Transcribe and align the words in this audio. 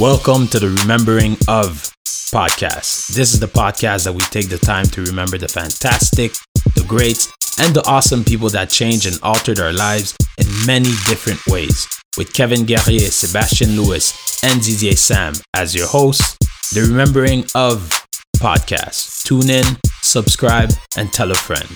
Welcome 0.00 0.48
to 0.48 0.58
the 0.58 0.74
Remembering 0.80 1.32
of 1.46 1.92
podcast. 2.32 3.08
This 3.08 3.34
is 3.34 3.38
the 3.38 3.46
podcast 3.46 4.04
that 4.04 4.14
we 4.14 4.22
take 4.22 4.48
the 4.48 4.56
time 4.56 4.86
to 4.86 5.02
remember 5.02 5.36
the 5.36 5.46
fantastic, 5.46 6.32
the 6.74 6.86
great, 6.88 7.28
and 7.60 7.74
the 7.74 7.86
awesome 7.86 8.24
people 8.24 8.48
that 8.48 8.70
changed 8.70 9.04
and 9.04 9.18
altered 9.22 9.60
our 9.60 9.74
lives 9.74 10.16
in 10.38 10.46
many 10.64 10.88
different 11.04 11.46
ways. 11.46 11.86
With 12.16 12.32
Kevin 12.32 12.64
Guerrier, 12.64 13.10
Sebastien 13.10 13.76
Louis, 13.76 14.10
and 14.42 14.62
Didier 14.62 14.96
Sam 14.96 15.34
as 15.52 15.74
your 15.74 15.86
hosts, 15.86 16.38
the 16.72 16.80
Remembering 16.80 17.44
of 17.54 17.90
podcast. 18.38 19.24
Tune 19.24 19.50
in, 19.50 19.66
subscribe, 20.00 20.70
and 20.96 21.12
tell 21.12 21.30
a 21.30 21.34
friend. 21.36 21.68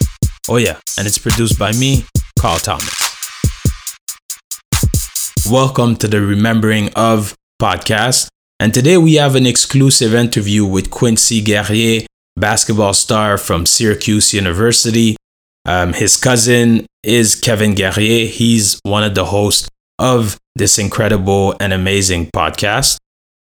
Oh, 0.49 0.57
yeah, 0.57 0.81
and 0.97 1.07
it's 1.07 1.19
produced 1.19 1.59
by 1.59 1.73
me, 1.73 2.07
Karl 2.39 2.57
Thomas. 2.57 3.05
Welcome 5.47 5.97
to 5.97 6.09
the 6.09 6.23
Remembering 6.23 6.89
of 6.97 7.37
podcast. 7.61 8.29
And 8.61 8.73
today 8.73 8.97
we 8.97 9.15
have 9.15 9.35
an 9.35 9.47
exclusive 9.47 10.15
interview 10.15 10.65
with 10.65 10.91
Quincy 10.91 11.41
Guerrier, 11.41 12.07
basketball 12.37 12.95
star 12.95 13.37
from 13.37 13.67
Syracuse 13.67 14.33
University. 14.33 15.17
Um, 15.67 15.93
his 15.93 16.17
cousin 16.17 16.87
is 17.03 17.35
Kevin 17.35 17.75
Guerrier. 17.75 18.27
He's 18.27 18.79
one 18.85 19.03
of 19.03 19.15
the 19.15 19.25
hosts 19.25 19.69
of 19.99 20.39
this 20.55 20.79
incredible 20.79 21.55
and 21.59 21.73
amazing 21.73 22.31
podcast. 22.35 22.99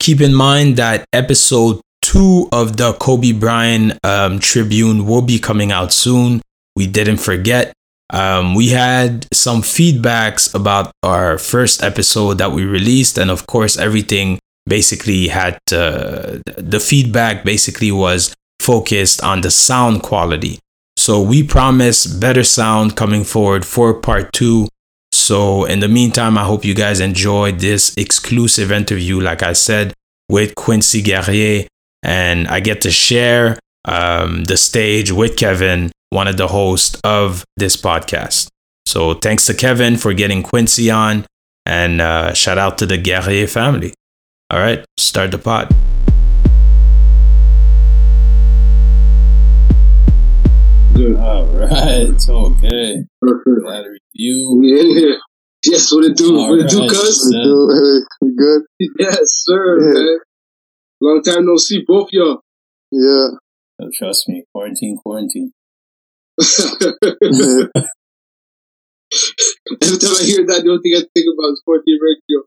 Keep 0.01 0.21
in 0.21 0.35
mind 0.35 0.77
that 0.77 1.05
episode 1.13 1.81
two 2.01 2.49
of 2.53 2.77
the 2.77 2.93
Kobe 2.95 3.33
Bryant 3.33 3.99
um, 4.05 4.39
Tribune 4.39 5.07
will 5.07 5.23
be 5.23 5.39
coming 5.39 5.71
out 5.71 5.93
soon. 5.93 6.41
We 6.77 6.87
didn't 6.87 7.19
forget. 7.19 7.74
Um, 8.11 8.55
we 8.55 8.69
had 8.69 9.27
some 9.33 9.63
feedbacks 9.63 10.55
about 10.55 10.93
our 11.03 11.39
first 11.39 11.83
episode 11.83 12.39
that 12.39 12.53
we 12.53 12.65
released, 12.65 13.19
and 13.19 13.31
of 13.31 13.47
course, 13.47 13.79
everything 13.79 14.39
basically 14.67 15.29
had 15.29 15.59
uh, 15.73 16.39
the 16.57 16.81
feedback 16.81 17.45
basically 17.45 17.93
was 17.93 18.35
focused 18.61 19.23
on 19.23 19.41
the 19.41 19.51
sound 19.51 20.03
quality. 20.03 20.59
So 20.97 21.21
we 21.21 21.43
promise 21.43 22.07
better 22.07 22.45
sound 22.45 22.97
coming 22.97 23.25
forward 23.25 23.65
for 23.65 23.93
part 23.95 24.33
two. 24.33 24.69
So 25.13 25.65
in 25.65 25.81
the 25.81 25.89
meantime, 25.89 26.39
I 26.39 26.45
hope 26.45 26.65
you 26.65 26.75
guys 26.75 27.01
enjoyed 27.01 27.59
this 27.59 27.95
exclusive 27.97 28.73
interview, 28.73 29.21
like 29.21 29.43
I 29.43 29.53
said, 29.53 29.93
with 30.29 30.55
Quincy 30.55 31.03
Guerrier, 31.03 31.67
and 32.03 32.49
I 32.49 32.61
get 32.61 32.81
to 32.83 32.91
share 32.91 33.59
um, 33.85 34.45
the 34.45 34.57
stage 34.57 35.13
with 35.13 35.37
Kevin, 35.37 35.93
one 36.15 36.29
of 36.29 36.37
the 36.37 36.47
hosts 36.47 36.99
of 37.03 37.45
this 37.57 37.77
podcast. 37.77 38.47
So 38.87 39.15
thanks 39.15 39.47
to 39.47 39.55
Kevin 39.55 39.97
for 39.97 40.15
getting 40.15 40.45
Quincy 40.45 40.89
on, 40.89 41.27
and 41.67 42.01
uh, 42.01 42.33
shout 42.35 42.57
out 42.57 42.79
to 42.79 42.87
the 42.87 42.97
Guerrier 42.97 43.49
family. 43.49 43.93
All 44.49 44.61
right, 44.61 44.85
start 44.97 45.33
the 45.33 45.39
pot. 45.39 45.73
Good. 50.95 51.17
All 51.17 51.47
right, 51.47 52.15
okay. 52.29 52.95
Perfect. 53.21 53.61
Glad 53.65 53.85
review. 53.87 54.61
Yeah. 54.63 55.17
Yes, 55.67 55.91
what 55.95 56.05
it 56.05 56.15
do? 56.15 56.37
All 56.37 56.51
what 56.51 56.61
it 56.61 56.69
do, 56.69 56.81
right, 56.83 56.91
cuz? 56.91 57.23
sir. 57.33 58.05
Good? 58.21 58.63
Yes, 59.01 59.17
sir, 59.49 59.81
Yeah. 59.81 59.93
man. 59.99 60.19
Long 61.01 61.23
time 61.23 61.47
no 61.47 61.57
see, 61.57 61.83
both 61.87 62.09
y'all. 62.13 62.41
Yeah. 62.93 63.29
Oh, 63.81 63.89
trust 63.99 64.29
me, 64.29 64.45
quarantine, 64.53 64.99
quarantine. 65.03 65.53
Every 66.41 67.71
time 69.99 70.17
I 70.19 70.25
hear 70.25 70.45
that, 70.47 70.63
the 70.65 70.71
only 70.71 70.83
thing 70.83 70.95
I 70.97 71.05
think 71.15 71.27
about 71.31 71.53
is 71.53 71.63
14 71.65 71.99
radio. 72.03 72.43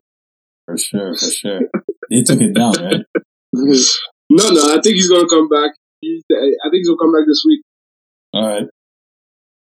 For 0.66 0.76
sure, 0.76 1.14
for 1.16 1.30
sure. 1.30 1.60
They 2.10 2.22
took 2.22 2.40
it 2.40 2.54
down, 2.54 2.74
right? 2.74 3.04
No, 4.30 4.50
no, 4.50 4.74
I 4.76 4.80
think 4.82 4.96
he's 4.96 5.08
gonna 5.08 5.26
come 5.26 5.48
back. 5.48 5.72
He's, 6.02 6.22
I 6.30 6.68
think 6.68 6.80
he's 6.84 6.88
gonna 6.88 6.98
come 7.00 7.14
back 7.14 7.24
this 7.26 7.42
week. 7.48 7.62
All 8.34 8.46
right. 8.46 8.66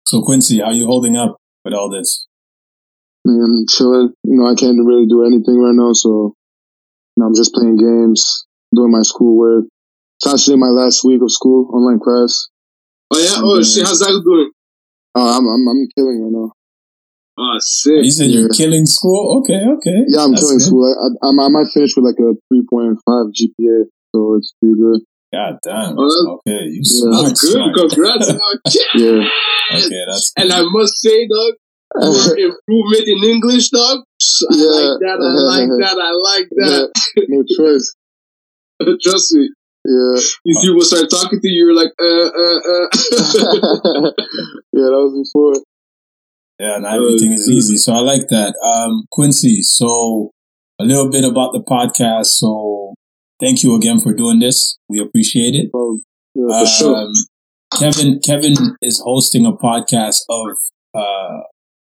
So 0.06 0.22
Quincy, 0.22 0.60
how 0.60 0.70
you 0.70 0.86
holding 0.86 1.18
up 1.18 1.36
with 1.66 1.74
all 1.74 1.90
this? 1.90 2.26
I'm 3.28 3.66
chilling. 3.68 4.14
You 4.24 4.38
know, 4.40 4.46
I 4.46 4.54
can't 4.54 4.78
really 4.82 5.04
do 5.06 5.26
anything 5.26 5.60
right 5.60 5.74
now, 5.74 5.92
so 5.92 6.32
you 7.16 7.20
know, 7.20 7.26
I'm 7.26 7.34
just 7.34 7.52
playing 7.52 7.76
games, 7.76 8.46
doing 8.74 8.90
my 8.90 9.02
schoolwork. 9.02 9.64
It's 10.18 10.32
actually 10.32 10.56
my 10.56 10.68
last 10.68 11.04
week 11.04 11.20
of 11.22 11.30
school, 11.30 11.68
online 11.74 12.00
class. 12.00 12.48
Oh 13.12 13.18
yeah, 13.18 13.36
oh 13.42 13.62
shit, 13.62 13.84
how's 13.86 14.00
that 14.00 14.10
going? 14.24 14.50
Oh, 15.14 15.28
I'm, 15.38 15.44
I'm 15.46 15.62
I'm 15.68 15.86
killing 15.96 16.22
right 16.24 16.32
now. 16.32 16.50
Oh 17.38 17.56
sick. 17.60 18.02
You 18.04 18.10
said 18.10 18.30
you're 18.30 18.48
Yeah. 18.50 18.56
killing 18.56 18.86
school? 18.86 19.42
Okay, 19.42 19.58
okay. 19.78 20.06
Yeah, 20.08 20.24
I'm 20.24 20.32
That's 20.32 20.42
killing 20.42 20.58
good. 20.58 20.66
school. 20.66 20.84
I, 20.86 20.94
I, 21.26 21.28
I'm- 21.28 21.40
I 21.40 21.48
might 21.48 21.70
finish 21.74 21.92
with 21.96 22.04
like 22.06 22.18
a 22.18 22.34
3.5 22.52 22.98
GPA, 23.04 23.90
so 24.14 24.34
it's 24.38 24.54
pretty 24.60 24.74
good. 24.78 25.00
God 25.32 25.58
damn. 25.62 25.94
Oh, 25.98 26.38
Okay, 26.46 26.64
you 26.70 26.82
Yeah. 26.82 27.10
smart, 27.10 27.26
That's 27.26 27.40
good. 27.42 27.52
smart. 27.58 27.74
Congrats, 27.74 28.26
dog. 28.38 28.58
Yeah. 28.94 29.26
Okay, 29.74 30.02
that's 30.06 30.30
good. 30.30 30.42
And 30.46 30.52
I 30.52 30.62
must 30.62 30.94
say, 31.02 31.26
dog, 31.26 31.52
your 32.02 32.38
improvement 32.50 33.06
in 33.10 33.18
English, 33.24 33.70
dog. 33.70 33.98
I 34.06 34.54
Yeah. 34.54 34.70
like 34.78 34.98
that. 35.02 35.18
I 35.18 35.30
like 35.50 35.68
that. 35.82 35.96
I 35.98 36.12
like 36.14 36.48
that. 36.62 36.86
yeah, 37.16 37.24
no 37.28 37.42
choice. 37.50 37.94
Trust 39.02 39.34
me. 39.34 39.50
Yeah. 39.84 40.20
These 40.44 40.58
people 40.62 40.80
start 40.82 41.10
talking 41.10 41.40
to 41.40 41.48
you, 41.48 41.66
you're 41.66 41.74
like, 41.74 41.92
uh, 42.00 42.28
uh, 42.32 42.58
uh. 42.72 42.88
yeah, 44.72 44.88
that 44.88 45.00
was 45.04 45.28
before. 45.28 45.62
Yeah, 46.58 46.76
and 46.76 46.86
everything 46.86 47.32
is 47.32 47.50
easy. 47.50 47.76
So 47.76 47.92
I 47.92 48.00
like 48.00 48.28
that. 48.28 48.54
Um, 48.64 49.04
Quincy, 49.10 49.62
so 49.62 50.30
a 50.78 50.84
little 50.84 51.10
bit 51.10 51.24
about 51.24 51.52
the 51.52 51.60
podcast. 51.60 52.26
So 52.26 52.94
thank 53.40 53.62
you 53.62 53.74
again 53.76 54.00
for 54.00 54.14
doing 54.14 54.38
this. 54.38 54.78
We 54.88 55.00
appreciate 55.00 55.54
it. 55.54 55.70
Um, 55.74 56.02
yeah, 56.34 56.60
for 56.60 56.66
sure. 56.66 56.96
Um, 56.96 57.12
Kevin, 57.78 58.20
Kevin 58.20 58.54
is 58.80 59.02
hosting 59.04 59.44
a 59.46 59.52
podcast 59.52 60.22
of 60.30 60.56
uh, 60.94 61.40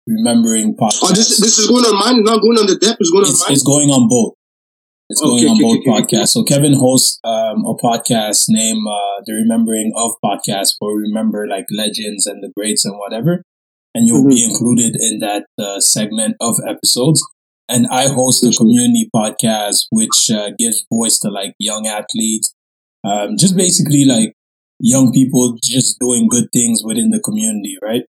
remembering 0.06 0.76
podcasts. 0.76 1.00
oh, 1.04 1.10
this 1.10 1.40
this 1.40 1.58
is 1.58 1.68
going 1.68 1.86
on 1.86 1.96
mine. 1.98 2.20
It's 2.20 2.30
not 2.30 2.42
going 2.42 2.58
on 2.58 2.68
the 2.68 2.76
depth. 2.76 2.98
It's 3.00 3.12
going 3.12 3.24
on 3.24 3.32
it's, 3.32 3.42
mine. 3.42 3.54
it's 3.54 3.64
going 3.64 3.90
on 3.90 4.10
both. 4.10 4.34
It's 5.09 5.22
going 5.22 5.40
Okay, 5.44 5.47
on 5.47 5.56
okay, 5.58 5.64
both 5.64 5.80
okay, 5.81 5.90
podcasts. 6.18 6.30
So 6.30 6.44
Kevin 6.44 6.74
hosts 6.74 7.20
um, 7.24 7.66
a 7.66 7.74
podcast 7.75 8.46
named 8.50 8.86
uh, 8.88 9.24
The 9.25 9.34
Remembering 9.34 9.92
of 9.96 10.12
Podcast, 10.24 10.75
where 10.80 10.96
we 10.96 11.02
remember 11.03 11.47
like 11.47 11.66
legends 11.72 12.28
and 12.28 12.44
the 12.44 12.52
greats 12.56 12.86
and 12.86 12.97
whatever. 12.97 13.44
And 13.96 14.08
you'll 14.08 14.28
be 14.28 14.36
Mm-hmm. 14.36 14.52
included 14.52 14.96
in 15.00 15.20
that 15.20 15.46
uh, 15.58 15.80
segment 15.80 16.36
of 16.40 16.56
episodes. 16.68 17.24
And 17.68 17.88
I 17.88 18.08
host 18.09 18.44
a 18.44 18.47
Mm-hmm. 18.47 18.58
Community 18.58 19.09
podcast, 19.16 19.88
which 19.92 20.30
uh, 20.30 20.52
gives 20.59 20.86
voice 20.92 21.18
to 21.20 21.30
like 21.30 21.53
young 21.59 21.88
athletes, 21.88 22.53
um, 23.03 23.38
just 23.38 23.56
basically 23.58 24.06
like 24.06 24.34
young 24.80 25.12
people 25.12 25.58
just 25.64 26.00
doing 26.00 26.28
good 26.30 26.50
things 26.53 26.81
within 26.86 27.09
the 27.09 27.20
community, 27.20 27.78
right? 27.81 28.03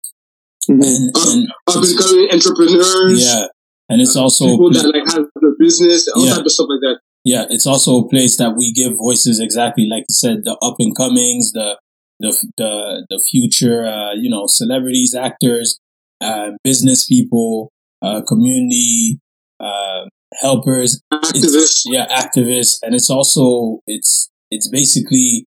Mhm. 0.69 0.84
And, 0.84 1.16
and 1.16 1.47
Up 1.68 1.75
and 1.84 1.97
coming 1.97 2.28
entrepreneurs. 2.31 3.24
yeah, 3.24 3.46
and 3.90 4.02
it's 4.02 4.16
also 4.16 4.46
People 4.48 4.72
that 4.72 4.86
like 4.94 5.08
have 5.14 5.25
their 5.42 5.56
business, 5.59 6.08
all 6.16 6.25
Yeah. 6.25 6.36
type 6.36 6.46
of 6.46 6.52
stuff 6.52 6.68
like 6.70 6.81
that. 6.81 7.00
Yeah, 7.24 7.46
it's 7.50 7.68
also 7.68 8.00
a 8.00 8.08
place 8.09 8.38
that 8.38 8.56
we 8.58 8.72
give 8.72 8.94
voices 8.98 9.40
exactly 9.40 9.86
like 9.90 10.06
you 10.08 10.14
said, 10.16 10.44
the 10.46 10.56
up 10.62 10.75
and 10.80 10.96
comings, 10.96 11.52
the 11.53 11.78
the 12.20 12.31
the 12.58 13.06
the 13.09 13.20
future, 13.30 13.86
uh, 13.86 14.14
you 14.14 14.30
know, 14.30 14.46
celebrities, 14.47 15.14
actors, 15.16 15.80
uh, 16.22 16.52
business 16.64 17.06
people, 17.06 17.72
uh, 18.02 18.22
community 18.28 19.20
uh, 19.59 20.06
helpers, 20.42 21.02
Activists. 21.14 21.84
Yeah, 21.86 22.08
activists, 22.08 22.78
and 22.84 22.96
it's 22.96 23.09
also 23.09 23.80
it's 23.88 24.30
it's 24.50 24.70
basically 24.70 25.46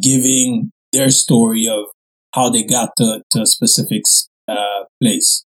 giving 0.00 0.70
their 0.92 1.10
story 1.10 1.66
of 1.66 1.86
how 2.34 2.50
they 2.50 2.62
got 2.62 2.90
to 2.98 3.22
to 3.32 3.42
a 3.42 3.46
specific 3.46 4.02
uh, 4.48 4.84
place. 5.02 5.44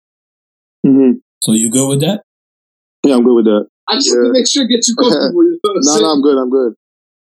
Mhm. 0.87 1.21
So 1.43 1.53
you 1.53 1.71
go 1.71 1.89
with 1.89 2.01
that? 2.01 2.23
Yeah, 3.06 3.15
I'm 3.17 3.25
good 3.25 3.34
with 3.34 3.47
that. 3.47 3.67
I 3.89 3.94
just 3.97 4.11
have 4.11 4.25
to 4.25 4.33
make 4.33 4.49
sure 4.49 4.67
get 4.67 4.83
you 4.87 4.94
comfortable. 4.99 5.43
You 5.47 5.59
know 5.62 5.71
I'm 5.71 5.81
No, 5.81 5.93
saying? 5.93 6.03
no, 6.03 6.11
I'm 6.11 6.22
good. 6.22 6.37
I'm 6.39 6.50
good. 6.50 6.72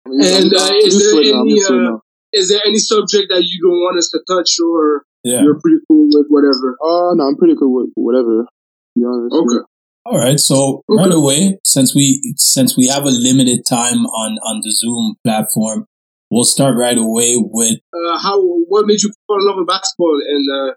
I'm 0.07 0.13
And, 0.13 0.23
I'm- 0.23 0.53
uh, 0.57 0.67
I'm 0.73 0.87
is 0.87 0.97
there 0.99 1.21
it 1.21 1.35
now, 1.35 1.41
any, 1.43 1.51
used 1.53 1.69
to 1.69 1.75
it 1.75 1.87
uh. 1.93 1.99
Is 2.33 2.49
there 2.51 2.61
any 2.67 2.79
subject 2.79 3.27
that 3.31 3.43
you 3.45 3.57
don't 3.65 3.81
want 3.85 3.97
us 3.99 4.11
to 4.13 4.21
touch, 4.29 4.51
or 4.61 5.05
Yeah. 5.25 5.43
you're 5.43 5.59
pretty 5.61 5.79
cool 5.89 6.09
with 6.13 6.27
whatever? 6.29 6.77
Oh 6.83 7.13
no, 7.17 7.25
I'm 7.25 7.37
pretty 7.37 7.57
cool 7.57 7.73
with 7.75 7.91
whatever. 7.97 8.45
To 8.45 8.95
be 8.97 9.05
honest. 9.05 9.35
Okay. 9.35 9.65
All 10.07 10.19
right. 10.19 10.39
So 10.41 10.83
Okay. 10.89 11.03
right 11.03 11.13
away, 11.13 11.59
since 11.65 11.95
we 11.95 12.35
since 12.37 12.77
we 12.77 12.87
have 12.89 13.05
a 13.05 13.11
limited 13.11 13.65
time 13.69 14.05
on 14.07 14.39
on 14.45 14.61
the 14.63 14.73
Zoom 14.73 15.17
platform, 15.25 15.85
we'll 16.31 16.45
start 16.45 16.77
right 16.77 16.97
away 16.99 17.37
with 17.39 17.79
Uh, 17.93 18.19
how? 18.19 18.41
What 18.69 18.87
made 18.87 19.01
you 19.03 19.11
fall 19.27 19.41
in 19.41 19.47
love 19.47 19.57
with 19.59 19.67
basketball, 19.69 20.17
and 20.35 20.45
uh, 20.53 20.73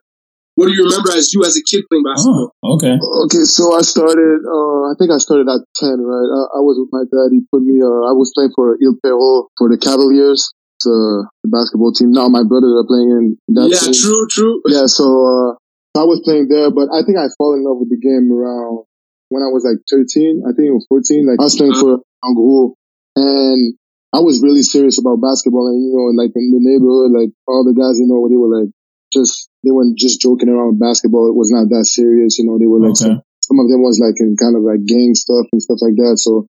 what 0.56 0.68
do 0.68 0.74
you 0.74 0.84
remember 0.84 1.12
as 1.16 1.34
you 1.34 1.44
as 1.44 1.56
a 1.56 1.64
kid 1.64 1.88
playing 1.90 2.04
basketball? 2.04 2.52
oh, 2.64 2.76
okay. 2.76 3.00
Okay, 3.26 3.44
so 3.48 3.74
I 3.74 3.82
started. 3.82 4.44
Uh, 4.44 4.92
I 4.92 4.94
think 5.00 5.12
I 5.12 5.18
started 5.18 5.48
at 5.48 5.64
ten, 5.76 5.98
right? 6.04 6.30
I, 6.30 6.60
I 6.60 6.62
was 6.62 6.76
with 6.76 6.92
my 6.92 7.08
dad. 7.08 7.32
He 7.32 7.42
put 7.48 7.64
me. 7.64 7.80
Uh, 7.80 8.04
I 8.08 8.14
was 8.14 8.32
playing 8.36 8.52
for 8.56 8.76
Il 8.82 9.00
Perro 9.00 9.48
for 9.58 9.72
the 9.72 9.80
Cavaliers, 9.80 10.52
uh, 10.84 11.24
the 11.44 11.50
basketball 11.50 11.96
team. 11.96 12.12
Now 12.12 12.28
my 12.28 12.44
brothers 12.44 12.76
are 12.76 12.88
playing 12.88 13.38
in 13.48 13.56
that 13.56 13.72
yeah, 13.72 13.80
team. 13.80 13.96
true, 13.96 14.28
true. 14.28 14.62
Yeah, 14.68 14.92
so 14.92 15.08
uh, 15.08 15.50
I 15.96 16.04
was 16.04 16.22
playing 16.24 16.48
there, 16.48 16.72
but 16.72 16.92
I 16.92 17.04
think 17.04 17.16
I 17.16 17.32
fell 17.40 17.56
in 17.56 17.64
love 17.64 17.80
with 17.80 17.90
the 17.90 18.00
game 18.00 18.32
around 18.32 18.88
when 19.32 19.44
I 19.44 19.52
was 19.52 19.64
like 19.64 19.80
13. 19.88 20.44
I 20.44 20.52
think 20.52 20.68
it 20.68 20.76
was 20.76 20.86
14. 20.92 21.28
Like 21.28 21.40
I 21.40 21.48
was 21.48 21.56
playing 21.56 21.80
for 21.80 22.04
Anguru 22.24 22.76
and 23.16 23.76
I 24.12 24.20
was 24.20 24.44
really 24.44 24.64
serious 24.64 25.00
about 25.00 25.24
basketball. 25.24 25.72
And 25.72 25.80
you 25.80 25.92
know, 25.96 26.12
like 26.16 26.36
in 26.36 26.52
the 26.52 26.60
neighborhood, 26.60 27.16
like 27.16 27.32
all 27.48 27.64
the 27.64 27.76
guys, 27.76 28.00
you 28.00 28.08
know, 28.08 28.28
they 28.28 28.36
were 28.36 28.52
like 28.52 28.72
just 29.14 29.50
they 29.64 29.72
weren't 29.72 29.98
just 29.98 30.22
joking 30.22 30.50
around 30.50 30.76
with 30.76 30.80
basketball. 30.82 31.30
It 31.30 31.36
was 31.38 31.52
not 31.52 31.70
that 31.70 31.86
serious. 31.86 32.40
You 32.40 32.46
know, 32.48 32.58
they 32.58 32.68
were 32.68 32.80
like 32.82 32.98
Okay. 32.98 33.14
some, 33.14 33.22
some 33.44 33.60
of 33.60 33.70
them 33.70 33.84
was 33.84 34.00
like 34.02 34.18
in 34.20 34.36
kind 34.36 34.56
of 34.56 34.64
like 34.64 34.84
gang 34.88 35.14
stuff 35.14 35.46
and 35.52 35.62
stuff 35.62 35.80
like 35.82 35.96
that. 36.02 36.18
So, 36.18 36.48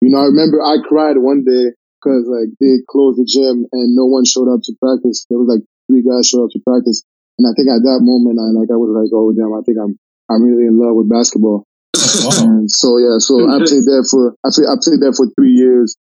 you 0.00 0.10
know, 0.10 0.18
I 0.20 0.26
remember 0.28 0.60
I 0.60 0.78
cried 0.82 1.16
one 1.18 1.44
day 1.44 1.72
because 2.00 2.24
like 2.28 2.50
they 2.60 2.80
closed 2.88 3.20
the 3.20 3.28
gym 3.28 3.64
and 3.72 3.94
no 3.96 4.06
one 4.06 4.24
showed 4.24 4.48
up 4.48 4.60
to 4.64 4.72
practice. 4.80 5.26
There 5.28 5.38
was 5.38 5.48
like 5.48 5.64
three 5.88 6.02
guys 6.02 6.28
showed 6.28 6.44
up 6.48 6.52
to 6.56 6.60
practice, 6.64 7.04
and 7.38 7.44
I 7.48 7.52
think 7.56 7.68
at 7.68 7.84
that 7.84 8.00
moment 8.02 8.40
I 8.40 8.48
like 8.56 8.72
I 8.72 8.78
was 8.80 8.92
like, 8.92 9.12
oh 9.12 9.32
damn, 9.36 9.52
I 9.52 9.62
think 9.64 9.78
I'm 9.80 9.96
I'm 10.28 10.42
really 10.42 10.66
in 10.66 10.76
love 10.80 10.96
with 10.96 11.08
basketball. 11.08 11.64
Wow. 12.24 12.64
So 12.66 12.96
yeah, 12.98 13.18
so 13.20 13.48
I 13.48 13.58
played 13.60 13.84
there 13.84 14.04
for 14.08 14.34
I 14.44 14.48
played, 14.52 14.68
I 14.68 14.76
played 14.80 15.00
there 15.00 15.12
for 15.12 15.28
three 15.36 15.52
years, 15.52 15.96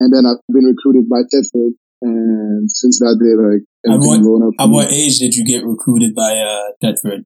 and 0.00 0.12
then 0.12 0.24
I've 0.24 0.40
been 0.48 0.64
recruited 0.64 1.08
by 1.08 1.22
Thetford, 1.28 1.76
and 2.02 2.70
since 2.70 2.98
that 2.98 3.16
day, 3.22 3.34
like 3.38 3.62
At 3.86 4.00
what- 4.02 4.20
going 4.22 4.42
up. 4.42 4.54
At 4.58 4.64
for 4.64 4.68
me. 4.68 4.74
what 4.76 4.92
age 4.92 5.18
did 5.18 5.34
you 5.34 5.44
get 5.44 5.64
recruited 5.64 6.14
by 6.14 6.36
uh, 6.38 6.72
Thetford? 6.80 7.24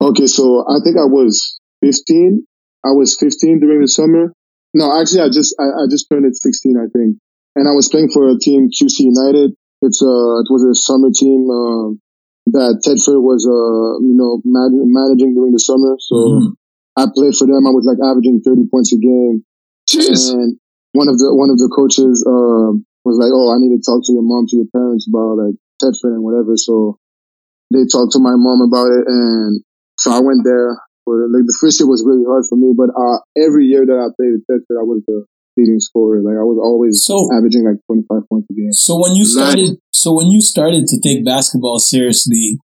Okay, 0.00 0.26
so 0.26 0.64
I 0.66 0.78
think 0.82 0.96
I 0.96 1.06
was 1.06 1.58
15. 1.82 2.46
I 2.84 2.90
was 2.90 3.16
15 3.18 3.60
during 3.60 3.80
the 3.82 3.88
summer. 3.88 4.32
No, 4.74 4.90
actually, 4.98 5.20
I 5.22 5.28
just 5.28 5.54
I, 5.60 5.64
I 5.64 5.84
just 5.90 6.06
turned 6.10 6.24
it 6.26 6.34
16, 6.34 6.74
I 6.78 6.88
think, 6.90 7.18
and 7.54 7.68
I 7.68 7.72
was 7.76 7.88
playing 7.88 8.10
for 8.10 8.28
a 8.30 8.38
team 8.38 8.70
QC 8.72 9.04
United. 9.12 9.52
It's 9.82 10.00
uh 10.02 10.40
it 10.42 10.48
was 10.50 10.62
a 10.64 10.74
summer 10.78 11.10
team 11.14 11.46
uh, 11.50 11.92
that 12.56 12.80
Thetford 12.82 13.20
was 13.22 13.44
uh 13.46 14.00
you 14.02 14.14
know 14.16 14.40
man- 14.44 14.88
managing 14.90 15.34
during 15.34 15.52
the 15.52 15.60
summer. 15.60 15.94
So 16.00 16.14
Mhm. 16.16 16.52
I 16.96 17.06
played 17.14 17.34
for 17.36 17.46
them. 17.46 17.66
I 17.66 17.70
was 17.70 17.84
like 17.86 17.98
averaging 18.02 18.40
30 18.44 18.68
points 18.72 18.92
a 18.92 18.98
game. 18.98 19.44
Jeez. 19.90 20.32
And 20.32 20.56
one 20.92 21.08
of 21.08 21.18
the 21.18 21.34
one 21.34 21.50
of 21.50 21.58
the 21.58 21.70
coaches 21.74 22.24
um, 22.26 22.84
was 23.04 23.18
like, 23.18 23.30
"Oh, 23.34 23.50
I 23.52 23.58
need 23.58 23.74
to 23.74 23.82
talk 23.82 24.02
to 24.06 24.12
your 24.12 24.22
mom, 24.22 24.46
to 24.48 24.56
your 24.56 24.70
parents 24.72 25.06
about 25.08 25.38
like 25.38 25.56
Thetford 25.80 26.14
and 26.14 26.24
whatever." 26.24 26.56
So 26.56 26.98
they 27.72 27.84
talked 27.90 28.12
to 28.12 28.20
my 28.22 28.34
mom 28.36 28.60
about 28.62 28.90
it, 28.92 29.04
and 29.06 29.62
so 29.98 30.12
I 30.12 30.20
went 30.20 30.44
there. 30.44 30.78
For, 31.04 31.26
like 31.26 31.42
the 31.50 31.58
first 31.60 31.80
year 31.80 31.88
was 31.90 32.06
really 32.06 32.22
hard 32.22 32.44
for 32.48 32.54
me, 32.54 32.70
but 32.76 32.94
uh, 32.94 33.18
every 33.34 33.66
year 33.66 33.82
that 33.82 33.98
I 33.98 34.14
played 34.14 34.38
at 34.38 34.46
Thetford, 34.46 34.78
I 34.78 34.86
was 34.86 35.02
the 35.06 35.26
leading 35.56 35.80
scorer. 35.80 36.22
Like 36.22 36.38
I 36.38 36.46
was 36.46 36.62
always 36.62 37.02
So- 37.04 37.26
averaging 37.34 37.64
like 37.66 37.82
25 37.90 38.22
points 38.30 38.46
a 38.50 38.54
game. 38.54 38.72
So 38.72 39.00
when 39.02 39.16
you 39.16 39.24
started, 39.24 39.78
so 39.92 40.14
when 40.14 40.28
you 40.28 40.40
started 40.40 40.86
to 40.86 41.00
take 41.02 41.24
basketball 41.24 41.78
seriously, 41.80 42.58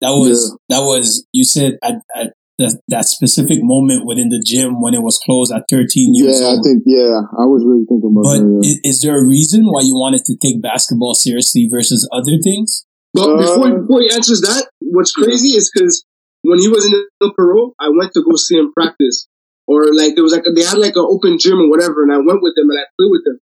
that 0.00 0.10
was 0.10 0.58
that 0.68 0.80
was 0.80 1.24
you 1.32 1.44
said 1.44 1.78
at, 1.82 2.02
at 2.16 2.34
that, 2.58 2.78
that 2.88 3.04
specific 3.06 3.58
moment 3.62 4.06
within 4.06 4.28
the 4.28 4.42
gym 4.44 4.80
when 4.80 4.94
it 4.94 5.02
was 5.02 5.18
closed 5.24 5.52
at 5.52 5.64
13 5.70 6.14
years 6.14 6.40
old. 6.40 6.40
Yeah, 6.40 6.60
I 6.60 6.62
think 6.62 6.82
yeah, 6.86 7.18
I 7.34 7.46
was 7.50 7.64
really 7.66 7.84
thinking 7.88 8.14
about 8.14 8.22
But 8.24 8.38
that. 8.38 8.60
Yeah. 8.62 8.70
is, 8.70 8.78
is 8.84 8.96
there 9.02 9.18
a 9.18 9.24
reason 9.26 9.66
why 9.66 9.82
you 9.82 9.94
wanted 9.94 10.24
to 10.26 10.36
take 10.38 10.62
basketball 10.62 11.14
seriously 11.14 11.66
versus 11.70 12.06
other 12.12 12.38
things? 12.42 12.86
But 13.12 13.38
before, 13.38 13.68
Uh, 13.68 13.78
before 13.82 14.00
he 14.02 14.10
answers 14.10 14.40
that, 14.42 14.70
what's 14.80 15.12
crazy 15.12 15.54
is 15.58 15.70
because 15.72 16.04
when 16.42 16.58
he 16.58 16.68
was 16.68 16.84
in 16.86 16.94
El 17.22 17.32
Perot, 17.34 17.72
I 17.80 17.88
went 17.90 18.12
to 18.14 18.22
go 18.22 18.36
see 18.36 18.56
him 18.56 18.72
practice. 18.72 19.26
Or 19.66 19.94
like 19.94 20.14
there 20.14 20.22
was 20.22 20.32
like 20.32 20.44
they 20.54 20.62
had 20.62 20.76
like 20.78 20.94
an 20.94 21.06
open 21.08 21.38
gym 21.38 21.56
or 21.58 21.70
whatever, 21.70 22.02
and 22.02 22.12
I 22.12 22.18
went 22.18 22.42
with 22.42 22.52
him 22.56 22.68
and 22.68 22.78
I 22.78 22.84
played 22.98 23.10
with 23.10 23.24
him. 23.26 23.38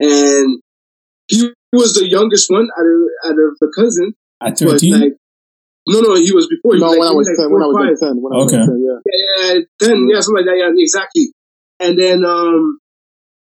And 0.00 0.60
he 1.28 1.50
was 1.72 1.94
the 1.94 2.06
youngest 2.06 2.50
one 2.50 2.68
out 2.78 2.84
of 2.84 3.00
out 3.32 3.38
of 3.40 3.56
the 3.60 3.72
cousin. 3.74 4.14
At 4.42 4.58
But 4.60 4.82
13? 4.82 5.00
like, 5.00 5.12
no, 5.88 6.00
no, 6.00 6.14
he 6.16 6.32
was 6.32 6.46
before. 6.50 6.74
He 6.74 6.80
No, 6.80 6.90
was, 6.90 6.98
like, 6.98 7.00
when 7.00 7.08
I 7.08 7.12
was 7.14 7.26
like 7.28 7.36
10, 7.36 7.48
four 7.48 7.54
when 7.58 7.62
I 7.62 7.66
or 7.66 7.68
was 7.70 7.78
five. 7.78 7.90
like 7.90 8.10
10, 8.10 8.22
when 8.22 8.30
I 8.32 8.36
Okay. 8.42 8.58
was 8.58 8.66
10, 8.66 8.78
yeah. 8.82 8.98
yeah, 9.06 9.54
ten, 9.78 9.96
yeah, 10.10 10.20
something 10.20 10.42
like 10.42 10.48
that. 10.50 10.58
Yeah, 10.58 10.72
exactly. 10.76 11.26
And 11.78 11.98
then 11.98 12.24
um, 12.24 12.78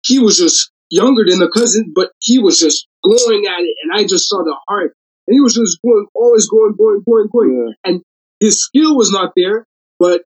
he 0.04 0.19
was 0.19 0.38
just 0.38 0.72
younger 0.90 1.24
than 1.28 1.40
the 1.40 1.50
cousin, 1.50 1.92
but 1.95 2.12
he 2.19 2.40
was 2.40 2.60
just 2.60 2.88
going 3.04 3.45
at 3.48 3.62
it, 3.62 3.75
and 3.84 3.92
I 3.95 4.04
just 4.04 4.28
saw 4.28 4.44
the 4.44 4.56
heart, 4.68 4.94
and 5.28 5.34
he 5.36 5.40
was 5.42 5.56
just 5.56 5.80
going, 5.84 6.06
always 6.13 6.48
going, 6.50 6.75
going, 6.78 7.01
going, 7.07 7.28
going. 7.31 7.75
Yeah. 7.86 7.98
His 8.40 8.62
skill 8.63 8.95
was 8.98 9.10
not 9.12 9.31
there, 9.38 9.66
but 10.00 10.24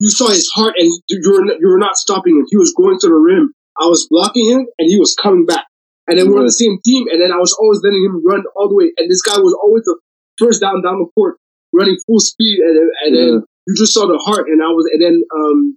you 0.00 0.10
saw 0.10 0.28
his 0.28 0.50
heart, 0.54 0.74
and 0.76 0.88
you 1.08 1.20
were 1.32 1.44
you 1.58 1.68
were 1.68 1.78
not 1.78 1.96
stopping 1.96 2.36
him. 2.36 2.46
He 2.50 2.56
was 2.56 2.74
going 2.76 2.98
to 3.00 3.06
the 3.08 3.14
rim. 3.14 3.52
I 3.80 3.86
was 3.86 4.06
blocking 4.10 4.48
him, 4.50 4.66
and 4.78 4.88
he 4.88 4.98
was 4.98 5.14
coming 5.20 5.46
back. 5.46 5.64
And 6.08 6.18
then 6.18 6.28
we're 6.28 6.40
on 6.40 6.44
the 6.46 6.52
same 6.52 6.78
team, 6.84 7.06
and 7.08 7.20
then 7.22 7.30
I 7.32 7.36
was 7.38 7.56
always 7.60 7.80
letting 7.84 8.02
him 8.04 8.20
run 8.26 8.42
all 8.56 8.68
the 8.68 8.74
way. 8.74 8.92
And 8.98 9.10
this 9.10 9.22
guy 9.22 9.38
was 9.38 9.56
always 9.62 9.84
the 9.84 9.96
first 10.40 10.60
down 10.60 10.82
down 10.82 10.98
the 11.04 11.10
court, 11.14 11.36
running 11.72 11.98
full 12.06 12.18
speed, 12.20 12.58
and, 12.64 12.76
then- 12.76 12.94
and 13.04 13.12
then 13.16 13.32
you 13.68 13.74
just 13.76 13.94
saw 13.94 14.06
the 14.08 14.18
heart. 14.18 14.48
And 14.48 14.62
I 14.62 14.68
was, 14.72 14.88
and 14.92 15.00
then 15.02 15.22
um, 15.36 15.76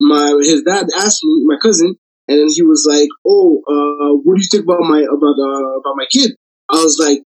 my 0.00 0.34
his 0.42 0.62
dad 0.62 0.86
asked 0.98 1.22
me, 1.24 1.44
my 1.46 1.56
cousin, 1.62 1.94
and 2.28 2.38
then 2.38 2.48
he 2.50 2.62
was 2.62 2.86
like, 2.88 3.08
"Oh, 3.26 3.62
uh, 3.68 4.12
what 4.24 4.36
do 4.36 4.42
you 4.42 4.48
think 4.50 4.64
about 4.64 4.80
my 4.82 5.00
about 5.00 5.36
uh, 5.38 5.78
about 5.80 5.96
my 5.96 6.06
kid?" 6.10 6.32
I 6.70 6.82
was 6.82 6.98
like, 7.00 7.22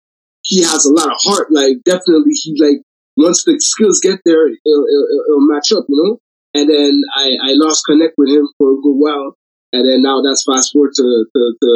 "He 0.42 0.62
has 0.62 0.84
a 0.86 0.92
lot 0.92 1.12
of 1.12 1.18
heart. 1.22 1.48
Like, 1.50 1.76
definitely, 1.84 2.32
he 2.32 2.56
like 2.58 2.80
once 3.16 3.44
the 3.44 3.56
skills 3.60 4.00
get 4.02 4.20
there, 4.24 4.46
it'll, 4.48 4.86
it'll, 4.88 5.08
it'll 5.28 5.48
match 5.52 5.72
up, 5.72 5.84
you 5.88 5.96
know." 6.02 6.18
And 6.54 6.68
then 6.68 7.02
I 7.14 7.26
I 7.42 7.50
lost 7.54 7.84
connect 7.86 8.14
with 8.18 8.28
him 8.30 8.48
for 8.58 8.72
a 8.72 8.80
good 8.82 8.98
while, 8.98 9.36
and 9.72 9.86
then 9.86 10.02
now 10.02 10.22
that's 10.22 10.44
fast 10.48 10.72
forward 10.72 10.92
to 10.96 11.06
to, 11.34 11.42
to, 11.62 11.70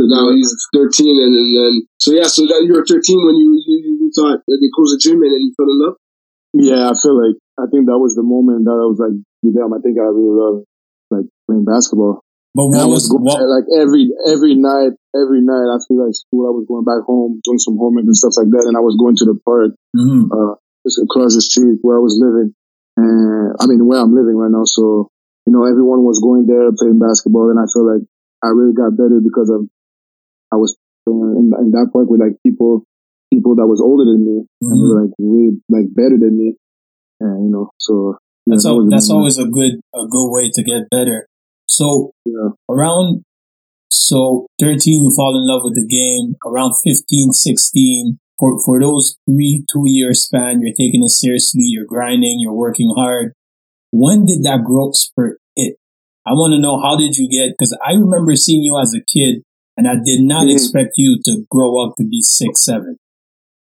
to 0.00 0.02
now 0.06 0.30
he's 0.30 0.54
13, 0.74 1.18
and, 1.18 1.34
and 1.34 1.50
then 1.56 1.72
so 1.98 2.12
yeah, 2.12 2.26
so 2.26 2.46
that 2.46 2.62
you 2.66 2.72
were 2.74 2.84
13 2.86 3.26
when 3.26 3.36
you 3.36 3.50
you, 3.66 3.89
you 4.20 4.36
thought 4.36 4.44
that 4.44 4.58
they 4.60 4.70
closed 4.76 4.92
the 4.92 5.00
gym 5.00 5.22
and 5.24 5.32
then 5.32 5.40
you 5.40 5.52
fell 5.56 5.72
in 5.72 5.78
love. 5.80 5.96
Yeah, 6.52 6.90
I 6.90 6.94
feel 6.98 7.16
like 7.16 7.38
I 7.56 7.66
think 7.72 7.88
that 7.88 7.96
was 7.98 8.14
the 8.18 8.26
moment 8.26 8.66
that 8.68 8.76
I 8.76 8.84
was 8.84 8.98
like, 9.00 9.16
damn, 9.40 9.72
I 9.72 9.80
think 9.80 9.96
I 9.96 10.10
really 10.12 10.36
love 10.36 10.56
like 11.08 11.26
playing 11.48 11.64
basketball. 11.64 12.20
But 12.50 12.74
I 12.74 12.82
what 12.82 12.98
was 12.98 13.06
was, 13.06 13.14
going 13.14 13.22
what, 13.22 13.46
like 13.46 13.68
every 13.78 14.10
every 14.26 14.58
night, 14.58 14.98
every 15.14 15.38
night 15.38 15.70
after 15.70 15.94
like 15.94 16.18
school, 16.18 16.50
I 16.50 16.54
was 16.54 16.66
going 16.66 16.82
back 16.82 17.06
home 17.06 17.38
doing 17.46 17.62
some 17.62 17.78
homework 17.78 18.10
and 18.10 18.16
stuff 18.16 18.34
like 18.42 18.50
that, 18.50 18.66
and 18.66 18.74
I 18.74 18.82
was 18.82 18.98
going 18.98 19.14
to 19.22 19.26
the 19.30 19.38
park 19.46 19.70
Mhm. 19.94 20.26
uh, 20.34 20.58
just 20.82 20.98
across 20.98 21.38
the 21.38 21.42
street 21.46 21.78
where 21.86 21.94
I 21.94 22.02
was 22.02 22.18
living, 22.18 22.50
and 22.98 23.54
I 23.62 23.70
mean 23.70 23.86
where 23.86 24.02
I'm 24.02 24.10
living 24.10 24.34
right 24.34 24.50
now. 24.50 24.66
So 24.66 25.14
you 25.46 25.54
know, 25.54 25.62
everyone 25.62 26.02
was 26.02 26.18
going 26.18 26.50
there 26.50 26.74
playing 26.74 26.98
basketball, 26.98 27.54
and 27.54 27.58
I 27.62 27.70
feel 27.70 27.86
like 27.86 28.02
I 28.42 28.50
really 28.50 28.74
got 28.74 28.98
better 28.98 29.22
because 29.22 29.46
of 29.46 29.70
I 30.50 30.58
was 30.58 30.74
playing 31.06 31.38
in, 31.38 31.46
in 31.54 31.70
that 31.78 31.94
park 31.94 32.10
with 32.10 32.18
like 32.18 32.34
people 32.42 32.82
people 32.82 32.89
that 33.60 33.68
was 33.68 33.80
older 33.80 34.04
than 34.08 34.24
me 34.24 34.36
and 34.64 34.72
Mhm. 34.72 34.80
were 34.88 34.98
like 35.04 35.12
really 35.20 35.60
like 35.68 35.88
better 35.94 36.16
than 36.18 36.34
me, 36.40 36.56
and 37.20 37.44
you 37.44 37.50
know, 37.52 37.70
so 37.78 38.16
yeah, 38.46 38.54
That's, 38.56 38.66
al- 38.66 38.88
that's 38.88 39.10
always 39.10 39.36
a 39.38 39.46
good 39.46 39.74
a 39.94 40.04
good 40.08 40.28
way 40.36 40.50
to 40.56 40.62
get 40.64 40.88
better. 40.90 41.26
So 41.68 42.12
Yeah. 42.24 42.50
around 42.68 43.22
so 43.90 44.46
13 44.60 45.04
you 45.04 45.10
fall 45.14 45.36
in 45.36 45.46
love 45.46 45.62
with 45.64 45.74
the 45.74 45.86
game 45.86 46.36
around 46.46 46.74
15 46.84 47.32
16 47.32 48.18
for 48.38 48.58
for 48.64 48.80
those 48.80 49.16
three 49.28 49.64
two 49.72 49.84
year 49.86 50.14
span 50.14 50.60
you're 50.62 50.74
taking 50.82 51.02
it 51.02 51.10
seriously 51.10 51.62
you're 51.64 51.84
grinding 51.86 52.38
you're 52.40 52.54
working 52.66 52.92
hard 52.96 53.32
when 53.90 54.24
did 54.24 54.42
that 54.44 54.62
growth 54.64 54.94
spurt 54.96 55.38
it 55.56 55.76
i 56.26 56.30
want 56.30 56.52
to 56.52 56.60
know 56.60 56.80
how 56.80 56.96
did 56.96 57.16
you 57.16 57.28
get 57.28 57.50
because 57.52 57.76
i 57.84 57.92
remember 57.92 58.36
seeing 58.36 58.62
you 58.62 58.78
as 58.78 58.94
a 58.94 59.02
kid 59.12 59.42
and 59.76 59.88
i 59.88 59.94
did 59.94 60.20
not 60.22 60.46
Mhm. 60.46 60.52
expect 60.52 60.92
you 60.96 61.18
to 61.24 61.44
grow 61.50 61.82
up 61.84 61.96
to 61.96 62.04
be 62.04 62.22
six 62.22 62.64
seven 62.64 62.96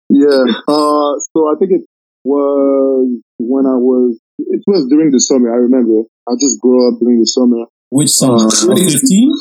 Yeah. 0.10 0.44
Uh, 0.68 1.12
so 1.20 1.52
I 1.52 1.56
think 1.60 1.72
it 1.72 1.84
was 2.24 3.20
when 3.40 3.66
I 3.66 3.76
was, 3.76 4.20
it 4.40 4.62
was 4.68 4.88
during 4.90 5.12
the 5.12 5.20
summer. 5.20 5.52
I 5.54 5.58
remember. 5.58 6.08
I 6.28 6.34
just 6.40 6.60
grew 6.62 6.88
up 6.88 7.00
during 7.00 7.20
the 7.20 7.28
summer. 7.28 7.66
which 7.90 8.12
summer 8.12 8.44
Uh, 8.44 8.48
of 8.48 8.80
15 8.80 9.32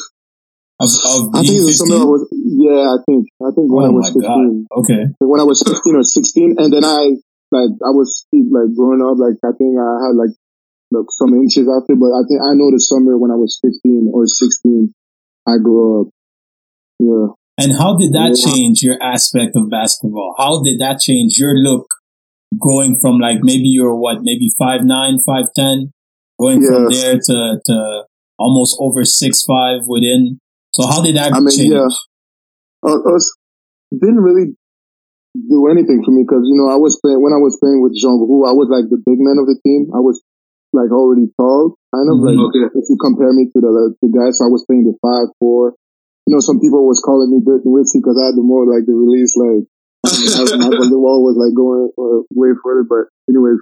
of, 0.78 0.90
of 0.92 1.20
I 1.34 1.40
think 1.42 1.56
it 1.56 1.66
was 1.66 1.78
summer 1.78 1.98
15 1.98 2.02
I 2.02 2.10
was, 2.10 2.22
yeah, 2.32 2.84
I 2.94 2.98
think, 3.06 3.22
I 3.42 3.50
think 3.54 3.66
when 3.72 3.84
oh 3.86 3.88
I 3.88 3.94
was 3.96 4.06
my 4.12 4.20
god 4.22 4.38
15. 4.38 4.66
okay 4.84 5.02
When 5.18 5.40
I 5.40 5.46
was 5.48 5.58
15 5.66 5.96
or 5.96 6.04
16, 6.04 6.54
and 6.60 6.68
then 6.72 6.84
I, 6.84 7.16
like, 7.50 7.72
I 7.82 7.90
was, 7.96 8.26
like, 8.34 8.70
growing 8.76 9.00
up, 9.02 9.16
like, 9.18 9.38
I 9.42 9.50
think 9.56 9.74
I 9.78 9.90
had, 10.06 10.14
like, 10.14 10.34
like 10.94 11.08
some 11.10 11.34
inches 11.34 11.66
after, 11.66 11.96
but 11.98 12.12
I 12.14 12.22
think 12.28 12.38
I 12.44 12.54
know 12.54 12.70
the 12.70 12.78
summer 12.78 13.18
when 13.18 13.30
I 13.34 13.38
was 13.40 13.58
15 13.58 14.10
or 14.14 14.26
16, 14.26 14.94
I 15.48 15.58
grew 15.58 16.02
up. 16.02 16.06
Yeah. 17.02 17.34
And 17.58 17.72
how 17.72 17.96
did 17.96 18.12
that 18.12 18.36
Yeah. 18.36 18.52
change 18.52 18.82
your 18.82 19.02
aspect 19.02 19.56
of 19.56 19.70
basketball? 19.70 20.34
How 20.36 20.62
did 20.62 20.78
that 20.80 21.00
change 21.00 21.38
your 21.38 21.54
look 21.56 21.88
going 22.60 22.96
from 23.00 23.18
like 23.18 23.38
maybe 23.42 23.68
you're 23.68 23.96
what, 23.96 24.18
maybe 24.22 24.48
five 24.58 24.84
nine, 24.84 25.18
five 25.24 25.46
ten, 25.56 25.92
going 26.38 26.60
from 26.62 26.88
there 26.90 27.16
to, 27.18 27.60
to 27.64 27.76
almost 28.38 28.76
over 28.80 29.04
six 29.04 29.42
five 29.44 29.80
within. 29.86 30.38
So 30.72 30.86
how 30.86 31.02
did 31.02 31.16
that 31.16 31.32
I 31.32 31.40
mean, 31.40 31.48
change? 31.56 31.72
yeah. 31.72 31.88
Uh, 32.84 33.00
us 33.16 33.34
didn't 33.90 34.20
really 34.20 34.52
do 35.48 35.68
anything 35.68 36.02
for 36.04 36.12
me 36.12 36.24
because 36.28 36.44
you 36.44 36.56
know 36.56 36.68
I 36.68 36.76
was 36.76 36.98
playing 37.00 37.20
when 37.24 37.32
I 37.32 37.40
was 37.40 37.56
playing 37.60 37.80
with 37.82 37.96
Jean 37.96 38.20
Hu, 38.20 38.44
I 38.44 38.52
was 38.52 38.68
like 38.68 38.88
the 38.92 39.00
big 39.00 39.16
man 39.18 39.36
of 39.40 39.46
the 39.48 39.56
team. 39.64 39.88
I 39.96 40.00
was 40.00 40.20
like 40.72 40.92
already 40.92 41.28
tall, 41.40 41.76
kind 41.94 42.08
of 42.12 42.20
Mhm. 42.20 42.28
like 42.28 42.40
Okay. 42.52 42.64
if 42.78 42.84
you 42.88 42.96
compare 43.00 43.32
me 43.32 43.48
to 43.52 43.58
the 43.60 43.94
the 44.04 44.08
guys. 44.12 44.40
I 44.44 44.48
was 44.52 44.64
playing 44.68 44.84
the 44.84 44.96
five 45.00 45.28
four. 45.40 45.74
You 46.26 46.34
know, 46.34 46.42
some 46.42 46.58
people 46.58 46.82
was 46.86 46.98
calling 46.98 47.30
me 47.30 47.38
Dirk 47.38 47.62
Nowitzki 47.62 48.02
because 48.02 48.18
I 48.18 48.34
had 48.34 48.36
the 48.36 48.42
more 48.42 48.66
like 48.66 48.82
the 48.82 48.98
release 48.98 49.38
like 49.38 49.62
my, 50.02 50.66
my, 50.70 50.86
the 50.90 50.98
wall 50.98 51.22
was 51.22 51.38
like 51.38 51.54
going 51.54 51.90
uh, 51.94 52.26
way 52.34 52.50
further. 52.62 52.82
But 52.82 53.10
anyway, 53.30 53.54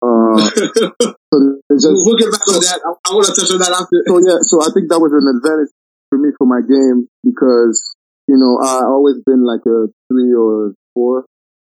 uh, 0.00 0.36
so 1.32 1.36
just 1.76 2.04
we'll 2.08 2.20
get 2.20 2.32
back 2.32 2.44
to 2.48 2.56
that. 2.56 2.80
I, 2.84 2.90
I 2.92 3.08
want 3.12 3.28
to 3.28 3.36
touch 3.36 3.52
on 3.52 3.60
that 3.60 3.72
after. 3.72 4.00
so 4.08 4.16
yeah, 4.20 4.40
so 4.44 4.64
I 4.64 4.72
think 4.72 4.88
that 4.88 5.00
was 5.00 5.12
an 5.12 5.28
advantage 5.28 5.72
for 6.08 6.16
me 6.16 6.32
for 6.36 6.48
my 6.48 6.64
game 6.64 7.08
because 7.24 7.96
you 8.28 8.36
know 8.36 8.60
I 8.60 8.84
always 8.84 9.20
been 9.24 9.44
like 9.44 9.64
a 9.68 9.92
three 10.08 10.32
or 10.32 10.72
four, 10.92 11.24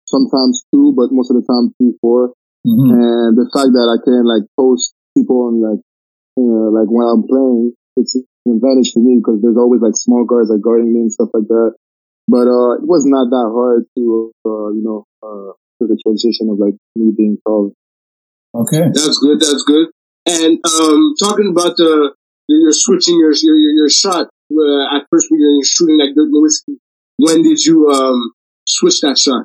sometimes 0.09 0.64
two, 0.73 0.93
but 0.97 1.12
most 1.12 1.28
of 1.33 1.40
the 1.40 1.45
time 1.45 1.73
three 1.76 1.97
four. 2.00 2.33
Mhm. 2.67 2.90
And 2.93 3.33
the 3.38 3.49
fact 3.55 3.71
that 3.73 3.87
I 3.88 3.97
can 4.02 4.25
like 4.28 4.45
post 4.59 4.93
people 5.17 5.49
on 5.49 5.61
like 5.62 5.81
you 6.37 6.47
know, 6.47 6.69
like 6.71 6.88
when 6.90 7.07
I'm 7.07 7.25
playing, 7.26 7.73
it's 7.99 8.14
an 8.14 8.25
advantage 8.47 8.95
for 8.95 9.00
me 9.02 9.19
because 9.19 9.43
there's 9.43 9.59
always 9.59 9.83
like 9.83 9.97
small 9.99 10.25
guards 10.25 10.49
like 10.50 10.62
guarding 10.62 10.95
me 10.95 11.00
and 11.07 11.12
stuff 11.12 11.28
like 11.35 11.49
that. 11.50 11.75
But 12.31 12.47
uh, 12.47 12.78
it 12.78 12.87
was 12.87 13.02
not 13.05 13.28
that 13.35 13.49
hard 13.50 13.85
to 13.99 14.33
uh, 14.47 14.69
you 14.76 14.83
know 14.87 15.05
uh, 15.23 15.52
to 15.81 15.83
the 15.90 15.99
transition 16.07 16.49
of 16.50 16.59
like 16.59 16.75
me 16.97 17.11
being 17.17 17.38
tall. 17.47 17.73
Okay. 18.55 18.85
That's 18.95 19.19
good. 19.19 19.40
That's 19.40 19.64
good. 19.67 19.88
And 20.26 20.59
um, 20.64 21.14
talking 21.19 21.49
about 21.50 21.76
the 21.76 22.14
you're 22.49 22.73
switching 22.73 23.19
your 23.19 23.33
your 23.43 23.57
your, 23.57 23.73
your 23.85 23.90
shot. 23.90 24.28
Uh, 24.50 24.97
at 24.97 25.05
first, 25.11 25.28
when 25.31 25.40
you're 25.40 25.61
shooting 25.64 25.99
like 25.99 26.14
Dirk 26.17 26.28
Nowitzki, 26.33 26.76
when 27.19 27.43
did 27.43 27.61
you 27.61 27.88
um 27.90 28.33
switch 28.67 29.00
that 29.02 29.19
shot? 29.19 29.45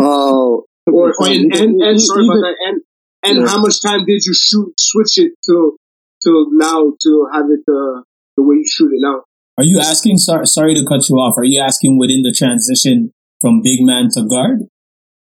Oh, 0.00 0.64
Or 0.86 1.12
and 1.20 1.52
and, 1.52 1.54
and 1.54 1.74
Even- 1.82 1.98
sorry 1.98 2.24
about 2.26 2.40
that. 2.46 2.56
And 2.66 2.80
and 3.24 3.38
Yeah. 3.42 3.48
how 3.50 3.58
much 3.60 3.82
time 3.82 4.04
did 4.06 4.22
you 4.24 4.34
shoot 4.34 4.72
switch 4.78 5.18
it 5.18 5.32
to 5.46 5.76
to 6.24 6.48
now 6.52 6.92
to 7.00 7.10
have 7.32 7.46
it 7.50 7.64
uh, 7.68 8.02
the 8.36 8.42
way 8.42 8.56
you 8.56 8.66
shoot 8.66 8.90
it 8.92 9.00
now? 9.00 9.22
Are 9.58 9.64
you 9.64 9.80
asking? 9.80 10.18
Sorry, 10.18 10.46
sorry 10.46 10.74
to 10.74 10.84
cut 10.86 11.08
you 11.08 11.16
off. 11.16 11.34
Are 11.36 11.44
you 11.44 11.60
asking 11.60 11.98
within 11.98 12.22
the 12.22 12.32
transition 12.32 13.12
from 13.40 13.60
big 13.62 13.80
man 13.82 14.08
to 14.14 14.22
guard? 14.22 14.66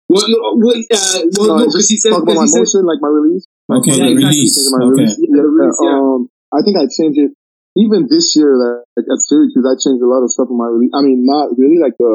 Well, 0.08 0.28
no, 0.30 0.38
well, 0.62 0.78
uh, 0.94 1.22
well, 1.40 1.48
No, 1.48 1.58
no, 1.58 1.64
just 1.66 1.74
because 1.74 1.90
he 1.90 1.98
said, 1.98 2.12
about 2.14 2.30
my 2.30 2.34
because 2.38 2.44
he 2.44 2.48
said, 2.52 2.60
motion, 2.62 2.82
like 2.86 3.02
my 3.02 3.10
release. 3.10 3.46
Okay, 3.66 3.96
Yeah, 3.98 4.06
the 4.06 4.12
exactly. 4.14 4.38
release. 4.38 4.56
My 4.70 4.78
Okay. 4.86 4.92
release. 5.02 5.16
Yeah, 5.18 5.42
the 5.42 5.50
release, 5.50 5.80
yeah. 5.82 5.98
Um, 5.98 6.20
I 6.54 6.60
think 6.62 6.76
I 6.78 6.86
changed 6.86 7.20
it. 7.26 7.32
Even 7.76 8.08
this 8.08 8.36
year, 8.38 8.54
like 8.56 9.08
at 9.10 9.20
Syracuse, 9.26 9.66
I 9.66 9.76
changed 9.82 10.04
a 10.04 10.08
lot 10.08 10.22
of 10.22 10.30
stuff 10.30 10.48
in 10.52 10.56
my 10.56 10.70
release. 10.70 10.94
I 10.94 11.02
mean, 11.02 11.26
not 11.26 11.58
really 11.58 11.80
like 11.82 11.98
the, 11.98 12.14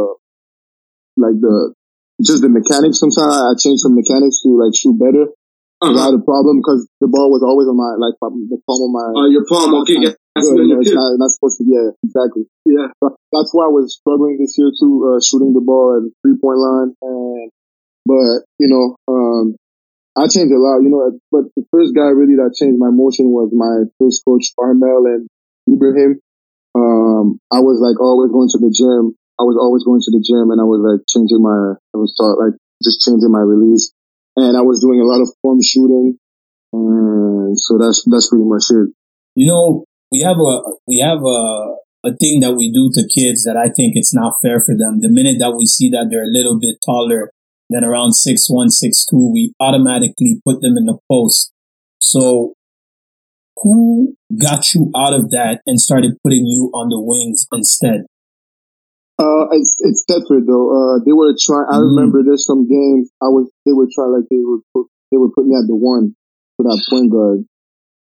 like 1.19 1.37
the, 1.41 1.75
just 2.23 2.41
the 2.41 2.49
mechanics. 2.49 3.01
Sometimes 3.01 3.33
I 3.33 3.53
changed 3.59 3.83
some 3.83 3.97
mechanics 3.99 4.41
to 4.47 4.55
like 4.55 4.73
shoot 4.77 4.97
better. 4.97 5.33
Uh-huh, 5.81 6.13
had 6.13 6.15
a 6.15 6.21
problem 6.21 6.61
because 6.61 6.85
the 7.01 7.09
ball 7.09 7.33
was 7.33 7.41
always 7.41 7.65
on 7.65 7.77
my, 7.77 7.97
like 7.97 8.13
the 8.21 8.61
palm 8.69 8.85
of 8.85 8.93
my, 8.93 9.09
uh, 9.17 9.29
your 9.33 9.49
palm, 9.49 9.73
okay, 9.81 9.97
yeah, 9.97 10.13
that's 10.37 10.45
good, 10.45 10.61
good. 10.61 10.69
you 10.69 10.75
know, 10.77 10.85
it's 10.85 10.93
not, 10.93 11.17
not 11.17 11.33
supposed 11.33 11.57
to 11.57 11.65
be, 11.65 11.73
yeah, 11.73 11.97
exactly. 12.05 12.45
Yeah. 12.69 12.93
But 13.01 13.17
that's 13.33 13.57
why 13.57 13.65
I 13.65 13.73
was 13.73 13.97
struggling 13.97 14.37
this 14.37 14.61
year 14.61 14.69
too, 14.77 15.09
uh, 15.09 15.21
shooting 15.25 15.57
the 15.57 15.65
ball 15.65 15.97
at 15.97 16.05
three 16.21 16.37
point 16.37 16.61
line. 16.61 16.91
And, 17.01 17.49
but, 18.05 18.45
you 18.61 18.69
know, 18.69 18.93
um, 19.09 19.57
I 20.21 20.29
changed 20.29 20.53
a 20.53 20.61
lot, 20.61 20.85
you 20.85 20.93
know, 20.93 21.17
but 21.33 21.49
the 21.57 21.65
first 21.73 21.97
guy 21.97 22.13
really 22.13 22.37
that 22.37 22.53
changed 22.53 22.77
my 22.77 22.93
motion 22.93 23.33
was 23.33 23.49
my 23.57 23.89
first 23.97 24.21
coach, 24.21 24.53
Armel 24.61 25.09
and 25.09 25.33
Ibrahim. 25.65 26.21
Um, 26.77 27.41
I 27.49 27.65
was 27.65 27.81
like 27.81 27.97
always 27.97 28.29
going 28.29 28.53
to 28.53 28.61
the 28.61 28.69
gym. 28.69 29.17
I 29.41 29.49
was 29.49 29.57
always 29.57 29.89
going 29.89 30.05
to 30.05 30.13
the 30.13 30.21
gym 30.21 30.53
and 30.53 30.61
I 30.61 30.69
was 30.69 30.85
like 30.85 31.09
changing 31.09 31.41
my, 31.41 31.81
I 31.81 31.97
was 31.97 32.13
taught 32.21 32.37
like 32.37 32.61
just 32.85 33.01
changing 33.01 33.33
my 33.33 33.41
release. 33.41 33.97
And 34.41 34.57
I 34.57 34.63
was 34.63 34.81
doing 34.81 35.01
a 35.01 35.05
lot 35.05 35.21
of 35.21 35.29
form 35.43 35.59
shooting. 35.63 36.19
And 36.73 37.59
so 37.59 37.79
that's, 37.79 38.05
that's 38.11 38.29
pretty 38.31 38.45
much 38.45 38.65
it. 38.71 38.95
You 39.35 39.47
know, 39.47 39.85
we 40.11 40.21
have 40.21 40.37
a 40.39 40.63
we 40.87 40.99
have 40.99 41.23
a 41.23 41.77
a 42.03 42.17
thing 42.17 42.41
that 42.41 42.55
we 42.57 42.73
do 42.73 42.91
to 42.95 43.09
kids 43.09 43.45
that 43.45 43.57
I 43.57 43.69
think 43.69 43.93
it's 43.95 44.15
not 44.15 44.35
fair 44.43 44.61
for 44.61 44.75
them. 44.77 45.01
The 45.01 45.11
minute 45.11 45.39
that 45.39 45.55
we 45.57 45.67
see 45.67 45.91
that 45.91 46.09
they're 46.11 46.25
a 46.25 46.33
little 46.33 46.59
bit 46.59 46.77
taller 46.85 47.31
than 47.69 47.85
around 47.85 48.13
six 48.13 48.49
one, 48.49 48.71
six 48.71 49.05
two, 49.05 49.31
we 49.33 49.53
automatically 49.61 50.41
put 50.45 50.61
them 50.63 50.77
in 50.77 50.87
the 50.87 50.99
post. 51.11 51.53
So 52.01 52.55
who 53.59 54.17
got 54.41 54.75
you 54.75 54.91
out 54.97 55.13
of 55.13 55.31
that 55.31 55.61
and 55.67 55.81
started 55.81 56.17
putting 56.25 56.47
you 56.47 56.71
on 56.75 56.89
the 56.89 57.01
wings 57.01 57.47
instead? 57.53 58.07
Uh, 59.21 59.53
it's 59.53 59.77
it's 59.85 60.05
Thetford 60.09 60.49
though. 60.49 60.69
Uh, 60.73 60.95
they 61.05 61.13
were 61.13 61.37
trying. 61.37 61.69
I 61.69 61.77
Mhm. 61.77 61.93
remember 61.93 62.25
there's 62.25 62.47
some 62.49 62.65
games 62.65 63.13
I 63.21 63.29
was. 63.29 63.53
They 63.69 63.73
were 63.77 63.89
trying 63.93 64.17
like 64.17 64.29
they 64.33 64.41
would 64.41 64.65
put 64.73 64.89
they 65.13 65.19
would 65.21 65.33
put 65.37 65.45
me 65.45 65.53
at 65.61 65.69
the 65.69 65.77
one 65.77 66.17
for 66.57 66.65
that 66.65 66.81
point 66.89 67.13
guard. 67.13 67.45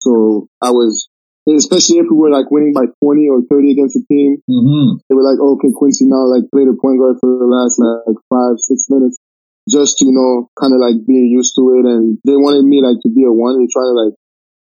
So 0.00 0.48
I 0.64 0.70
was, 0.72 1.08
especially 1.44 1.98
if 2.00 2.08
we 2.08 2.16
were 2.16 2.30
like 2.32 2.48
winning 2.50 2.72
by 2.72 2.88
20 3.04 3.28
or 3.28 3.42
30 3.52 3.72
against 3.76 4.00
a 4.00 4.04
team. 4.08 4.40
Mm-hmm. 4.48 5.04
They 5.08 5.14
were 5.14 5.26
like, 5.26 5.36
"Oh, 5.44 5.60
can 5.60 5.76
Quincy 5.76 6.08
now 6.08 6.24
like 6.24 6.48
play 6.48 6.64
the 6.64 6.72
point 6.80 6.96
guard 6.96 7.20
for 7.20 7.28
the 7.28 7.44
last 7.44 7.76
like 7.76 8.16
five 8.32 8.56
six 8.56 8.88
minutes, 8.88 9.20
just 9.68 10.00
you 10.00 10.12
know, 10.16 10.48
kind 10.56 10.72
of 10.72 10.80
like 10.80 11.04
being 11.04 11.28
used 11.28 11.52
to 11.60 11.62
it." 11.76 11.84
And 11.84 12.16
they 12.24 12.36
wanted 12.40 12.64
me 12.64 12.80
like 12.80 12.96
to 13.04 13.10
be 13.12 13.28
a 13.28 13.32
one. 13.32 13.60
They 13.60 13.68
try 13.68 13.84
to 13.84 13.92
like 13.92 14.16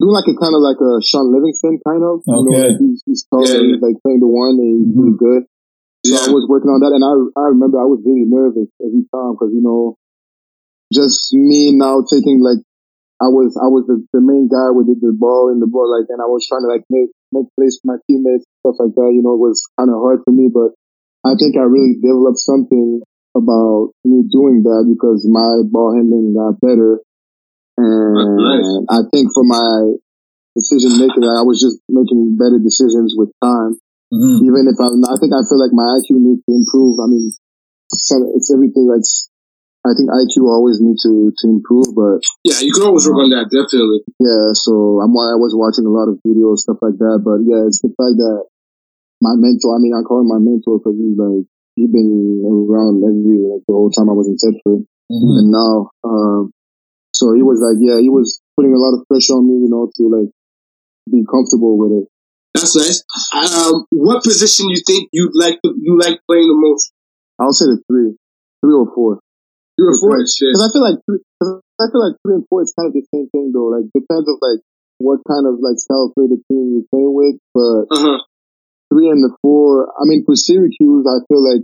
do 0.03 0.12
like 0.12 0.27
a 0.27 0.36
kind 0.36 0.51
of 0.58 0.60
like 0.65 0.81
a 0.84 1.00
Shaun 1.00 1.31
Livingston 1.31 1.79
kind 1.88 2.03
of. 2.03 2.27
You 2.27 2.43
know, 2.43 2.60
like 2.60 2.75
he's, 2.81 3.00
he's 3.08 3.24
tall 3.31 3.48
Yeah, 3.48 3.55
and 3.55 3.72
he's 3.72 3.81
like 3.81 3.96
playing 4.03 4.20
the 4.20 4.27
one 4.27 4.60
and 4.60 4.67
he's 4.84 4.91
Mhm. 4.91 4.98
pretty 5.00 5.15
good. 5.15 5.43
Yeah. 6.03 6.25
I 6.25 6.34
was 6.34 6.50
working 6.50 6.74
on 6.74 6.81
that, 6.81 6.93
and 6.98 7.05
I 7.05 7.13
I 7.38 7.53
remember 7.53 7.77
I 7.77 7.86
was 7.86 8.01
really 8.01 8.25
nervous 8.25 8.70
every 8.81 9.05
time 9.13 9.38
because 9.38 9.53
you 9.53 9.62
know, 9.62 9.98
just 10.93 11.29
me 11.34 11.72
now 11.77 12.01
taking 12.01 12.41
like 12.41 12.58
I 13.22 13.29
was 13.29 13.53
I 13.53 13.70
was 13.70 13.86
the, 13.86 14.01
the 14.10 14.22
main 14.22 14.50
guy 14.50 14.74
with 14.74 14.89
the, 14.89 14.98
the 14.98 15.13
ball 15.13 15.53
in 15.53 15.62
the 15.62 15.70
ball 15.70 15.86
like, 15.86 16.10
and 16.10 16.17
I 16.17 16.25
was 16.25 16.41
trying 16.50 16.65
to 16.65 16.72
like 16.74 16.81
make 16.89 17.13
make 17.29 17.46
place 17.53 17.77
for 17.77 17.93
my 17.93 17.98
teammates 18.10 18.50
and 18.50 18.58
stuff 18.65 18.81
like 18.81 18.98
that. 18.98 19.13
You 19.13 19.22
know, 19.22 19.38
it 19.38 19.43
was 19.46 19.62
kind 19.77 19.93
of 19.93 20.01
hard 20.01 20.25
for 20.25 20.34
me, 20.34 20.50
but 20.50 20.74
I 21.22 21.38
think 21.38 21.53
I 21.53 21.70
really 21.70 22.01
developed 22.01 22.41
something 22.41 23.05
about 23.38 23.93
me 24.01 24.25
doing 24.25 24.65
that 24.65 24.89
because 24.89 25.22
my 25.29 25.62
ball 25.70 25.93
handling 25.93 26.34
got 26.34 26.58
better, 26.65 26.98
and 27.77 28.41
Nice. 28.41 28.70
I 28.89 29.00
think 29.13 29.29
for 29.38 29.46
my 29.46 30.01
decision 30.58 30.98
making, 30.98 31.29
I 31.29 31.46
was 31.46 31.62
just 31.62 31.77
making 31.93 32.41
better 32.41 32.58
decisions 32.58 33.13
with 33.13 33.29
time 33.38 33.77
Mm-hmm. 34.11 34.43
even 34.43 34.63
if 34.67 34.75
I'm, 34.75 34.99
I 35.07 35.15
think 35.17 35.31
I 35.31 35.41
feel 35.47 35.55
like 35.55 35.71
my 35.71 35.87
IQ 35.97 36.19
needs 36.19 36.43
to 36.43 36.51
improve. 36.51 36.99
I 36.99 37.07
mean, 37.07 37.31
it's, 37.31 38.51
everything 38.51 38.91
like, 38.91 39.07
I 39.87 39.95
think 39.95 40.11
IQ 40.11 40.51
always 40.51 40.83
needs 40.83 41.01
to, 41.07 41.31
to 41.31 41.45
improve, 41.47 41.95
but 41.95 42.19
yeah, 42.43 42.59
you 42.59 42.75
can 42.75 42.91
always 42.91 43.07
work 43.07 43.23
on 43.23 43.31
that, 43.33 43.49
definitely. 43.49 44.03
yeah, 44.19 44.51
so 44.53 44.99
I'm, 44.99 45.15
I 45.15 45.39
was 45.39 45.55
watching 45.55 45.87
a 45.87 45.93
lot 45.93 46.11
of 46.11 46.19
videos, 46.21 46.67
stuff 46.67 46.83
like 46.83 46.99
that, 46.99 47.23
but 47.23 47.41
yeah, 47.47 47.65
it's 47.65 47.81
the 47.81 47.89
fact 47.95 48.19
that 48.19 48.45
my 49.23 49.33
mentor, 49.39 49.73
I 49.75 49.79
mean, 49.79 49.95
I 49.95 50.03
call 50.03 50.21
him 50.21 50.29
my 50.29 50.43
mentor 50.43 50.77
because 50.77 50.99
he's 50.99 51.17
like, 51.17 51.47
he's 51.79 51.89
been 51.89 52.43
around 52.45 53.01
every, 53.01 53.41
like 53.47 53.63
the 53.65 53.73
whole 53.73 53.89
time 53.89 54.11
I 54.11 54.15
was 54.17 54.27
in 54.27 54.37
Thetford, 54.37 54.85
Mm-hmm. 55.11 55.27
even 55.27 55.51
now. 55.51 55.91
Um, 56.07 56.53
so 57.11 57.35
he 57.35 57.43
was 57.43 57.59
like, 57.59 57.75
yeah, 57.83 57.99
he 57.99 58.07
was 58.07 58.39
putting 58.55 58.71
a 58.71 58.79
lot 58.79 58.95
of 58.95 59.03
pressure 59.11 59.35
on 59.35 59.43
me, 59.43 59.67
you 59.67 59.69
know, 59.69 59.91
to 59.91 60.03
like 60.07 60.31
be 61.11 61.27
comfortable 61.27 61.75
with 61.75 62.03
it. 62.03 62.07
That's 62.53 62.75
nice. 62.75 63.03
Um, 63.34 63.86
what 63.91 64.24
position 64.24 64.70
you 64.70 64.81
think 64.86 65.10
you 65.13 65.31
like 65.34 65.60
you 65.63 65.98
like 66.00 66.20
playing 66.27 66.48
the 66.48 66.58
most? 66.60 66.91
I'll 67.39 67.53
say 67.53 67.65
the 67.65 67.79
three, 67.88 68.15
three 68.62 68.75
or 68.75 68.88
four. 68.93 69.20
You're 69.77 69.96
a 69.96 70.00
forward. 70.00 70.27
Because 70.27 70.62
I 70.62 70.70
feel 70.74 70.84
like 70.84 71.00
three, 71.08 71.22
I 71.41 71.86
feel 71.91 72.03
like 72.03 72.17
three 72.24 72.36
and 72.36 72.46
four 72.50 72.62
is 72.63 72.74
kind 72.77 72.88
of 72.88 72.93
the 72.93 73.05
same 73.13 73.29
thing 73.31 73.51
though. 73.55 73.72
Like 73.72 73.88
depends 73.96 74.27
on 74.27 74.38
like 74.43 74.62
what 75.00 75.20
kind 75.27 75.48
of 75.48 75.60
like 75.63 75.79
style 75.79 76.12
of 76.12 76.15
play 76.15 76.27
the 76.27 76.41
team 76.51 76.75
you're 76.75 76.89
playing 76.91 77.13
with. 77.15 77.38
But 77.55 77.88
Uh 77.96 78.01
huh. 78.03 78.20
three 78.93 79.10
and 79.10 79.24
the 79.24 79.36
four, 79.41 79.89
I 79.96 80.03
mean 80.05 80.24
for 80.25 80.36
Syracuse, 80.36 81.08
I 81.08 81.24
feel 81.27 81.41
like 81.43 81.63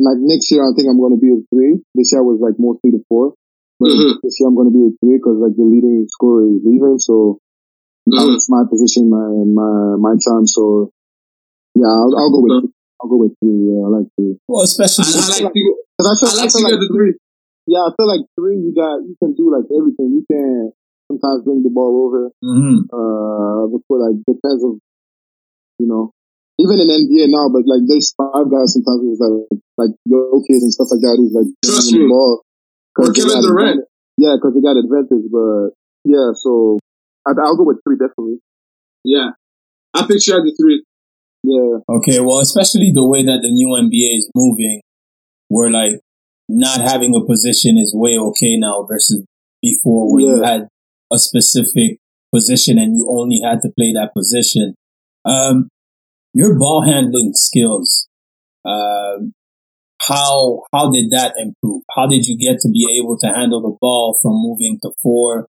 like 0.00 0.18
next 0.20 0.50
year 0.50 0.64
I 0.64 0.72
think 0.74 0.88
I'm 0.88 0.98
going 1.00 1.14
to 1.16 1.20
be 1.20 1.32
a 1.32 1.40
three. 1.52 1.80
This 1.94 2.12
year 2.12 2.20
I 2.22 2.24
was 2.24 2.40
like 2.40 2.56
mostly 2.58 2.90
the 2.92 3.04
four. 3.08 3.34
But 3.80 3.88
Mhm. 3.92 4.20
this 4.22 4.36
year 4.40 4.48
I'm 4.48 4.56
going 4.56 4.68
to 4.72 4.76
be 4.76 4.84
a 4.88 4.92
three 5.00 5.16
because 5.18 5.38
like 5.40 5.56
the 5.56 5.64
leading 5.64 6.06
scorer 6.08 6.44
is 6.48 6.60
leaving. 6.64 6.98
So 6.98 7.38
now 8.10 8.26
Mhm. 8.26 8.34
it's 8.34 8.48
my 8.50 8.62
position, 8.68 9.08
my 9.10 9.26
my 9.46 9.96
my 9.98 10.14
time. 10.20 10.46
So 10.46 10.90
yeah, 11.78 11.86
I'll, 11.88 12.12
I'll 12.18 12.32
go 12.34 12.40
with 12.42 12.70
I'll 13.00 13.08
go 13.08 13.16
with 13.22 13.34
three. 13.40 13.70
Yeah, 13.70 13.86
I 13.86 13.88
like 14.02 14.08
three. 14.18 14.34
Well, 14.48 14.60
I, 14.62 14.64
especially 14.68 15.06
I 15.08 15.46
like 15.46 15.54
to, 15.54 15.62
Cause 16.00 16.08
I 16.10 16.14
feel, 16.18 16.28
I 16.28 16.36
like 16.42 16.52
to 16.52 16.58
feel 16.58 16.70
get 16.80 16.90
three. 16.92 17.14
Yeah, 17.66 17.82
I 17.86 17.90
feel 17.96 18.08
like 18.08 18.24
three. 18.36 18.56
You 18.58 18.72
got 18.74 19.00
you 19.06 19.14
can 19.22 19.32
do 19.38 19.48
like 19.54 19.66
everything. 19.70 20.08
You 20.20 20.24
can 20.28 20.72
sometimes 21.08 21.44
bring 21.46 21.62
the 21.62 21.70
ball 21.72 21.94
over. 22.06 22.30
Mhm. 22.42 22.88
Uh, 22.90 23.68
before 23.72 23.98
like 24.04 24.18
depends 24.26 24.62
of 24.64 24.76
you 25.78 25.86
know 25.88 26.12
even 26.60 26.76
in 26.76 26.88
NBA 26.92 27.32
now, 27.32 27.48
but 27.48 27.64
like 27.64 27.80
there's 27.88 28.12
five 28.18 28.44
guys 28.52 28.74
sometimes 28.76 29.00
who's 29.00 29.20
like 29.22 29.60
like 29.80 29.92
your 30.04 30.42
kids 30.44 30.60
and 30.66 30.72
stuff 30.72 30.92
like 30.92 31.00
that 31.00 31.16
who's 31.16 31.32
like 31.32 31.48
Trust 31.64 31.92
me. 31.92 32.04
the 32.04 32.08
ball. 32.12 32.42
Or 32.98 33.06
'Cause 33.06 33.14
they 33.16 33.22
Kevin 33.22 33.42
Durant. 33.48 33.80
Yeah, 34.18 34.36
because 34.36 34.52
they 34.52 34.60
got 34.60 34.76
advantage. 34.76 35.24
But 35.32 35.72
yeah, 36.04 36.36
so 36.36 36.76
I, 36.76 36.89
I'll 37.26 37.56
go 37.56 37.64
with 37.64 37.78
three 37.86 37.96
definitely. 37.96 38.38
yeah. 39.04 39.30
I 39.94 40.06
picture 40.06 40.38
at 40.38 40.44
the 40.44 40.54
three. 40.60 40.84
Yeah, 41.42 41.78
Okay, 41.88 42.20
well, 42.20 42.38
especially 42.38 42.92
the 42.94 43.06
way 43.06 43.24
that 43.24 43.40
the 43.42 43.50
new 43.50 43.68
NBA 43.68 44.18
is 44.18 44.30
moving, 44.34 44.82
where 45.48 45.70
like 45.70 46.00
not 46.48 46.80
having 46.80 47.14
a 47.14 47.24
position 47.24 47.78
is 47.78 47.94
way 47.94 48.18
okay 48.18 48.56
now 48.56 48.84
versus 48.88 49.24
before 49.62 50.12
where 50.12 50.22
you 50.22 50.42
had 50.42 50.68
a 51.12 51.18
specific 51.18 51.98
position 52.32 52.78
and 52.78 52.96
you 52.96 53.08
only 53.10 53.40
had 53.42 53.60
to 53.62 53.70
play 53.76 53.92
that 53.92 54.12
position. 54.14 54.74
Um, 55.24 55.68
your 56.32 56.58
ball 56.58 56.82
handling 56.82 57.32
skills, 57.34 58.06
um, 58.64 59.32
how 60.00 60.62
how 60.72 60.90
did 60.90 61.10
that 61.10 61.34
improve? 61.36 61.82
How 61.96 62.06
did 62.06 62.26
you 62.26 62.36
get 62.38 62.60
to 62.60 62.68
be 62.70 63.00
able 63.00 63.18
to 63.18 63.26
handle 63.28 63.60
the 63.60 63.76
ball 63.80 64.18
from 64.20 64.32
moving 64.32 64.78
to 64.82 64.90
four, 65.02 65.46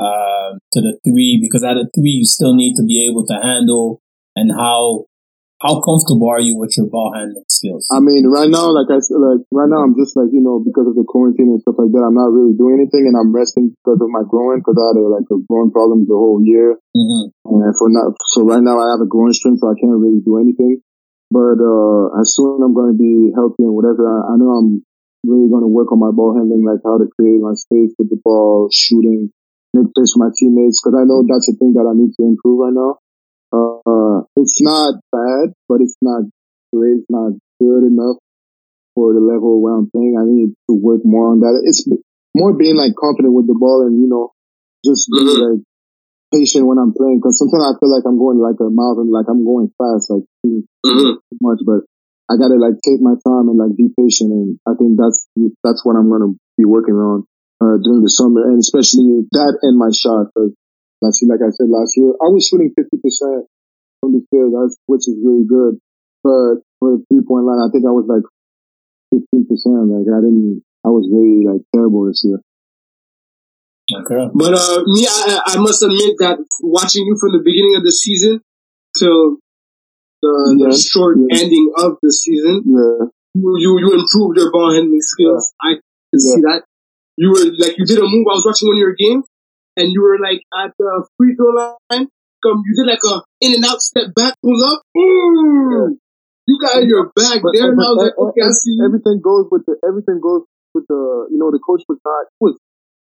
um, 0.00 0.58
to 0.72 0.80
the 0.80 0.98
three? 1.04 1.38
Because 1.40 1.64
at 1.64 1.76
a 1.76 1.88
three, 1.94 2.22
you 2.22 2.26
still 2.26 2.54
need 2.54 2.74
to 2.76 2.84
be 2.84 3.08
able 3.10 3.26
to 3.26 3.34
handle 3.34 4.00
and 4.36 4.50
how 4.50 5.06
how 5.62 5.80
comfortable 5.80 6.28
are 6.28 6.44
you 6.44 6.60
with 6.60 6.76
your 6.76 6.90
ball 6.92 7.14
handling 7.16 7.48
skills? 7.48 7.88
I 7.88 7.96
mean, 7.96 8.28
right 8.28 8.50
now, 8.52 8.68
like 8.68 8.92
I 8.92 9.00
said, 9.00 9.16
like 9.16 9.46
right 9.48 9.70
now, 9.70 9.80
I'm 9.80 9.96
just 9.96 10.12
like 10.12 10.28
you 10.34 10.44
know 10.44 10.60
because 10.60 10.84
of 10.84 10.98
the 10.98 11.08
quarantine 11.08 11.56
and 11.56 11.62
stuff 11.64 11.80
like 11.80 11.88
that. 11.94 12.04
I'm 12.04 12.18
not 12.18 12.34
really 12.34 12.52
doing 12.52 12.82
anything, 12.82 13.08
and 13.08 13.16
I'm 13.16 13.32
resting 13.32 13.72
because 13.72 13.96
of 14.02 14.12
my 14.12 14.26
groin 14.28 14.60
because 14.60 14.76
I 14.76 14.92
had 14.92 15.00
a, 15.00 15.04
like 15.08 15.28
a 15.30 15.40
groin 15.48 15.72
problem 15.72 16.04
the 16.04 16.18
whole 16.18 16.42
year. 16.44 16.76
Mm-hmm. 16.92 17.32
And 17.48 17.72
for 17.78 17.88
now, 17.88 18.12
so 18.34 18.44
right 18.44 18.60
now 18.60 18.76
I 18.76 18.92
have 18.92 19.00
a 19.00 19.08
groin 19.08 19.32
strain, 19.32 19.56
so 19.56 19.72
I 19.72 19.78
can't 19.80 19.96
really 19.96 20.20
do 20.20 20.36
anything. 20.36 20.84
But 21.32 21.56
uh 21.56 22.12
as 22.20 22.36
soon 22.36 22.58
as 22.58 22.60
I'm 22.60 22.76
going 22.76 22.92
to 22.92 22.98
be 23.00 23.32
healthy 23.32 23.64
and 23.64 23.72
whatever, 23.72 24.04
I, 24.04 24.34
I 24.34 24.36
know 24.36 24.52
I'm 24.58 24.84
really 25.24 25.48
going 25.48 25.64
to 25.64 25.72
work 25.72 25.88
on 25.88 25.98
my 26.02 26.12
ball 26.12 26.36
handling, 26.36 26.66
like 26.66 26.84
how 26.84 27.00
to 27.00 27.08
create 27.16 27.40
my 27.40 27.56
space 27.56 27.96
with 27.96 28.12
the 28.12 28.20
ball, 28.20 28.68
shooting, 28.68 29.32
make 29.74 29.92
plays 29.94 30.12
for 30.14 30.24
my 30.24 30.32
teammates, 30.32 30.80
because 30.80 30.94
I 30.96 31.04
know 31.04 31.26
that's 31.26 31.50
a 31.50 31.56
thing 31.58 31.74
that 31.74 31.84
I 31.86 31.94
need 31.98 32.14
to 32.16 32.22
improve 32.24 32.58
right 32.62 32.74
now. 32.74 32.92
Uh, 33.52 34.26
it's 34.36 34.62
not 34.62 34.94
bad, 35.12 35.54
but 35.68 35.80
it's 35.82 35.96
not 36.02 36.24
great. 36.74 37.02
It's 37.02 37.10
not 37.10 37.32
good 37.60 37.84
enough 37.86 38.18
for 38.94 39.12
the 39.14 39.20
level 39.20 39.60
where 39.62 39.74
I'm 39.74 39.90
playing. 39.90 40.16
I 40.18 40.24
need 40.26 40.54
to 40.70 40.74
work 40.74 41.02
more 41.04 41.32
on 41.32 41.40
that. 41.40 41.60
It's 41.66 41.86
more 42.34 42.52
being 42.54 42.76
like 42.76 42.94
confident 42.98 43.34
with 43.34 43.46
the 43.46 43.54
ball 43.58 43.82
and, 43.86 44.00
you 44.00 44.08
know, 44.08 44.30
just 44.84 45.10
being 45.10 45.38
Mhm. 45.38 45.50
like 45.50 45.60
patient 46.32 46.66
when 46.66 46.78
I'm 46.78 46.92
playing. 46.92 47.20
Cause 47.20 47.38
sometimes 47.38 47.64
I 47.64 47.78
feel 47.78 47.90
like 47.90 48.04
I'm 48.06 48.18
going 48.18 48.38
like 48.38 48.58
a 48.60 48.70
mile 48.70 48.98
and 49.00 49.10
like 49.10 49.26
I'm 49.28 49.44
going 49.44 49.70
fast, 49.78 50.10
like 50.10 50.24
too, 50.44 50.64
too 50.84 51.18
much, 51.40 51.60
but 51.66 51.82
I 52.30 52.36
gotta 52.36 52.56
like 52.56 52.80
take 52.82 53.00
my 53.00 53.14
time 53.26 53.48
and 53.50 53.58
like 53.58 53.76
be 53.76 53.90
patient. 53.98 54.32
And 54.32 54.58
I 54.66 54.74
think 54.78 54.98
that's, 54.98 55.28
that's 55.62 55.84
what 55.84 55.96
I'm 55.96 56.08
going 56.08 56.22
to 56.22 56.32
be 56.58 56.64
working 56.64 56.94
on, 56.94 57.24
uh, 57.62 57.76
during 57.82 58.02
the 58.02 58.10
summer 58.10 58.42
and 58.50 58.58
especially 58.58 59.26
that 59.32 59.58
and 59.62 59.78
my 59.78 59.90
shot. 59.94 60.30
Cause 60.34 60.52
last 61.02 61.22
year, 61.22 61.30
like 61.34 61.44
I 61.44 61.50
said 61.54 61.68
last 61.70 61.94
year, 61.96 62.10
I 62.22 62.28
was 62.32 62.46
shooting 62.46 62.72
50% 62.74 63.46
from 64.00 64.12
the 64.12 64.22
field, 64.30 64.54
that's, 64.56 64.76
which 64.86 65.06
is 65.06 65.16
really 65.22 65.44
good. 65.46 65.78
But 66.22 66.64
for 66.80 66.96
the 66.96 67.04
three 67.08 67.22
point 67.26 67.44
line, 67.46 67.60
I 67.62 67.68
think 67.72 67.84
I 67.86 67.92
was 67.94 68.08
like 68.08 68.24
15%. 69.12 69.44
Like 69.92 70.08
I 70.08 70.20
didn't, 70.24 70.62
I 70.84 70.88
was 70.88 71.06
really 71.12 71.44
like 71.46 71.62
terrible 71.74 72.06
this 72.08 72.22
year. 72.24 72.40
Okay. 73.92 74.32
But 74.34 74.54
uh, 74.56 74.80
me, 74.86 75.06
I, 75.06 75.40
I 75.44 75.56
must 75.60 75.82
admit 75.82 76.16
that 76.18 76.40
watching 76.60 77.04
you 77.04 77.16
from 77.20 77.32
the 77.36 77.42
beginning 77.44 77.76
of 77.76 77.84
the 77.84 77.92
season 77.92 78.40
till 78.98 79.36
the, 80.22 80.32
the 80.56 80.72
short 80.72 81.18
Yeah. 81.20 81.44
ending 81.44 81.70
of 81.76 81.98
the 82.00 82.10
season, 82.10 82.64
Yeah. 82.64 83.12
you 83.34 83.50
you, 83.60 83.70
you 83.84 83.88
improved 83.92 84.38
your 84.40 84.50
ball 84.50 84.72
handling 84.72 85.02
skills. 85.04 85.52
I 85.60 85.76
can 86.10 86.20
see 86.20 86.40
that. 86.48 86.64
You 87.16 87.30
were 87.30 87.44
like 87.58 87.78
you 87.78 87.84
did 87.86 87.98
a 87.98 88.02
move. 88.06 88.26
I 88.30 88.34
was 88.38 88.46
watching 88.46 88.68
one 88.68 88.76
of 88.76 88.82
your 88.82 88.94
games, 88.98 89.24
and 89.76 89.90
you 89.92 90.02
were 90.02 90.18
like 90.18 90.42
at 90.54 90.72
the 90.78 91.06
free 91.16 91.34
throw 91.36 91.50
line. 91.54 92.08
Come, 92.42 92.60
you 92.66 92.74
did 92.76 92.90
like 92.90 93.00
a 93.06 93.22
in 93.40 93.54
and 93.54 93.64
out 93.64 93.80
step 93.80 94.12
back 94.14 94.34
pull 94.42 94.58
up. 94.64 94.82
You 96.44 96.58
got 96.60 96.84
your 96.84 97.08
back 97.16 97.40
But, 97.40 97.56
there, 97.56 97.72
and 97.72 97.80
I 97.80 97.88
was 97.88 97.96
but 97.96 98.04
like, 98.04 98.16
okay, 98.20 98.42
I 98.44 98.52
see 98.52 98.76
everything 98.84 99.20
goes 99.24 99.48
with 99.50 99.64
the 99.64 99.80
everything 99.80 100.20
goes 100.20 100.44
with 100.76 100.84
the 100.92 101.28
you 101.32 101.38
know 101.40 101.48
the 101.48 101.62
coach 101.62 101.80
was 101.88 101.96
not 102.04 102.28
he 102.36 102.40
was 102.44 102.56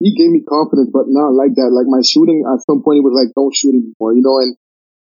he 0.02 0.11
gave 0.16 0.33
me 0.35 0.42
confidence, 0.42 0.90
but 0.90 1.07
not 1.07 1.30
like 1.37 1.54
that. 1.54 1.71
Like 1.71 1.87
my 1.87 2.02
shooting 2.02 2.42
at 2.42 2.59
some 2.66 2.83
point 2.83 2.99
he 2.99 3.04
was 3.07 3.14
like, 3.14 3.30
"Don't 3.38 3.54
shoot 3.54 3.71
anymore," 3.76 4.16
you 4.19 4.25
know. 4.25 4.40
And 4.42 4.57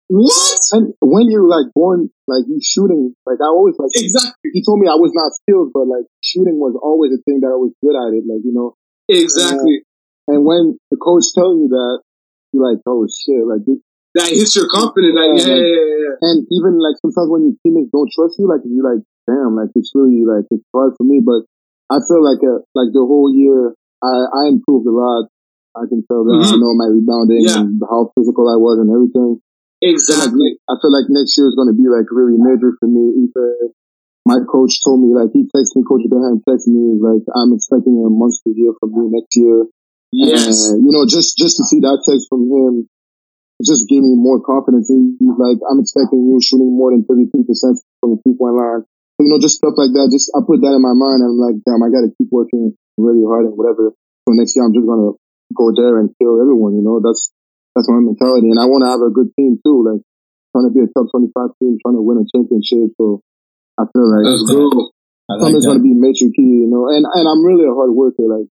What? 0.09 0.61
and 0.73 0.85
when 1.05 1.29
you're 1.29 1.45
like 1.49 1.69
born 1.77 2.09
like 2.29 2.49
you 2.49 2.61
shooting, 2.65 3.13
like 3.29 3.41
I 3.45 3.49
always 3.53 3.77
like 3.77 3.93
Exactly. 3.93 4.57
he 4.57 4.65
told 4.65 4.81
me 4.81 4.89
I 4.89 4.97
was 4.97 5.13
not 5.13 5.37
skilled, 5.37 5.73
but 5.77 5.85
like 5.85 6.09
shooting 6.25 6.57
was 6.57 6.73
always 6.81 7.13
a 7.13 7.21
thing 7.29 7.45
that 7.45 7.53
I 7.53 7.59
was 7.61 7.77
good 7.85 7.93
at 7.97 8.17
it. 8.17 8.25
Like 8.25 8.41
you 8.47 8.57
know, 8.57 8.77
Exactly. 9.09 9.83
and 10.29 10.45
when 10.45 10.79
the 10.91 10.97
coach 10.97 11.25
tells 11.35 11.59
you 11.61 11.69
that, 11.69 12.01
you're 12.53 12.65
like, 12.65 12.81
"Oh 12.87 13.05
shit!" 13.07 13.45
Like 13.45 13.65
this, 13.67 13.79
That 14.15 14.31
hits 14.33 14.55
your 14.57 14.69
confidence. 14.71 15.13
Like, 15.13 15.43
yeah, 15.43 15.59
yeah, 15.59 15.61
yeah, 15.61 15.99
yeah. 16.09 16.17
And 16.23 16.47
even 16.51 16.79
like 16.81 16.97
sometimes 17.03 17.29
when 17.29 17.43
your 17.51 17.57
teammates 17.67 17.91
don't 17.93 18.09
trust 18.15 18.39
you, 18.39 18.47
like 18.49 18.63
you're 18.65 18.87
like, 18.87 19.03
damn, 19.29 19.57
like 19.59 19.71
it's 19.75 19.93
really 19.95 20.25
like 20.25 20.47
it's 20.51 20.65
hard 20.73 20.95
for 20.97 21.05
me. 21.05 21.21
But 21.21 21.45
I 21.93 22.01
feel 22.07 22.23
like 22.25 22.41
uh 22.41 22.63
like 22.79 22.95
the 22.97 23.05
whole 23.05 23.29
year, 23.35 23.75
I 24.01 24.15
I 24.33 24.43
improved 24.49 24.87
a 24.89 24.95
lot. 24.95 25.29
I 25.77 25.85
can 25.91 26.07
tell 26.07 26.23
that 26.25 26.39
I 26.39 26.55
Mhm. 26.55 26.61
know 26.63 26.73
my 26.79 26.87
rebounding 26.87 27.43
Yeah. 27.45 27.61
and 27.67 27.83
how 27.91 28.09
physical 28.15 28.47
I 28.49 28.57
was 28.57 28.79
and 28.79 28.89
everything. 28.95 29.43
Exactly. 29.83 30.57
I 30.71 30.79
feel 30.81 30.93
like 30.95 31.11
next 31.11 31.37
year 31.37 31.51
is 31.51 31.57
going 31.59 31.69
to 31.69 31.75
be 31.77 31.91
like 31.91 32.07
really 32.15 32.39
major 32.39 32.73
for 32.79 32.87
me. 32.87 33.27
Even 33.27 33.75
my 34.25 34.41
coach 34.49 34.81
told 34.85 35.01
me 35.05 35.13
like 35.13 35.31
he 35.33 35.45
texted 35.53 35.77
me, 35.77 35.85
Coach 35.85 36.05
Boeheim 36.09 36.41
texted 36.49 36.73
me 36.73 36.97
like 37.01 37.23
I'm 37.37 37.53
expecting 37.53 37.97
a 38.01 38.09
monster 38.09 38.51
year 38.57 38.73
from 38.81 38.93
you 38.97 39.09
next 39.13 39.37
year. 39.37 39.67
Yes. 40.13 40.71
And, 40.71 40.81
you 40.87 40.93
know, 40.93 41.05
just 41.05 41.37
just 41.37 41.57
to 41.59 41.65
see 41.65 41.81
that 41.85 42.01
text 42.07 42.27
from 42.31 42.49
him 42.49 42.89
just 43.63 43.89
gave 43.89 44.03
me 44.03 44.15
more 44.19 44.41
confidence. 44.43 44.89
He- 44.91 45.17
He's 45.21 45.39
like, 45.39 45.59
I'm 45.71 45.81
expecting 45.81 46.27
you 46.27 46.39
shooting 46.43 46.75
more 46.75 46.91
than 46.93 47.05
33% 47.07 47.81
from 48.01 48.17
the 48.17 48.19
three 48.25 48.37
point 48.37 48.57
line. 48.59 48.83
So, 49.17 49.21
you 49.25 49.31
know, 49.31 49.39
just 49.41 49.59
stuff 49.63 49.75
like 49.79 49.95
that. 49.95 50.11
Just 50.11 50.31
I 50.35 50.43
put 50.43 50.61
that 50.63 50.75
in 50.75 50.83
my 50.83 50.93
mind. 50.95 51.23
And 51.23 51.31
I'm 51.35 51.41
like, 51.41 51.59
damn, 51.65 51.83
I 51.83 51.89
got 51.91 52.03
to 52.03 52.11
keep 52.19 52.29
working 52.35 52.75
really 52.99 53.23
hard 53.25 53.47
and 53.47 53.57
whatever. 53.57 53.95
So 54.27 54.35
next 54.35 54.57
year 54.57 54.65
I'm 54.67 54.75
just 54.75 54.87
gonna 54.87 55.15
go 55.55 55.71
there 55.77 56.01
and 56.03 56.11
kill 56.19 56.41
everyone. 56.41 56.75
You 56.75 56.83
know, 56.85 56.99
that's 56.99 57.31
that's 57.77 57.89
my 57.91 58.01
mentality. 58.03 58.51
And 58.51 58.59
I 58.59 58.67
want 58.67 58.83
to 58.87 58.91
have 58.91 59.03
a 59.05 59.13
good 59.13 59.31
team 59.39 59.59
too. 59.63 59.79
Like 59.87 60.03
trying 60.53 60.67
to 60.69 60.75
be 60.75 60.83
a 60.83 60.89
top 60.91 61.11
25 61.13 61.55
team, 61.61 61.79
trying 61.83 61.99
to 61.99 62.03
win 62.05 62.23
a 62.23 62.27
championship. 62.31 62.95
So 62.99 63.23
I 63.79 63.85
feel 63.91 64.07
like 64.07 64.25
Let's 64.27 64.47
go. 64.51 64.91
I 65.31 65.41
like 65.41 65.57
that. 65.57 65.67
gonna 65.67 65.83
be 65.83 65.97
major 65.97 66.29
key, 66.31 66.63
you 66.65 66.69
know. 66.69 66.87
And 66.93 67.03
and 67.09 67.25
I'm 67.27 67.43
really 67.43 67.65
a 67.65 67.73
hard 67.75 67.91
worker. 67.91 68.29
Like, 68.29 68.47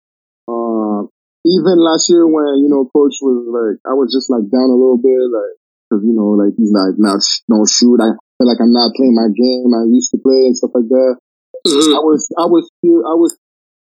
uh, 0.49 1.05
even 1.45 1.77
last 1.83 2.09
year 2.09 2.25
when 2.25 2.63
you 2.63 2.71
know 2.71 2.87
coach 2.89 3.19
was 3.21 3.43
like, 3.51 3.79
I 3.85 3.95
was 3.99 4.15
just 4.15 4.31
like 4.31 4.47
down 4.49 4.71
a 4.71 4.79
little 4.79 5.01
bit, 5.01 5.19
like 5.29 5.55
because 5.85 6.07
you 6.07 6.15
know 6.15 6.39
like 6.39 6.55
he's 6.57 6.71
like 6.73 6.95
not 6.97 7.21
don't 7.51 7.69
shoot. 7.69 7.99
I 8.01 8.15
feel 8.39 8.47
like 8.49 8.63
I'm 8.63 8.73
not 8.73 8.95
playing 8.95 9.19
my 9.19 9.29
game 9.35 9.69
I 9.75 9.85
used 9.91 10.15
to 10.15 10.19
play 10.23 10.47
and 10.49 10.57
stuff 10.57 10.73
like 10.73 10.89
that. 10.89 11.19
Mhm. 11.67 11.93
I 11.93 12.01
was 12.01 12.25
I 12.39 12.47
was 12.47 12.71
still 12.79 13.03
I 13.05 13.13
was 13.19 13.37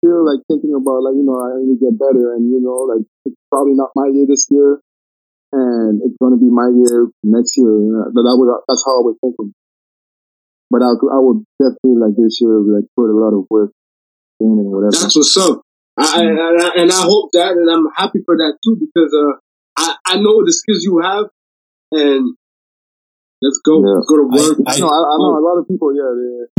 still 0.04 0.22
like 0.28 0.44
thinking 0.52 0.76
about 0.76 1.02
like 1.08 1.16
you 1.16 1.26
know 1.26 1.40
I 1.40 1.64
need 1.64 1.80
to 1.80 1.90
get 1.90 1.98
better 1.98 2.36
and 2.36 2.46
you 2.52 2.60
know 2.62 2.86
like 2.92 3.08
it's 3.26 3.40
probably 3.50 3.74
not 3.74 3.96
my 3.96 4.12
year 4.12 4.28
this 4.28 4.46
year. 4.52 4.84
And 5.56 6.02
it's 6.04 6.18
gonna 6.20 6.36
be 6.38 6.52
my 6.52 6.68
year 6.68 7.08
next 7.24 7.56
year. 7.58 7.72
You 7.72 7.92
know? 7.96 8.12
But 8.12 8.28
that 8.28 8.36
was 8.36 8.52
that's 8.68 8.84
how 8.84 9.00
I 9.00 9.04
was 9.08 9.16
thinking. 9.24 9.56
But 10.76 10.84
I, 10.84 10.92
I 10.92 11.20
would 11.24 11.40
definitely 11.56 12.04
like 12.04 12.20
this 12.20 12.44
year 12.44 12.52
like 12.60 12.84
put 13.00 13.08
a 13.08 13.16
lot 13.16 13.32
of 13.32 13.48
work 13.50 13.72
in 14.42 14.60
and 14.60 14.68
whatever. 14.68 14.92
That's 14.92 15.16
what's 15.16 15.38
up. 15.38 15.62
I, 15.96 16.04
I, 16.04 16.22
and 16.28 16.36
I 16.36 16.70
and 16.84 16.92
I 16.92 17.02
hope 17.08 17.32
that, 17.32 17.56
and 17.56 17.72
I'm 17.72 17.88
happy 17.96 18.20
for 18.26 18.36
that 18.36 18.60
too, 18.60 18.76
because 18.76 19.08
uh, 19.16 19.40
I 19.80 19.96
I 20.06 20.16
know 20.20 20.44
the 20.44 20.52
skills 20.52 20.84
you 20.84 21.00
have, 21.00 21.32
and 21.96 22.36
let's 23.42 23.62
go, 23.64 23.80
Yeah. 23.80 23.96
let's 23.96 24.10
go 24.12 24.18
to 24.18 24.28
work. 24.28 24.68
I- 24.68 24.76
I 24.76 24.80
know, 24.84 24.92
I, 24.92 25.00
I 25.00 25.16
know 25.16 25.32
a 25.40 25.46
lot 25.48 25.56
of 25.64 25.68
people, 25.70 25.96
yeah, 25.96 26.12
they, 26.12 26.52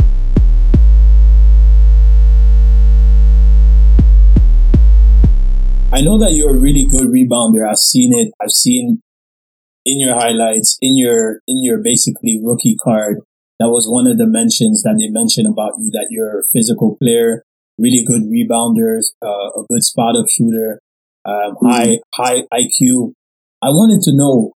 I 5.93 6.01
know 6.01 6.17
that 6.17 6.33
you're 6.33 6.55
a 6.55 6.59
really 6.59 6.85
good 6.85 7.07
rebounder. 7.09 7.69
I've 7.69 7.77
seen 7.77 8.13
it. 8.13 8.33
I've 8.41 8.51
seen 8.51 9.01
in 9.85 9.99
your 9.99 10.15
highlights, 10.15 10.77
in 10.81 10.97
your 10.97 11.41
in 11.47 11.63
your 11.63 11.77
basically 11.77 12.39
rookie 12.43 12.75
card. 12.75 13.21
That 13.59 13.69
was 13.69 13.89
one 13.89 14.05
of 14.05 14.17
the 14.17 14.27
mentions 14.27 14.83
that 14.83 14.97
they 15.01 15.09
mentioned 15.09 15.47
about 15.47 15.73
you 15.79 15.89
that 15.91 16.07
you're 16.11 16.39
a 16.39 16.43
physical 16.53 16.95
player, 17.01 17.43
really 17.77 18.05
good 18.05 18.29
rebounders, 18.29 19.13
uh, 19.25 19.61
a 19.61 19.65
good 19.69 19.83
spot 19.83 20.15
up 20.15 20.29
shooter, 20.29 20.79
um, 21.25 21.57
high 21.61 21.99
high 22.13 22.45
IQ. 22.53 23.13
I 23.61 23.69
wanted 23.73 24.03
to 24.05 24.15
know. 24.15 24.53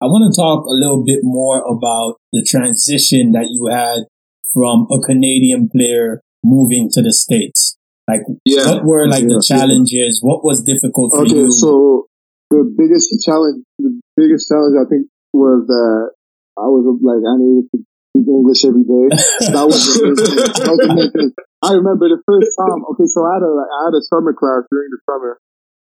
I 0.00 0.06
want 0.06 0.32
to 0.32 0.36
talk 0.36 0.64
a 0.64 0.72
little 0.72 1.04
bit 1.04 1.20
more 1.22 1.60
about 1.60 2.16
the 2.32 2.42
transition 2.46 3.32
that 3.32 3.48
you 3.50 3.66
had 3.66 4.06
from 4.54 4.86
a 4.90 5.00
Canadian 5.04 5.68
player 5.68 6.22
moving 6.44 6.88
to 6.92 7.02
the 7.02 7.12
states. 7.12 7.76
Like 8.08 8.22
Yeah, 8.44 8.64
what 8.72 8.84
were 8.84 9.08
like 9.08 9.24
the 9.24 9.44
Yeah, 9.44 9.56
yeah. 9.56 9.58
challenges? 9.60 10.20
What 10.22 10.44
was 10.44 10.62
difficult 10.64 11.12
for 11.12 11.22
okay, 11.22 11.44
you? 11.44 11.50
so 11.52 12.06
the 12.50 12.64
biggest 12.76 13.12
challenge, 13.24 13.62
the 13.78 14.00
biggest 14.16 14.48
challenge 14.48 14.76
I 14.80 14.88
think 14.88 15.08
was 15.34 15.66
that 15.66 16.10
I 16.56 16.66
was 16.72 16.88
like, 17.04 17.20
I 17.20 17.36
needed 17.36 17.68
to 17.76 17.78
English 18.26 18.64
every 18.64 18.82
day. 18.82 19.06
That 19.54 19.66
was 19.68 19.78
the 19.78 20.02
main 20.02 20.16
thing. 20.18 20.34
That 20.64 20.72
was 20.74 20.80
the 20.82 20.94
main 20.94 21.10
thing. 21.12 21.30
I 21.62 21.70
remember 21.78 22.06
the 22.10 22.22
first 22.26 22.54
time, 22.58 22.82
okay, 22.94 23.06
so 23.06 23.22
I 23.26 23.38
had 23.38 23.44
a, 23.46 23.50
I 23.50 23.80
had 23.90 23.94
a 23.98 24.02
summer 24.10 24.32
class 24.34 24.66
during 24.70 24.90
the 24.94 25.00
summer, 25.06 25.38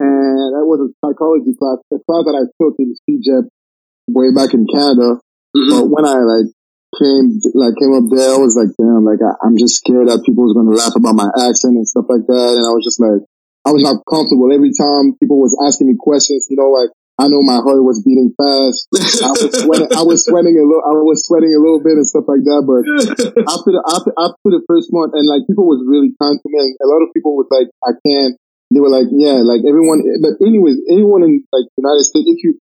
and 0.03 0.55
that 0.59 0.67
was 0.67 0.83
a 0.83 0.89
psychology 1.03 1.55
class, 1.55 1.79
a 1.95 1.99
class 2.03 2.23
that 2.27 2.37
I 2.39 2.45
took 2.59 2.75
in 2.83 2.95
CEGEP 3.07 3.47
way 4.11 4.31
back 4.35 4.55
in 4.55 4.67
Canada. 4.67 5.23
Mhm. 5.55 5.71
But 5.71 5.85
when 5.91 6.05
I 6.05 6.19
like 6.23 6.49
came 6.99 7.39
like 7.55 7.75
came 7.79 7.95
up 7.95 8.07
there, 8.11 8.35
I 8.35 8.39
was 8.41 8.57
like, 8.59 8.73
damn, 8.77 9.05
like 9.07 9.23
I, 9.23 9.33
I'm 9.47 9.57
just 9.57 9.81
scared 9.81 10.09
that 10.09 10.25
people 10.27 10.45
was 10.45 10.55
gonna 10.57 10.75
laugh 10.75 10.97
about 10.97 11.15
my 11.17 11.31
accent 11.47 11.79
and 11.79 11.87
stuff 11.89 12.07
like 12.09 12.27
that. 12.27 12.49
And 12.59 12.65
I 12.67 12.73
was 12.75 12.85
just 12.85 13.01
like, 13.01 13.23
I 13.65 13.71
was 13.71 13.85
not 13.87 14.03
comfortable 14.09 14.51
every 14.51 14.73
time 14.75 15.15
people 15.23 15.39
was 15.41 15.55
asking 15.63 15.89
me 15.89 15.97
questions. 15.99 16.49
You 16.51 16.59
know, 16.59 16.73
like 16.75 16.91
I 17.23 17.31
know 17.31 17.39
my 17.47 17.63
heart 17.63 17.79
was 17.87 18.03
beating 18.03 18.35
fast. 18.35 18.91
I 19.23 19.31
was 19.31 19.55
sweating. 19.63 19.91
I 19.95 20.03
was 20.03 20.27
sweating 20.27 20.59
a 20.59 20.65
little. 20.67 20.83
I 20.83 20.91
was 21.07 21.23
sweating 21.23 21.55
a 21.55 21.63
little 21.63 21.79
bit 21.79 21.95
and 21.95 22.03
stuff 22.03 22.27
like 22.27 22.43
that. 22.43 22.67
But 22.67 22.83
after 23.47 23.71
the 23.71 23.83
after, 23.87 24.11
after 24.19 24.49
the 24.51 24.63
first 24.67 24.91
month, 24.91 25.15
and 25.15 25.23
like 25.31 25.47
people 25.47 25.71
was 25.71 25.87
really 25.87 26.11
kind 26.19 26.35
to 26.35 26.49
me. 26.51 26.59
And 26.59 26.75
a 26.83 26.91
lot 26.91 27.07
of 27.07 27.15
people 27.15 27.39
was 27.39 27.47
like, 27.55 27.71
I 27.87 27.95
can't. 28.03 28.35
They 28.75 28.83
were 28.83 28.91
like, 28.91 29.07
yeah, 29.15 29.39
like 29.47 29.63
everyone. 29.63 30.03
But 30.19 30.43
anyways, 30.43 30.83
anyone 30.91 31.23
in 31.23 31.47
like 31.55 31.71
United 31.79 32.03
States, 32.03 32.27
if 32.27 32.43
you 32.43 32.59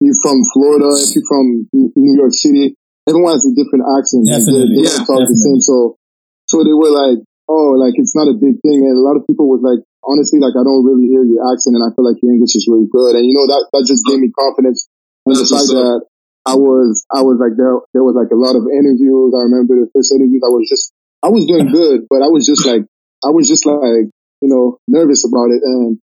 you're 0.00 0.16
from 0.24 0.40
Florida, 0.56 0.88
if 0.96 1.12
you're 1.12 1.28
from 1.28 1.68
New 1.72 2.14
York 2.16 2.32
City, 2.32 2.76
everyone 3.04 3.36
has 3.36 3.44
a 3.44 3.52
different 3.52 3.84
accent. 3.84 4.24
Like, 4.24 4.40
they, 4.42 4.64
Definitely, 4.64 4.80
they 4.80 4.88
yeah, 4.88 4.96
don't 5.04 5.08
talk 5.08 5.28
the 5.28 5.36
same. 5.36 5.60
So, 5.60 6.00
so 6.48 6.64
they 6.64 6.72
were 6.72 6.92
like, 6.92 7.20
oh, 7.48 7.76
like 7.76 7.94
it's 8.00 8.16
not 8.16 8.32
a 8.32 8.36
big 8.36 8.60
thing. 8.64 8.84
And 8.84 8.96
a 8.96 9.04
lot 9.04 9.16
of 9.16 9.28
people 9.28 9.48
was 9.48 9.60
like, 9.60 9.84
honestly, 10.06 10.38
like 10.38 10.54
I 10.54 10.62
don't 10.62 10.84
really 10.84 11.08
hear 11.08 11.24
your 11.24 11.42
accent, 11.50 11.76
and 11.76 11.84
I 11.84 11.90
feel 11.96 12.04
like 12.04 12.20
your 12.20 12.32
English 12.32 12.54
is 12.54 12.68
really 12.68 12.88
good. 12.88 13.16
And 13.16 13.24
you 13.24 13.34
know 13.34 13.48
that 13.48 13.68
that 13.72 13.84
just 13.88 14.04
gave 14.06 14.20
me 14.20 14.30
confidence. 14.30 14.88
And 15.26 15.36
the 15.36 15.48
fact 15.48 15.72
that 15.72 16.04
I 16.44 16.54
was, 16.54 17.08
I 17.08 17.24
was 17.24 17.40
like 17.40 17.56
there, 17.56 17.80
there 17.96 18.04
was 18.04 18.12
like 18.12 18.28
a 18.28 18.36
lot 18.36 18.52
of 18.52 18.68
interviews. 18.68 19.32
I 19.32 19.48
remember 19.48 19.80
the 19.80 19.88
first 19.96 20.12
interviews. 20.12 20.44
I 20.44 20.52
was 20.52 20.68
just, 20.68 20.92
I 21.24 21.32
was 21.32 21.48
doing 21.48 21.72
good, 21.72 22.04
but 22.12 22.20
I 22.20 22.28
was 22.28 22.44
just 22.44 22.68
like, 22.68 22.84
I 23.24 23.32
was 23.32 23.48
just 23.48 23.64
like, 23.64 24.12
you 24.44 24.48
know, 24.52 24.76
nervous 24.84 25.24
about 25.24 25.48
it. 25.48 25.64
And 25.64 25.96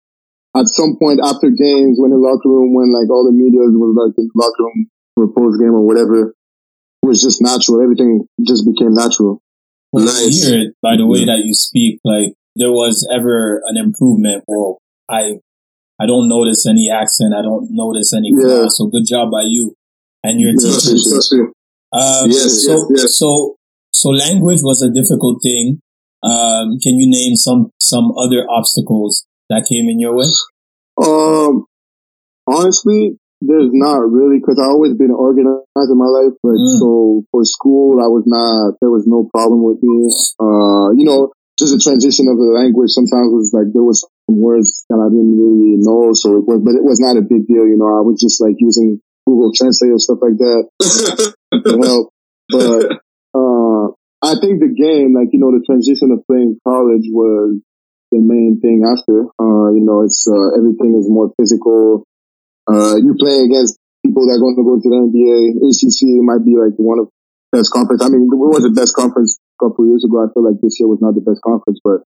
at 0.57 0.73
some 0.73 0.97
point 0.97 1.21
after 1.21 1.53
games, 1.53 2.01
when 2.01 2.11
the 2.11 2.17
locker 2.17 2.49
room, 2.49 2.73
when 2.73 2.89
like 2.89 3.13
all 3.13 3.29
the 3.29 3.37
media 3.37 3.61
was 3.61 3.93
like 3.93 4.17
in 4.17 4.33
the 4.33 4.37
locker 4.41 4.65
room 4.65 4.89
for 5.13 5.29
post 5.29 5.61
game 5.61 5.77
or 5.77 5.85
whatever, 5.85 6.33
it 6.33 7.07
was 7.07 7.21
just 7.21 7.45
natural. 7.45 7.85
Everything 7.85 8.25
just 8.41 8.65
became 8.65 8.97
natural. 8.97 9.45
Well, 9.93 10.09
Nice. 10.09 10.25
I 10.25 10.31
hear 10.33 10.61
it 10.65 10.75
by 10.81 10.97
the 10.97 11.05
way 11.05 11.29
that 11.29 11.45
you 11.45 11.53
speak. 11.53 12.01
Like 12.05 12.33
there 12.57 12.73
was 12.73 13.07
ever 13.13 13.63
an 13.67 13.77
improvement. 13.77 14.45
Well, 14.47 14.79
I 15.09 15.39
I 16.01 16.07
don't 16.07 16.29
notice 16.29 16.67
any 16.67 16.89
accent. 16.91 17.35
I 17.37 17.43
don't 17.43 17.69
notice 17.71 18.15
any 18.15 18.33
Yeah. 18.33 18.41
flaws. 18.65 18.77
So 18.79 18.87
good 18.87 19.05
job 19.07 19.31
by 19.31 19.43
you 19.47 19.75
and 20.25 20.41
your 20.41 20.51
Yeah, 20.51 20.57
teachers. 20.57 21.31
Um, 21.93 22.31
Yes, 22.31 22.65
so, 22.65 22.73
yes, 22.73 23.03
yes. 23.03 23.19
so, 23.19 23.57
so 23.93 24.09
language 24.11 24.61
was 24.63 24.81
a 24.81 24.89
difficult 24.91 25.43
thing. 25.43 25.81
Um, 26.23 26.79
can 26.81 26.95
you 27.01 27.09
name 27.11 27.37
some, 27.37 27.71
some 27.81 28.13
other 28.17 28.47
obstacles 28.49 29.27
that 29.51 29.67
came 29.69 29.89
in 29.89 29.99
your 30.01 30.15
way? 30.17 30.31
Um, 31.03 31.65
honestly, 32.47 33.19
there's 33.43 33.71
not 33.73 33.99
really 34.11 34.39
because 34.39 34.59
I 34.59 34.67
always 34.67 34.95
been 34.95 35.11
organized 35.11 35.67
in 35.91 35.99
my 35.99 36.07
life. 36.07 36.33
But 36.43 36.57
Mm. 36.57 36.79
so 36.79 37.25
for 37.31 37.45
school, 37.45 38.01
I 38.01 38.07
was 38.07 38.25
not. 38.27 38.77
There 38.81 38.91
was 38.91 39.07
no 39.07 39.29
problem 39.33 39.63
with 39.63 39.83
me. 39.83 40.09
Uh, 40.39 40.91
you 40.93 41.05
know, 41.05 41.33
just 41.61 41.77
the 41.77 41.85
transition 41.85 42.25
of 42.33 42.41
the 42.41 42.57
language. 42.57 42.89
Sometimes 42.97 43.29
it 43.29 43.37
was 43.37 43.53
like 43.53 43.69
there 43.77 43.85
was 43.85 44.01
some 44.01 44.41
words 44.41 44.89
that 44.89 44.97
I 44.97 45.13
didn't 45.13 45.37
really 45.37 45.77
know, 45.77 46.17
so 46.17 46.41
it 46.41 46.49
was, 46.49 46.65
but 46.65 46.73
it 46.73 46.83
was 46.83 46.97
not 47.05 47.21
a 47.21 47.25
big 47.25 47.45
deal. 47.45 47.69
You 47.69 47.77
know, 47.77 47.93
I 47.93 48.01
was 48.01 48.17
just 48.17 48.41
like 48.41 48.57
using 48.57 49.05
Google 49.29 49.53
Translate 49.53 49.93
or 49.93 50.01
stuff 50.01 50.25
like 50.25 50.41
that 50.41 50.63
to 51.53 51.73
help. 51.85 52.09
But 52.49 53.05
uh, 53.37 53.85
I 54.25 54.41
think 54.41 54.65
the 54.65 54.73
game, 54.73 55.13
like 55.13 55.37
you 55.37 55.41
know, 55.45 55.53
the 55.53 55.61
transition 55.69 56.17
of 56.17 56.25
playing 56.25 56.57
college 56.65 57.05
was 57.13 57.61
the 58.09 58.25
main 58.25 58.59
thing 58.65 58.81
after. 58.81 59.29
Uh, 59.37 59.77
you 59.77 59.85
know, 59.85 60.01
it's 60.09 60.25
uh, 60.25 60.57
everything 60.57 60.97
is 60.97 61.07
more 61.13 61.29
physical. 61.37 62.09
Uh, 62.65 62.97
you 62.97 63.13
play 63.21 63.45
against 63.45 63.77
people 64.01 64.25
that 64.25 64.41
are 64.41 64.43
going 64.43 64.57
to 64.57 64.65
go 64.65 64.81
to 64.81 64.89
the 64.89 64.99
NBA. 65.13 65.61
ACC 65.61 66.25
might 66.25 66.41
be 66.41 66.57
like 66.57 66.73
one 66.81 67.05
of 67.05 67.13
the 67.53 67.61
best 67.61 67.71
conference. 67.71 68.01
I 68.01 68.09
mean, 68.09 68.25
it 68.33 68.41
was 68.41 68.65
the 68.65 68.73
best 68.73 68.97
conference 68.97 69.37
a 69.37 69.50
couple 69.61 69.85
of 69.85 69.93
years 69.93 70.03
ago. 70.03 70.25
I 70.25 70.33
feel 70.33 70.43
like 70.43 70.59
this 70.65 70.81
year 70.81 70.89
was 70.89 71.05
not 71.05 71.13
the 71.13 71.21
best 71.21 71.45
conference, 71.45 71.79
but 71.85 72.03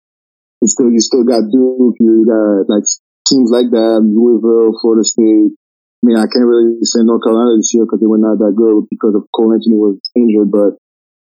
it's 0.61 0.77
still 0.77 0.93
you 0.93 1.01
still 1.01 1.25
got 1.25 1.49
Duke. 1.49 1.97
You 1.99 2.29
got 2.29 2.69
like 2.69 2.85
teams 3.25 3.49
like 3.49 3.73
that, 3.73 4.05
Louisville, 4.05 4.77
Florida 4.85 5.03
State. 5.09 5.57
I 5.57 6.03
mean, 6.05 6.21
I 6.21 6.29
can't 6.31 6.47
really 6.47 6.79
say 6.87 7.03
North 7.03 7.25
Carolina 7.25 7.57
this 7.57 7.75
year 7.75 7.89
because 7.89 7.99
they 7.99 8.07
were 8.07 8.23
not 8.23 8.39
that 8.39 8.55
good 8.55 8.87
because 8.93 9.17
of 9.17 9.27
Cole 9.35 9.57
Anthony 9.57 9.81
was 9.81 9.97
injured, 10.15 10.53
but. 10.53 10.77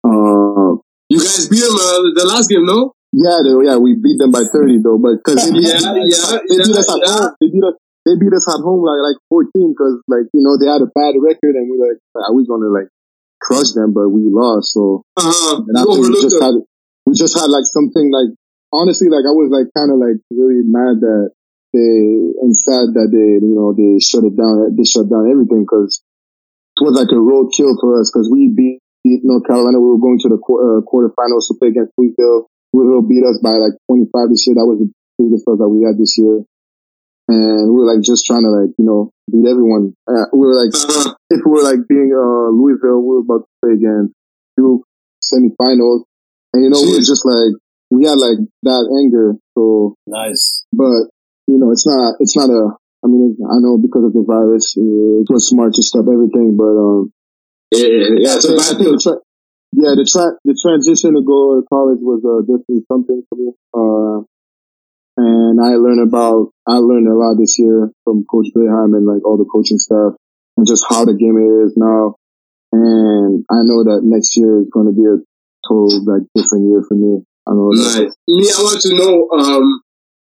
Uh, 0.05 0.81
you 1.11 1.19
guys 1.19 1.51
beat 1.51 1.59
them 1.59 1.75
uh, 1.75 2.07
the 2.15 2.25
last 2.25 2.47
game, 2.47 2.63
no? 2.63 2.95
yeah, 3.11 3.43
they, 3.43 3.51
yeah, 3.67 3.75
we 3.75 3.99
beat 3.99 4.15
them 4.15 4.31
by 4.31 4.47
thirty 4.47 4.79
though, 4.79 4.95
but 4.95 5.19
because 5.19 5.43
they 5.43 5.51
beat, 5.51 5.67
Yeah, 5.67 5.83
yeah, 6.07 6.39
they 6.47 6.57
beat 6.63 6.79
us 6.79 6.87
at 6.87 7.03
yeah. 7.03 7.11
home. 7.11 7.35
They 7.43 7.47
beat 7.51 7.65
us. 7.67 7.75
They 8.07 8.15
beat 8.17 8.33
us 8.33 8.47
at 8.47 8.63
home 8.63 8.81
like 8.81 9.03
like 9.03 9.19
fourteen 9.27 9.75
because 9.75 9.99
like 10.07 10.31
you 10.31 10.39
know 10.39 10.55
they 10.55 10.71
had 10.71 10.79
a 10.79 10.87
bad 10.87 11.19
record 11.19 11.59
and 11.59 11.67
we 11.67 11.75
like 11.75 11.99
are 12.15 12.31
we 12.33 12.47
gonna 12.47 12.71
like 12.71 12.87
crush 13.41 13.73
them, 13.73 13.93
but 13.93 14.09
we 14.09 14.21
lost. 14.29 14.71
So 14.73 15.03
Uh-huh. 15.17 15.65
and 15.67 15.75
after 15.77 15.99
we 15.99 16.13
just 16.21 16.37
them. 16.39 16.45
had 16.45 16.55
we 17.05 17.13
just 17.17 17.33
had 17.37 17.49
like 17.49 17.65
something 17.65 18.07
like 18.13 18.31
honestly 18.71 19.09
like 19.09 19.25
I 19.25 19.33
was 19.33 19.49
like 19.51 19.67
kind 19.75 19.91
of 19.91 19.97
like 19.99 20.21
really 20.31 20.61
mad 20.63 21.01
that 21.01 21.33
they 21.73 21.91
and 22.43 22.53
sad 22.55 22.93
that 22.95 23.09
they 23.11 23.39
you 23.41 23.55
know 23.55 23.73
they 23.73 23.97
shut 23.99 24.23
it 24.23 24.35
down. 24.37 24.75
They 24.77 24.85
shut 24.85 25.09
down 25.09 25.27
everything 25.31 25.63
because 25.65 26.03
it 26.79 26.83
was 26.85 26.95
like 26.95 27.11
a 27.11 27.19
road 27.19 27.51
kill 27.55 27.75
for 27.79 27.99
us 27.99 28.09
because 28.11 28.29
we 28.31 28.49
beat, 28.51 28.79
beat 29.03 29.21
North 29.23 29.45
Carolina. 29.45 29.77
We 29.79 29.91
were 29.91 30.01
going 30.01 30.19
to 30.23 30.29
the 30.31 30.39
qu- 30.39 30.61
uh, 30.61 30.79
quarterfinals 30.87 31.47
to 31.51 31.55
play 31.59 31.69
against 31.69 31.91
Louisville. 31.99 32.47
Louisville 32.73 33.03
beat 33.05 33.21
us 33.27 33.37
by 33.43 33.51
like 33.59 33.75
25 33.91 34.31
this 34.31 34.47
year. 34.47 34.55
That 34.55 34.65
was 34.65 34.79
the 34.79 34.89
biggest 35.19 35.43
loss 35.45 35.59
that 35.59 35.67
we 35.69 35.83
had 35.83 35.99
this 35.99 36.15
year. 36.17 36.41
And 37.31 37.71
we 37.71 37.75
were 37.79 37.87
like 37.87 38.03
just 38.03 38.25
trying 38.27 38.43
to 38.43 38.51
like, 38.51 38.71
you 38.77 38.85
know, 38.85 39.11
beat 39.31 39.47
everyone. 39.47 39.95
Uh, 40.07 40.27
we 40.35 40.43
were 40.47 40.57
like, 40.59 40.73
Uh-huh. 40.75 41.15
if 41.31 41.41
we 41.45 41.51
were 41.51 41.63
like 41.63 41.87
being 41.87 42.11
uh, 42.11 42.51
Louisville, 42.51 42.99
we 43.01 43.09
were 43.15 43.23
about 43.25 43.47
to 43.47 43.51
play 43.63 43.73
against 43.79 44.13
Duke 44.57 44.83
semifinals. 45.23 46.03
And 46.53 46.63
you 46.63 46.69
know, 46.69 46.81
we 46.83 46.93
were 46.99 47.05
just 47.05 47.23
like, 47.25 47.53
we 47.91 48.05
had 48.05 48.19
like 48.19 48.39
that 48.67 48.83
anger. 48.99 49.35
So, 49.57 49.95
Nice. 50.07 50.65
but 50.73 51.07
you 51.47 51.57
know, 51.59 51.71
it's 51.71 51.87
not, 51.87 52.15
it's 52.19 52.35
not 52.35 52.49
a, 52.49 52.75
I 53.03 53.07
mean, 53.07 53.37
I 53.41 53.57
know 53.59 53.77
because 53.79 54.05
of 54.05 54.13
the 54.13 54.23
virus, 54.27 54.75
it 54.77 55.27
was 55.31 55.47
smart 55.49 55.73
to 55.75 55.83
stop 55.83 56.05
everything, 56.11 56.55
but, 56.57 56.73
um, 56.77 57.11
Yeah, 57.71 57.87
yeah, 57.87 58.07
yeah. 58.19 58.35
It's 58.35 58.45
a 58.49 58.53
I 58.53 58.57
bad 58.57 58.77
think 58.77 58.89
the 58.91 58.99
tra- 59.01 59.23
yeah, 59.73 59.93
the 59.95 60.05
tra- 60.05 60.37
the 60.43 60.55
transition 60.59 61.15
to 61.15 61.21
go 61.23 61.55
to 61.59 61.65
college 61.71 61.99
was 62.03 62.19
uh, 62.27 62.41
definitely 62.43 62.83
something 62.91 63.23
for 63.29 63.35
me. 63.39 63.49
Uh, 63.73 64.17
and 65.21 65.55
I 65.61 65.77
learned 65.77 66.01
about, 66.07 66.49
I 66.67 66.77
learned 66.81 67.07
a 67.07 67.13
lot 67.13 67.37
this 67.37 67.55
year 67.59 67.91
from 68.03 68.25
Coach 68.25 68.47
Boeheim 68.55 68.97
and 68.97 69.05
like 69.05 69.23
all 69.25 69.37
the 69.37 69.45
coaching 69.45 69.77
staff 69.77 70.13
and 70.57 70.65
just 70.65 70.85
how 70.89 71.05
the 71.05 71.13
game 71.13 71.37
is 71.37 71.73
now. 71.77 72.15
And 72.73 73.45
I 73.51 73.61
know 73.67 73.83
that 73.85 74.01
next 74.03 74.37
year 74.37 74.61
is 74.61 74.69
going 74.73 74.87
to 74.87 74.95
be 74.95 75.05
a 75.05 75.17
total 75.67 75.91
like 76.07 76.23
different 76.33 76.65
year 76.71 76.81
for 76.87 76.95
me. 76.95 77.21
I 77.47 77.51
know 77.53 77.69
that. 77.75 78.09
Nice. 78.09 78.15
Me, 78.27 78.45
I 78.49 78.61
want 78.63 78.81
to 78.81 78.91
know, 78.95 79.13
um, 79.37 79.81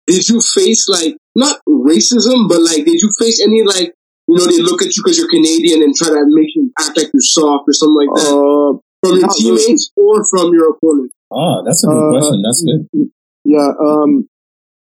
did 0.07 0.29
you 0.29 0.41
face 0.41 0.89
like, 0.89 1.17
not 1.35 1.59
racism, 1.69 2.49
but 2.49 2.61
like, 2.61 2.85
did 2.85 3.01
you 3.01 3.11
face 3.19 3.43
any 3.43 3.63
like, 3.65 3.93
you 4.29 4.37
know, 4.37 4.47
they 4.47 4.61
look 4.61 4.83
at 4.83 4.95
you 4.95 5.03
because 5.03 5.19
you're 5.19 5.29
Canadian 5.31 5.83
and 5.83 5.95
try 5.95 6.09
to 6.09 6.25
make 6.29 6.49
you 6.55 6.71
act 6.79 6.97
like 6.97 7.11
you're 7.13 7.21
soft 7.35 7.65
or 7.67 7.73
something 7.73 8.07
like 8.07 8.13
that 8.17 8.31
Uh, 8.31 8.79
from 9.03 9.13
your 9.19 9.27
not 9.27 9.37
really. 9.43 9.59
teammates 9.65 9.91
or 9.97 10.25
from 10.29 10.53
your 10.53 10.71
opponent? 10.77 11.13
Ah, 11.33 11.63
that's 11.65 11.85
a 11.85 11.89
good 11.89 11.97
Uh, 11.99 12.11
question. 12.13 12.43
That's 12.43 12.63
good. 12.65 13.11
Yeah, 13.45 13.69
um, 13.81 14.29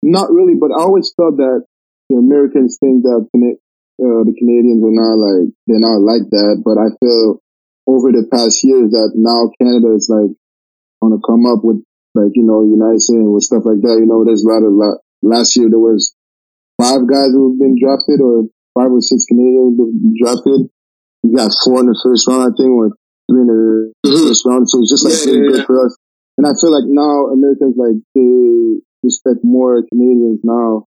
not 0.03 0.31
really, 0.31 0.55
but 0.59 0.71
I 0.71 0.83
always 0.83 1.11
felt 1.15 1.37
that 1.37 1.65
the 2.09 2.15
Americans 2.17 2.77
think 2.79 3.03
that 3.03 3.25
uh, 3.33 4.21
the 4.27 4.35
Canadians 4.37 4.83
are 4.83 4.93
not 4.95 5.15
like 5.17 5.47
they're 5.67 5.81
not 5.83 6.03
like 6.03 6.27
that. 6.29 6.61
But 6.63 6.77
I 6.77 6.91
feel 6.99 7.41
over 7.87 8.11
the 8.11 8.27
past 8.31 8.63
years 8.63 8.91
that 8.91 9.11
now 9.15 9.51
Canada 9.59 9.95
is 9.95 10.07
like 10.11 10.31
going 11.01 11.13
to 11.15 11.21
come 11.25 11.45
up 11.47 11.63
with 11.63 11.83
like 12.15 12.31
you 12.35 12.43
know 12.43 12.63
United 12.63 13.01
States 13.01 13.23
with 13.23 13.43
stuff 13.43 13.65
like 13.65 13.81
that. 13.81 13.97
You 13.99 14.05
know, 14.07 14.23
there's 14.25 14.43
a 14.43 14.49
lot 14.49 14.63
of 14.63 14.73
lot. 14.73 14.97
Last 15.23 15.55
year 15.55 15.69
there 15.69 15.79
was 15.81 16.13
five 16.81 17.07
guys 17.07 17.31
who've 17.31 17.57
been 17.59 17.75
drafted, 17.79 18.19
or 18.19 18.47
five 18.75 18.91
or 18.91 19.01
six 19.01 19.25
Canadians 19.25 19.77
who've 19.79 19.95
been 19.95 20.15
drafted. 20.19 20.67
We 21.23 21.31
got 21.35 21.55
four 21.63 21.79
in 21.79 21.87
the 21.87 21.95
first 22.03 22.27
round, 22.27 22.51
I 22.51 22.53
think, 22.59 22.71
or 22.75 22.91
three 23.31 23.41
in 23.41 23.47
the 23.47 23.93
first 24.03 24.43
round. 24.45 24.67
So 24.67 24.83
it's 24.83 24.91
just 24.91 25.05
like 25.07 25.15
Yeah, 25.15 25.31
really 25.31 25.39
yeah, 25.47 25.51
good 25.55 25.59
yeah. 25.63 25.69
for 25.71 25.85
us. 25.87 25.95
And 26.35 26.43
I 26.47 26.51
feel 26.59 26.73
like 26.73 26.83
now 26.89 27.31
Americans 27.31 27.77
like 27.79 27.95
they 28.11 28.82
respect 29.03 29.43
more 29.43 29.83
Canadians 29.91 30.41
now. 30.43 30.85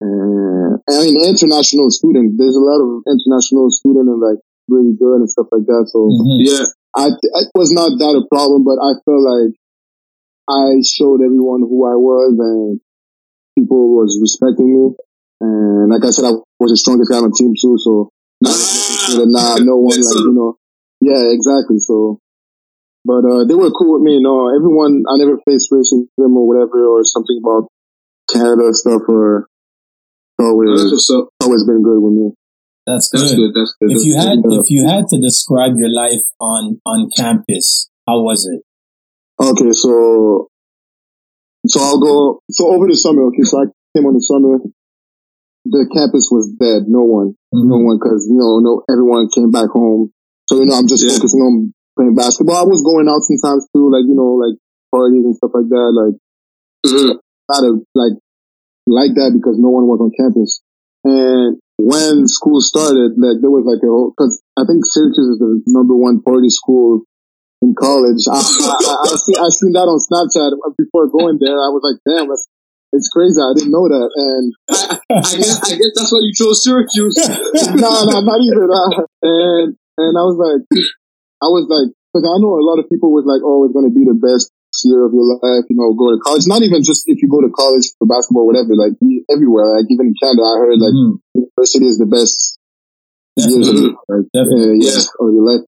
And 0.00 0.80
I 0.88 0.92
mean 1.04 1.16
international 1.24 1.90
students. 1.90 2.36
There's 2.38 2.56
a 2.56 2.64
lot 2.64 2.80
of 2.80 3.02
international 3.04 3.70
students 3.70 4.08
and 4.08 4.20
like 4.20 4.40
really 4.68 4.94
good 4.96 5.20
and 5.24 5.30
stuff 5.30 5.48
like 5.52 5.66
that. 5.66 5.88
So 5.92 6.08
Mhm. 6.08 6.40
Yeah. 6.40 6.66
I 6.96 7.08
it 7.12 7.50
was 7.54 7.70
not 7.72 7.90
that 7.98 8.14
a 8.16 8.24
problem, 8.28 8.64
but 8.64 8.78
I 8.80 8.94
felt 9.04 9.22
like 9.22 9.54
I 10.48 10.80
showed 10.82 11.22
everyone 11.22 11.62
who 11.62 11.86
I 11.86 11.94
was 11.94 12.34
and 12.38 12.80
people 13.56 13.94
was 13.94 14.18
respecting 14.20 14.68
me. 14.72 14.84
And 15.40 15.90
like 15.92 16.04
I 16.04 16.10
said, 16.10 16.24
I 16.26 16.32
was 16.58 16.70
the 16.70 16.76
strongest 16.76 17.10
guy 17.10 17.18
on 17.18 17.30
the 17.30 17.36
team 17.36 17.52
too. 17.60 17.76
So 17.78 18.10
now 18.42 18.50
Ah, 18.50 19.24
nah, 19.26 19.56
no 19.60 19.76
one 19.76 20.00
like 20.00 20.24
you 20.24 20.34
know. 20.34 20.56
Yeah, 21.00 21.32
exactly. 21.32 21.78
So, 21.78 22.20
but 23.04 23.24
uh, 23.24 23.44
they 23.44 23.54
were 23.54 23.70
cool 23.70 23.94
with 23.98 24.02
me. 24.02 24.20
No, 24.20 24.48
everyone. 24.54 25.04
I 25.08 25.16
never 25.16 25.38
faced 25.46 25.70
racism 25.72 26.06
or 26.18 26.46
whatever 26.46 26.84
or 26.86 27.04
something 27.04 27.40
about 27.42 27.68
Canada 28.32 28.72
stuff 28.72 29.02
or 29.08 29.46
always 30.38 30.90
what's 30.92 31.10
always 31.40 31.64
been 31.66 31.82
good 31.82 32.00
with 32.00 32.12
me. 32.14 32.30
That's 32.86 33.10
That's 33.10 33.34
good. 33.34 33.36
good. 33.36 33.52
That's 33.54 33.74
good. 33.80 33.92
If 33.92 34.04
you 34.04 34.16
had, 34.16 34.42
good. 34.42 34.60
if 34.60 34.70
you 34.70 34.86
had 34.86 35.06
to 35.08 35.20
describe 35.20 35.76
your 35.76 35.90
life 35.90 36.24
on, 36.40 36.80
on 36.86 37.10
campus, 37.14 37.88
how 38.06 38.22
was 38.22 38.46
it? 38.48 38.62
Okay, 39.42 39.72
so 39.72 40.48
so 41.66 41.80
I'll 41.80 42.00
go. 42.00 42.40
So 42.50 42.72
over 42.74 42.86
the 42.86 42.96
summer, 42.96 43.24
okay, 43.28 43.42
so 43.42 43.60
I 43.60 43.64
came 43.96 44.06
on 44.06 44.14
the 44.14 44.20
summer. 44.22 44.58
The 45.66 45.86
campus 45.92 46.28
was 46.32 46.50
dead. 46.58 46.88
No 46.88 47.04
one, 47.04 47.36
no 47.52 47.76
Mhm. 47.76 47.84
one, 47.84 47.98
because 48.00 48.26
you 48.28 48.36
know, 48.36 48.58
no 48.60 48.82
everyone 48.90 49.28
came 49.28 49.50
back 49.50 49.68
home. 49.70 50.10
So 50.48 50.56
you 50.56 50.66
know, 50.66 50.74
I'm 50.74 50.88
just 50.88 51.04
Yeah. 51.04 51.12
focusing 51.14 51.40
on 51.40 51.74
playing 52.00 52.16
basketball. 52.16 52.56
I 52.56 52.64
was 52.64 52.80
going 52.80 53.04
out 53.12 53.20
sometimes 53.28 53.68
too, 53.76 53.92
like 53.92 54.08
you 54.08 54.16
know, 54.16 54.40
like 54.40 54.56
parties 54.88 55.28
and 55.28 55.36
stuff 55.36 55.52
like 55.52 55.68
that. 55.68 55.88
Like 55.92 56.16
Mhm. 56.88 57.20
not 57.52 57.60
a, 57.68 57.70
like 57.92 58.16
like 58.88 59.12
that 59.20 59.36
because 59.36 59.60
no 59.60 59.68
one 59.68 59.84
was 59.84 60.00
on 60.00 60.10
campus. 60.16 60.64
And 61.04 61.60
when 61.76 62.24
school 62.26 62.60
started, 62.64 63.20
like 63.20 63.44
there 63.44 63.52
was 63.52 63.68
like 63.68 63.84
a 63.84 63.88
whole 63.92 64.16
because 64.16 64.40
I 64.56 64.64
think 64.64 64.80
Syracuse 64.88 65.36
is 65.36 65.38
the 65.40 65.60
number 65.68 65.92
one 65.92 66.24
party 66.24 66.48
school 66.48 67.04
in 67.60 67.74
college. 67.76 68.24
I, 68.24 68.40
I, 68.40 68.72
I, 68.80 68.94
I, 69.12 69.16
see, 69.20 69.36
I 69.36 69.48
seen 69.52 69.72
that 69.76 69.84
on 69.84 70.00
Snapchat 70.00 70.56
before 70.80 71.12
going 71.12 71.36
there. 71.40 71.56
I 71.60 71.68
was 71.68 71.84
like, 71.84 72.00
damn, 72.08 72.28
that's, 72.28 72.48
it's 72.92 73.08
crazy. 73.12 73.36
I 73.36 73.52
didn't 73.52 73.72
know 73.72 73.84
that. 73.88 74.08
And 74.16 74.44
I 74.72 75.36
guess 75.36 75.60
I 75.60 75.76
guess 75.76 75.92
that's 75.94 76.12
why 76.12 76.20
you 76.24 76.32
chose 76.36 76.64
Syracuse. 76.64 77.16
no, 77.76 77.92
no, 78.08 78.16
not 78.24 78.40
even 78.40 78.66
that. 78.68 79.06
And 79.22 79.76
and 80.00 80.12
I 80.16 80.24
was 80.24 80.36
like, 80.40 80.64
I 81.40 81.48
was 81.48 81.64
like, 81.68 81.92
because 82.12 82.24
I 82.28 82.36
know 82.38 82.60
a 82.60 82.64
lot 82.64 82.78
of 82.78 82.88
people 82.88 83.10
was 83.10 83.24
like, 83.24 83.40
oh, 83.40 83.64
it's 83.64 83.72
going 83.72 83.88
to 83.88 83.94
be 83.94 84.04
the 84.04 84.18
best 84.18 84.52
year 84.84 85.04
of 85.04 85.12
your 85.12 85.26
life, 85.40 85.68
you 85.68 85.76
know, 85.76 85.92
go 85.92 86.12
to 86.12 86.20
college. 86.22 86.46
Not 86.46 86.62
even 86.62 86.80
just 86.80 87.04
if 87.06 87.20
you 87.20 87.28
go 87.28 87.40
to 87.40 87.52
college 87.52 87.92
for 87.98 88.08
basketball, 88.08 88.48
whatever, 88.48 88.72
like 88.72 88.96
everywhere. 89.28 89.76
Like 89.76 89.88
even 89.90 90.12
in 90.12 90.16
Canada, 90.16 90.40
I 90.40 90.56
heard 90.62 90.80
like 90.80 90.96
mm-hmm. 90.96 91.20
university 91.36 91.86
is 91.86 91.98
the 92.00 92.08
best 92.08 92.56
years 93.36 93.68
of 93.68 93.76
like, 94.08 94.26
uh, 94.32 94.72
yeah, 94.78 95.04
of 95.20 95.28
your 95.32 95.44
life. 95.44 95.64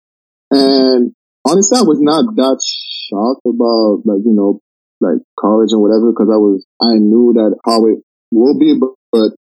And 0.53 1.13
honestly, 1.45 1.77
I 1.77 1.85
was 1.85 2.01
not 2.01 2.25
that 2.37 2.59
shocked 2.63 3.45
about 3.45 4.05
like, 4.09 4.25
you 4.25 4.33
know, 4.33 4.61
like 5.01 5.21
college 5.37 5.73
and 5.73 5.83
whatever, 5.83 6.13
because 6.13 6.31
I 6.33 6.41
was, 6.41 6.65
I 6.81 6.97
knew 6.97 7.35
that 7.37 7.59
how 7.67 7.85
it 7.91 8.01
will 8.31 8.57
be, 8.59 8.79
but, 8.79 8.95
but 9.11 9.37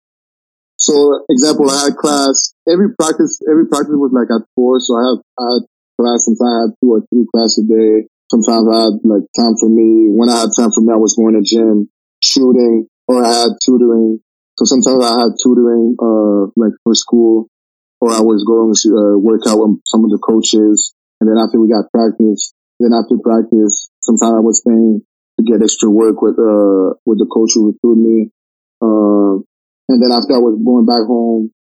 so 0.80 1.20
example, 1.28 1.68
I 1.68 1.92
had 1.92 1.96
class, 2.00 2.54
every 2.66 2.96
practice, 2.96 3.38
every 3.44 3.68
practice 3.68 3.92
was 3.94 4.16
like 4.16 4.32
at 4.32 4.48
four. 4.56 4.80
So 4.80 4.96
I 4.96 5.02
had, 5.04 5.18
I 5.36 5.44
had 5.52 5.62
class, 6.00 6.24
sometimes 6.24 6.48
I 6.48 6.60
had 6.64 6.72
two 6.80 6.90
or 6.96 7.00
three 7.12 7.28
classes 7.28 7.60
a 7.60 7.66
day. 7.68 8.08
Sometimes 8.32 8.64
I 8.64 8.76
had 8.88 8.94
like 9.04 9.26
time 9.36 9.54
for 9.60 9.68
me. 9.68 10.08
When 10.08 10.32
I 10.32 10.48
had 10.48 10.56
time 10.56 10.72
for 10.72 10.80
me, 10.80 10.96
I 10.96 10.96
was 10.96 11.12
going 11.12 11.36
to 11.36 11.44
gym, 11.44 11.92
shooting, 12.24 12.88
or 13.04 13.20
I 13.20 13.44
had 13.44 13.52
tutoring. 13.60 14.24
So 14.56 14.64
sometimes 14.64 15.04
I 15.04 15.12
had 15.20 15.32
tutoring, 15.36 15.96
uh, 16.00 16.48
like 16.56 16.72
for 16.84 16.94
school, 16.94 17.52
or 18.00 18.12
I 18.16 18.24
was 18.24 18.44
going 18.48 18.72
to 18.72 18.88
uh, 18.96 19.16
work 19.20 19.44
out 19.44 19.60
with 19.60 19.84
some 19.84 20.04
of 20.04 20.10
the 20.10 20.18
coaches. 20.24 20.94
And 21.20 21.28
then 21.28 21.36
after 21.36 21.60
we 21.60 21.68
got 21.68 21.92
practice, 21.92 22.54
then 22.80 22.96
after 22.96 23.20
practice, 23.20 23.92
sometimes 24.00 24.40
I 24.40 24.40
was 24.40 24.64
staying 24.64 25.04
to 25.36 25.42
get 25.44 25.60
extra 25.60 25.90
work 25.90 26.22
with, 26.22 26.40
uh, 26.40 26.96
with 27.04 27.20
the 27.20 27.28
coach 27.28 27.52
who 27.52 27.76
recruited 27.76 28.00
me. 28.00 28.18
Uh, 28.80 29.44
and 29.92 29.98
then 30.00 30.12
after 30.16 30.32
I 30.32 30.40
was 30.40 30.56
going 30.64 30.86
back 30.88 31.04
home, 31.04 31.52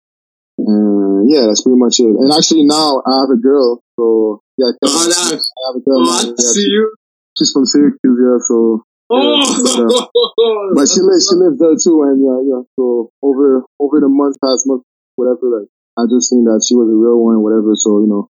and 0.59 1.18
yeah, 1.29 1.45
that's 1.45 1.61
pretty 1.61 1.77
much 1.77 2.01
it. 2.01 2.09
And 2.09 2.33
actually 2.33 2.65
now 2.65 3.05
I 3.05 3.21
have 3.21 3.29
a 3.29 3.37
girl, 3.37 3.85
so 3.93 4.41
yeah. 4.57 4.73
Oh, 4.81 5.05
nice. 5.05 5.45
I 5.45 5.61
have 5.69 5.77
a 5.77 5.83
girl. 5.85 6.01
Oh, 6.01 6.09
I 6.09 6.25
yeah, 6.25 6.41
see 6.41 6.65
she, 6.65 6.73
you. 6.73 6.89
She's 7.37 7.53
from 7.53 7.69
Syracuse, 7.69 8.17
yeah. 8.17 8.41
So. 8.41 8.81
Oh, 9.09 9.17
yeah, 9.17 9.89
but, 10.09 10.77
but 10.77 10.85
she 10.89 11.01
lives, 11.01 11.29
she 11.29 11.37
lives 11.37 11.57
there 11.57 11.77
too, 11.77 12.01
and 12.05 12.17
yeah, 12.21 12.39
yeah. 12.45 12.61
So 12.77 13.09
over 13.21 13.61
over 13.77 14.01
the 14.01 14.09
month, 14.09 14.37
past 14.41 14.65
month, 14.65 14.85
whatever, 15.17 15.61
like 15.61 15.69
I 15.97 16.09
just 16.09 16.29
seen 16.29 16.45
that 16.45 16.65
she 16.65 16.73
was 16.73 16.89
a 16.89 16.97
real 16.97 17.17
one, 17.17 17.41
whatever. 17.41 17.73
So 17.73 18.01
you 18.01 18.09
know, 18.09 18.29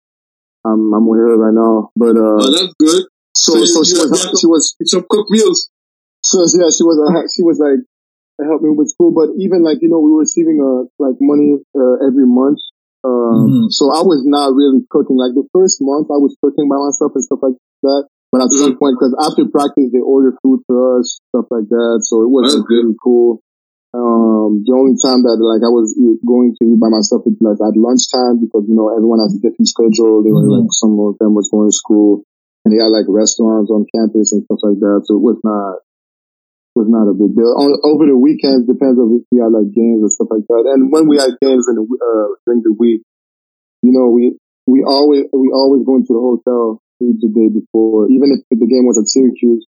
I'm 0.66 0.90
I'm 0.94 1.06
with 1.06 1.18
her 1.18 1.38
right 1.38 1.54
now. 1.54 1.90
But 1.94 2.14
uh, 2.18 2.38
oh, 2.42 2.50
that's 2.54 2.74
good. 2.78 3.02
So 3.34 3.58
so, 3.66 3.82
so 3.82 3.86
she 3.86 3.94
was 3.98 4.10
she 4.38 4.46
was 4.46 4.62
some 4.90 5.06
cook 5.10 5.26
meals. 5.30 5.70
So 6.22 6.42
yeah, 6.42 6.70
she 6.70 6.86
was 6.86 6.98
uh, 7.02 7.22
she 7.34 7.42
was 7.42 7.58
like 7.58 7.82
help 8.44 8.62
me 8.62 8.70
with 8.70 8.88
school. 8.90 9.12
But 9.12 9.36
even 9.38 9.62
like, 9.62 9.78
you 9.82 9.88
know, 9.88 10.00
we 10.00 10.12
were 10.12 10.24
receiving, 10.24 10.60
uh, 10.60 10.88
like 11.02 11.16
money, 11.20 11.60
uh, 11.76 12.06
every 12.06 12.26
month. 12.26 12.58
Um, 13.00 13.48
mm-hmm. 13.48 13.66
so 13.72 13.88
I 13.88 14.04
was 14.04 14.22
not 14.28 14.52
really 14.52 14.84
cooking. 14.92 15.16
Like 15.16 15.32
the 15.32 15.48
first 15.56 15.80
month 15.80 16.12
I 16.12 16.20
was 16.20 16.36
cooking 16.44 16.68
by 16.68 16.76
myself 16.76 17.16
and 17.16 17.24
stuff 17.24 17.40
like 17.40 17.56
that. 17.82 18.02
But 18.30 18.46
at 18.46 18.54
some 18.54 18.78
point, 18.78 18.94
cause 19.00 19.10
after 19.18 19.48
practice, 19.50 19.90
they 19.90 19.98
order 19.98 20.36
food 20.38 20.62
for 20.68 21.00
us, 21.00 21.18
stuff 21.34 21.50
like 21.50 21.66
that. 21.66 22.06
So 22.06 22.22
it 22.22 22.30
was 22.30 22.54
really 22.70 22.94
cool. 23.02 23.42
Um, 23.90 24.62
the 24.62 24.70
only 24.70 24.94
time 25.02 25.26
that 25.26 25.42
like 25.42 25.66
I 25.66 25.72
was 25.72 25.98
going 26.22 26.54
to 26.54 26.62
eat 26.62 26.78
by 26.78 26.94
myself 26.94 27.26
was 27.26 27.34
like 27.42 27.58
at 27.58 27.74
lunchtime 27.74 28.38
because, 28.38 28.62
you 28.70 28.78
know, 28.78 28.94
everyone 28.94 29.18
has 29.18 29.34
a 29.34 29.42
different 29.42 29.66
schedule. 29.66 30.22
They 30.22 30.30
were 30.30 30.46
mm-hmm. 30.46 30.62
like, 30.62 30.70
some 30.78 30.94
of 31.02 31.18
them 31.18 31.34
was 31.34 31.50
going 31.50 31.66
to 31.66 31.74
school 31.74 32.22
and 32.62 32.70
they 32.70 32.78
had 32.78 32.94
like 32.94 33.10
restaurants 33.10 33.66
on 33.66 33.90
campus 33.90 34.30
and 34.30 34.46
stuff 34.46 34.62
like 34.62 34.78
that. 34.78 35.10
So 35.10 35.18
it 35.18 35.24
was 35.26 35.42
not, 35.42 35.82
was 36.74 36.86
not 36.86 37.10
a 37.10 37.14
big 37.14 37.34
deal. 37.34 37.50
On, 37.58 37.74
over 37.82 38.06
the 38.06 38.16
weekends, 38.16 38.66
depends 38.66 38.98
on 38.98 39.10
if 39.18 39.26
we 39.30 39.42
had 39.42 39.50
like 39.50 39.70
games 39.74 40.06
or 40.06 40.10
stuff 40.10 40.30
like 40.30 40.46
that. 40.46 40.70
And 40.70 40.90
when 40.92 41.10
we 41.10 41.18
had 41.18 41.34
games 41.42 41.66
in 41.66 41.74
the, 41.76 41.84
uh, 41.84 42.38
during 42.46 42.62
the 42.62 42.74
week, 42.74 43.02
you 43.82 43.90
know, 43.90 44.10
we, 44.14 44.38
we 44.66 44.86
always, 44.86 45.26
we 45.32 45.50
always 45.50 45.82
go 45.82 45.98
into 45.98 46.14
the 46.14 46.22
hotel 46.22 46.78
the 47.00 47.30
day 47.32 47.48
before. 47.48 48.06
Even 48.12 48.36
if 48.36 48.44
the 48.52 48.68
game 48.68 48.84
was 48.84 49.00
at 49.00 49.08
Syracuse, 49.08 49.64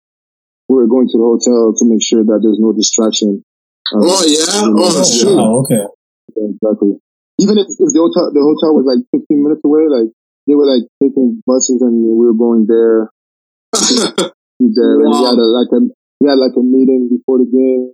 we 0.68 0.76
were 0.76 0.88
going 0.88 1.08
to 1.08 1.18
the 1.18 1.24
hotel 1.24 1.74
to 1.76 1.84
make 1.88 2.04
sure 2.04 2.24
that 2.24 2.40
there's 2.44 2.60
no 2.60 2.76
distraction. 2.76 3.44
Um, 3.92 4.08
oh 4.08 4.24
yeah, 4.24 4.48
you 4.48 4.72
know, 4.72 4.88
oh 4.88 5.04
sure. 5.04 5.36
Oh, 5.36 5.60
okay. 5.64 5.84
Yeah, 6.36 6.56
exactly. 6.56 7.00
Even 7.40 7.58
if, 7.60 7.68
if 7.68 7.90
the 7.92 8.02
hotel 8.04 8.32
the 8.32 8.44
hotel 8.44 8.72
was 8.76 8.88
like 8.88 9.04
15 9.12 9.28
minutes 9.36 9.64
away, 9.66 9.88
like 9.88 10.12
they 10.48 10.56
were 10.56 10.68
like 10.68 10.88
taking 11.04 11.44
buses 11.48 11.82
and 11.82 11.92
we 11.92 12.24
were 12.24 12.36
going 12.36 12.68
there. 12.68 13.12
there 14.60 14.96
wow. 15.00 15.04
and 15.04 15.12
we 15.12 15.20
had 15.28 15.40
a, 15.40 15.48
like 15.52 15.72
a 15.76 15.82
we 16.22 16.30
had 16.30 16.38
like 16.38 16.54
a 16.54 16.62
meeting 16.62 17.10
before 17.10 17.42
the 17.42 17.50
game. 17.50 17.90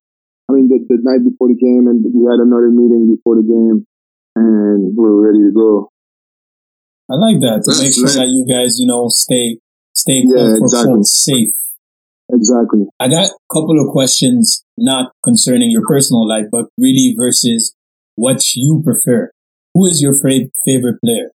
I 0.51 0.53
mean, 0.53 0.67
the, 0.67 0.83
the 0.91 0.99
night 0.99 1.23
before 1.23 1.47
the 1.47 1.55
game, 1.55 1.87
and 1.87 2.03
we 2.03 2.27
had 2.27 2.43
another 2.43 2.67
meeting 2.67 3.07
before 3.07 3.39
the 3.39 3.47
game, 3.47 3.87
and 4.35 4.91
we 4.91 4.99
were 4.99 5.23
ready 5.23 5.47
to 5.47 5.51
go. 5.55 5.87
I 7.07 7.15
like 7.15 7.39
that 7.39 7.63
to 7.63 7.71
make 7.79 7.95
sure 7.95 8.11
that 8.11 8.27
you 8.27 8.43
guys, 8.43 8.83
you 8.83 8.87
know, 8.87 9.07
stay 9.07 9.63
stay 9.95 10.27
yeah, 10.27 10.59
exactly. 10.59 11.07
safe. 11.07 11.55
Exactly. 12.27 12.91
I 12.99 13.07
got 13.07 13.31
a 13.31 13.39
couple 13.47 13.79
of 13.79 13.87
questions, 13.95 14.63
not 14.75 15.15
concerning 15.23 15.71
your 15.71 15.87
personal 15.87 16.27
life, 16.27 16.51
but 16.51 16.67
really 16.77 17.15
versus 17.15 17.73
what 18.15 18.43
you 18.55 18.83
prefer. 18.83 19.31
Who 19.73 19.85
is 19.87 20.01
your 20.01 20.11
fa- 20.19 20.51
favorite 20.67 20.99
player? 20.99 21.31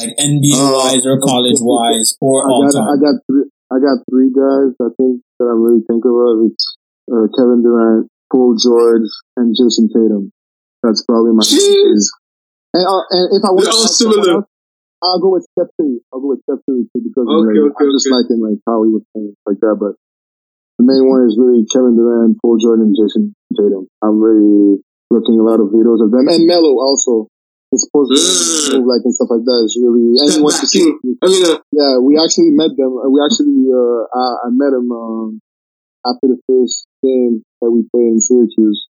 Like 0.00 0.16
NBA 0.16 0.56
uh, 0.56 0.72
wise 0.72 1.04
or 1.04 1.20
college 1.20 1.60
wise 1.60 2.16
or 2.20 2.48
I 2.48 2.48
all 2.48 2.64
got, 2.64 2.72
time? 2.72 2.88
I 2.88 2.96
got 2.96 3.16
three, 3.28 3.44
I 3.68 3.76
got 3.76 3.98
three 4.08 4.32
guys. 4.32 4.72
I 4.80 4.88
think 4.96 5.20
that 5.38 5.46
I'm 5.46 5.62
really 5.62 5.82
thinking 5.86 6.12
of. 6.12 6.50
It's 6.50 6.64
uh, 7.08 7.26
Kevin 7.34 7.62
Durant, 7.62 8.10
Paul 8.30 8.58
George, 8.58 9.08
and 9.38 9.54
Jayson 9.54 9.88
Tatum. 9.88 10.30
That's 10.82 11.02
probably 11.06 11.32
my. 11.34 11.42
Jeez. 11.42 12.12
And, 12.74 12.84
uh, 12.84 13.04
and 13.10 13.26
if 13.38 13.42
I 13.42 13.50
want 13.54 13.66
to 13.66 13.88
similar. 13.88 14.44
I'll 14.98 15.22
go 15.22 15.30
with 15.30 15.46
Steph 15.54 15.70
Curry. 15.78 16.02
I'll 16.10 16.18
go 16.18 16.34
with 16.34 16.42
Steph 16.42 16.58
Curry 16.66 16.82
too 16.90 17.02
because 17.06 17.22
okay, 17.22 17.54
like, 17.54 17.70
okay, 17.70 17.86
I 17.86 17.94
just 17.94 18.10
okay. 18.10 18.18
liking 18.18 18.42
like 18.42 18.58
how 18.66 18.82
he 18.82 18.90
was 18.90 19.06
playing 19.14 19.34
like 19.46 19.62
that. 19.62 19.78
But 19.78 19.94
the 20.78 20.84
main 20.86 21.06
one 21.06 21.22
is 21.22 21.38
really 21.38 21.62
Kevin 21.70 21.94
Durant, 21.94 22.38
Paul 22.42 22.58
George, 22.58 22.82
and 22.82 22.98
Jayson 22.98 23.30
Tatum. 23.54 23.86
I'm 24.02 24.18
really 24.18 24.82
looking 25.10 25.38
a 25.38 25.44
lot 25.46 25.62
of 25.62 25.70
videos 25.70 26.02
of 26.02 26.10
them 26.10 26.26
and 26.26 26.46
Melo 26.46 26.82
also. 26.82 27.30
It's 27.70 27.84
supposed 27.84 28.16
to 28.16 28.80
like 28.80 29.04
and 29.04 29.12
stuff 29.12 29.28
like 29.28 29.44
that. 29.44 29.58
It's 29.68 29.76
really 29.76 30.16
anyone 30.24 30.56
to 30.56 30.64
see. 30.64 30.88
I 30.88 31.26
mean, 31.28 31.44
uh, 31.44 31.60
yeah, 31.68 32.00
we 32.00 32.16
actually 32.16 32.56
met 32.56 32.72
them. 32.72 32.96
We 33.12 33.20
actually, 33.20 33.68
uh, 33.68 34.08
I, 34.08 34.48
I 34.48 34.48
met 34.56 34.72
him 34.72 34.88
um, 34.88 35.40
after 36.00 36.32
the 36.32 36.40
first 36.48 36.88
game 37.04 37.44
that 37.60 37.68
we 37.68 37.84
played 37.92 38.16
in 38.16 38.20
Syracuse. 38.20 38.88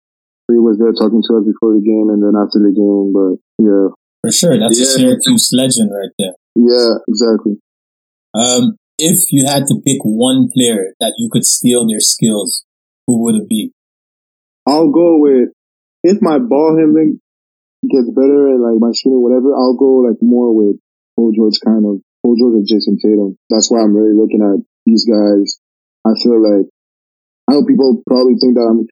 He 0.51 0.59
was 0.59 0.77
there 0.77 0.93
talking 0.93 1.23
to 1.23 1.31
us 1.39 1.45
before 1.47 1.73
the 1.73 1.87
game 1.87 2.11
and 2.11 2.21
then 2.21 2.35
after 2.35 2.59
the 2.59 2.75
game. 2.75 3.15
But 3.15 3.39
yeah, 3.63 3.95
for 4.27 4.33
sure, 4.35 4.59
that's 4.59 4.77
yeah. 4.77 4.91
a 4.91 4.99
Syracuse 4.99 5.55
legend 5.55 5.95
right 5.95 6.13
there. 6.19 6.35
Yeah, 6.59 6.99
exactly. 7.07 7.63
Um, 8.35 8.77
if 8.99 9.31
you 9.31 9.47
had 9.47 9.67
to 9.71 9.81
pick 9.87 10.03
one 10.03 10.51
player 10.53 10.95
that 11.01 11.15
you 11.19 11.31
could 11.31 11.47
steal 11.47 11.87
their 11.87 12.01
skills, 12.01 12.65
who 13.07 13.23
would 13.23 13.37
it 13.37 13.49
be? 13.49 13.73
I'll 14.67 14.91
go 14.91 15.19
with 15.19 15.51
if 16.03 16.21
my 16.21 16.39
ball 16.39 16.77
handling 16.77 17.21
gets 17.91 18.11
better 18.13 18.51
and 18.53 18.61
like 18.63 18.81
my 18.81 18.93
shooting, 18.93 19.23
whatever, 19.23 19.55
I'll 19.55 19.79
go 19.79 20.05
like 20.07 20.21
more 20.21 20.53
with 20.55 20.81
Paul 21.17 21.33
George 21.37 21.59
kind 21.65 21.85
of 21.85 22.01
Paul 22.23 22.37
George 22.41 22.57
and 22.61 22.67
Jayson 22.67 22.97
Tatum. 22.99 23.37
That's 23.51 23.71
why 23.71 23.81
I'm 23.81 23.95
really 23.95 24.17
looking 24.17 24.41
at 24.41 24.65
these 24.87 25.05
guys. 25.05 25.61
I 26.05 26.13
feel 26.21 26.41
like 26.41 26.69
I 27.49 27.55
know 27.55 27.65
people 27.65 28.03
probably 28.07 28.37
think 28.41 28.57
that 28.57 28.65
I'm. 28.65 28.89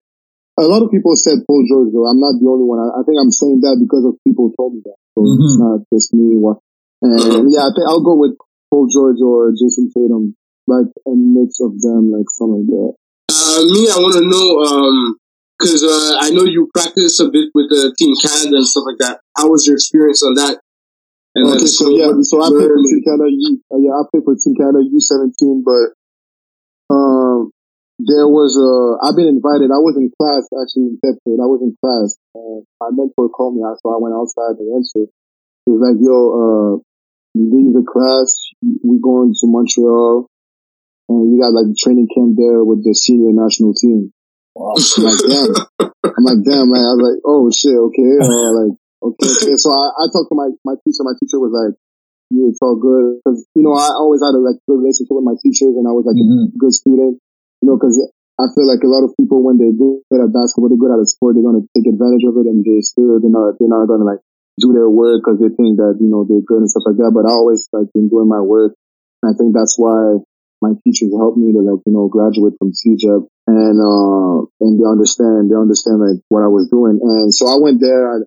A 0.61 0.69
lot 0.69 0.85
of 0.85 0.93
people 0.93 1.17
said 1.17 1.41
Paul 1.49 1.65
George 1.65 1.91
though. 1.97 2.05
I'm 2.05 2.21
not 2.21 2.37
the 2.37 2.45
only 2.45 2.69
one. 2.69 2.77
I, 2.77 3.01
I 3.01 3.03
think 3.09 3.17
I'm 3.17 3.33
saying 3.33 3.65
that 3.65 3.81
because 3.81 4.05
of 4.05 4.21
people 4.29 4.53
told 4.53 4.77
me 4.77 4.85
that. 4.85 5.01
So 5.17 5.25
mm-hmm. 5.25 5.41
it's 5.41 5.59
not 5.59 5.79
just 5.89 6.13
me. 6.13 6.37
And 6.37 7.49
yeah, 7.49 7.67
I 7.67 7.73
think 7.73 7.89
I'll 7.89 8.05
go 8.05 8.21
with 8.21 8.37
Paul 8.69 8.89
George 8.93 9.21
or 9.25 9.57
Jayson 9.57 9.89
Tatum, 9.97 10.37
like 10.69 10.93
a 11.09 11.13
mix 11.17 11.57
of 11.65 11.81
them, 11.81 12.13
like 12.13 12.29
something 12.29 12.69
like 12.69 12.73
that. 12.73 12.93
Uh, 13.33 13.65
me, 13.73 13.89
I 13.89 13.97
want 13.97 14.17
to 14.21 14.25
know. 14.29 14.47
Um, 14.61 15.17
because 15.63 15.87
uh, 15.87 16.19
I 16.19 16.35
know 16.35 16.43
you 16.43 16.67
practice 16.75 17.23
a 17.23 17.31
bit 17.31 17.55
with 17.55 17.71
the 17.71 17.95
Team 17.95 18.19
Canada 18.19 18.59
and 18.59 18.67
stuff 18.67 18.83
like 18.91 18.99
that. 18.99 19.23
How 19.39 19.47
was 19.47 19.63
your 19.63 19.79
experience 19.79 20.23
on 20.27 20.35
that? 20.35 20.59
And 21.39 21.49
okay, 21.49 21.65
so, 21.65 21.89
yeah, 21.95 22.11
so 22.27 22.43
I 22.43 22.51
played 22.51 22.67
for 22.67 22.83
Team 22.83 23.03
Canada. 23.07 23.31
U, 23.31 23.49
uh, 23.71 23.79
yeah, 23.79 23.95
I 23.95 24.03
played 24.11 24.27
for 24.27 24.35
Team 24.35 24.59
Canada 24.59 24.83
U 24.83 24.99
seventeen, 24.99 25.63
but 25.63 25.95
um, 26.91 27.55
there 28.03 28.27
was 28.27 28.59
a. 28.59 29.01
I've 29.07 29.17
been 29.17 29.31
invited. 29.31 29.71
I 29.71 29.79
was 29.79 29.95
in 29.95 30.11
class 30.19 30.45
actually 30.51 30.93
in 30.93 30.99
Bedford. 30.99 31.39
I 31.39 31.47
was 31.47 31.63
in 31.63 31.73
class. 31.79 32.19
And 32.35 32.67
my 32.83 32.91
mentor 32.91 33.31
called 33.31 33.55
me, 33.57 33.63
so 33.81 33.95
I 33.95 34.03
went 34.03 34.19
outside 34.19 34.59
to 34.59 34.65
answer. 34.75 35.07
He 35.65 35.69
was 35.71 35.81
like, 35.81 35.97
"Yo, 36.03 36.13
uh, 36.13 36.73
leave 37.39 37.73
the 37.73 37.87
class. 37.87 38.29
We're 38.61 39.01
going 39.01 39.33
to 39.33 39.47
Montreal, 39.49 40.29
and 41.09 41.33
we 41.33 41.41
got 41.41 41.55
like 41.55 41.73
training 41.79 42.13
camp 42.13 42.37
there 42.37 42.61
with 42.61 42.85
the 42.85 42.93
senior 42.93 43.33
national 43.33 43.73
team." 43.73 44.13
I'm 44.57 45.05
like, 45.09 45.23
damn. 45.25 45.51
I'm 46.13 46.25
like, 46.29 46.41
damn, 46.45 46.67
man. 46.69 46.85
I 46.85 46.93
was 46.93 47.03
like, 47.09 47.21
oh 47.25 47.49
shit, 47.51 47.73
okay. 47.73 48.11
Uh, 48.21 48.51
like, 48.63 48.75
okay, 49.01 49.29
okay. 49.33 49.55
So 49.57 49.73
I, 49.73 49.85
I 49.97 50.05
talked 50.13 50.29
to 50.29 50.37
my, 50.37 50.53
my 50.65 50.77
teacher. 50.85 51.03
My 51.07 51.17
teacher 51.17 51.41
was 51.41 51.53
like, 51.57 51.75
yeah, 52.33 52.49
it's 52.53 52.61
all 52.61 52.77
good. 52.77 53.21
Cause, 53.25 53.45
you 53.57 53.65
know, 53.65 53.73
I 53.77 53.93
always 53.97 54.21
had 54.25 54.37
a 54.37 54.41
like 54.41 54.61
good 54.69 54.81
relationship 54.81 55.13
with 55.13 55.25
my 55.25 55.37
teachers 55.41 55.73
and 55.77 55.85
I 55.89 55.93
was 55.93 56.05
like 56.09 56.17
Mhm. 56.17 56.53
a 56.53 56.57
good 56.57 56.73
student, 56.73 57.21
you 57.61 57.67
know, 57.69 57.77
cause 57.77 57.97
I 58.41 58.49
feel 58.57 58.65
like 58.65 58.81
a 58.81 58.89
lot 58.89 59.05
of 59.05 59.13
people, 59.21 59.45
when 59.45 59.61
they're 59.61 59.77
good 59.77 60.01
at 60.17 60.33
basketball, 60.33 60.73
they're 60.73 60.81
good 60.81 60.97
at 60.97 61.05
a 61.05 61.09
sport, 61.09 61.37
they're 61.37 61.45
going 61.45 61.61
to 61.61 61.69
take 61.77 61.85
advantage 61.85 62.25
of 62.25 62.41
it 62.41 62.49
and 62.49 62.65
they 62.65 62.81
still, 62.81 63.21
they're 63.21 63.29
not, 63.33 63.61
they're 63.61 63.69
not 63.69 63.85
going 63.85 64.01
to 64.01 64.09
like 64.09 64.25
do 64.57 64.73
their 64.73 64.89
work 64.89 65.21
because 65.21 65.41
they 65.41 65.53
think 65.53 65.77
that, 65.77 66.01
you 66.01 66.09
know, 66.09 66.25
they're 66.25 66.41
good 66.45 66.65
and 66.65 66.71
stuff 66.73 66.89
like 66.89 66.97
that. 67.01 67.13
But 67.13 67.29
I 67.29 67.33
always 67.37 67.69
like 67.73 67.93
been 67.93 68.09
doing 68.09 68.29
my 68.33 68.41
work. 68.41 68.73
And 69.21 69.29
I 69.29 69.37
think 69.37 69.53
that's 69.53 69.77
why 69.77 70.25
my 70.63 70.79
teachers 70.87 71.11
helped 71.11 71.37
me 71.37 71.51
to 71.51 71.59
like, 71.59 71.83
you 71.85 71.93
know, 71.93 72.07
graduate 72.07 72.55
from 72.63 72.71
CEGEP 72.71 73.27
and, 73.51 73.77
uh, 73.83 74.47
and 74.63 74.79
they 74.79 74.87
understand, 74.87 75.51
they 75.51 75.59
understand 75.59 75.99
like 75.99 76.23
what 76.31 76.47
I 76.47 76.49
was 76.49 76.71
doing. 76.71 77.03
And 77.03 77.35
so 77.35 77.51
I 77.51 77.59
went 77.59 77.83
there, 77.83 78.07
I, 78.07 78.23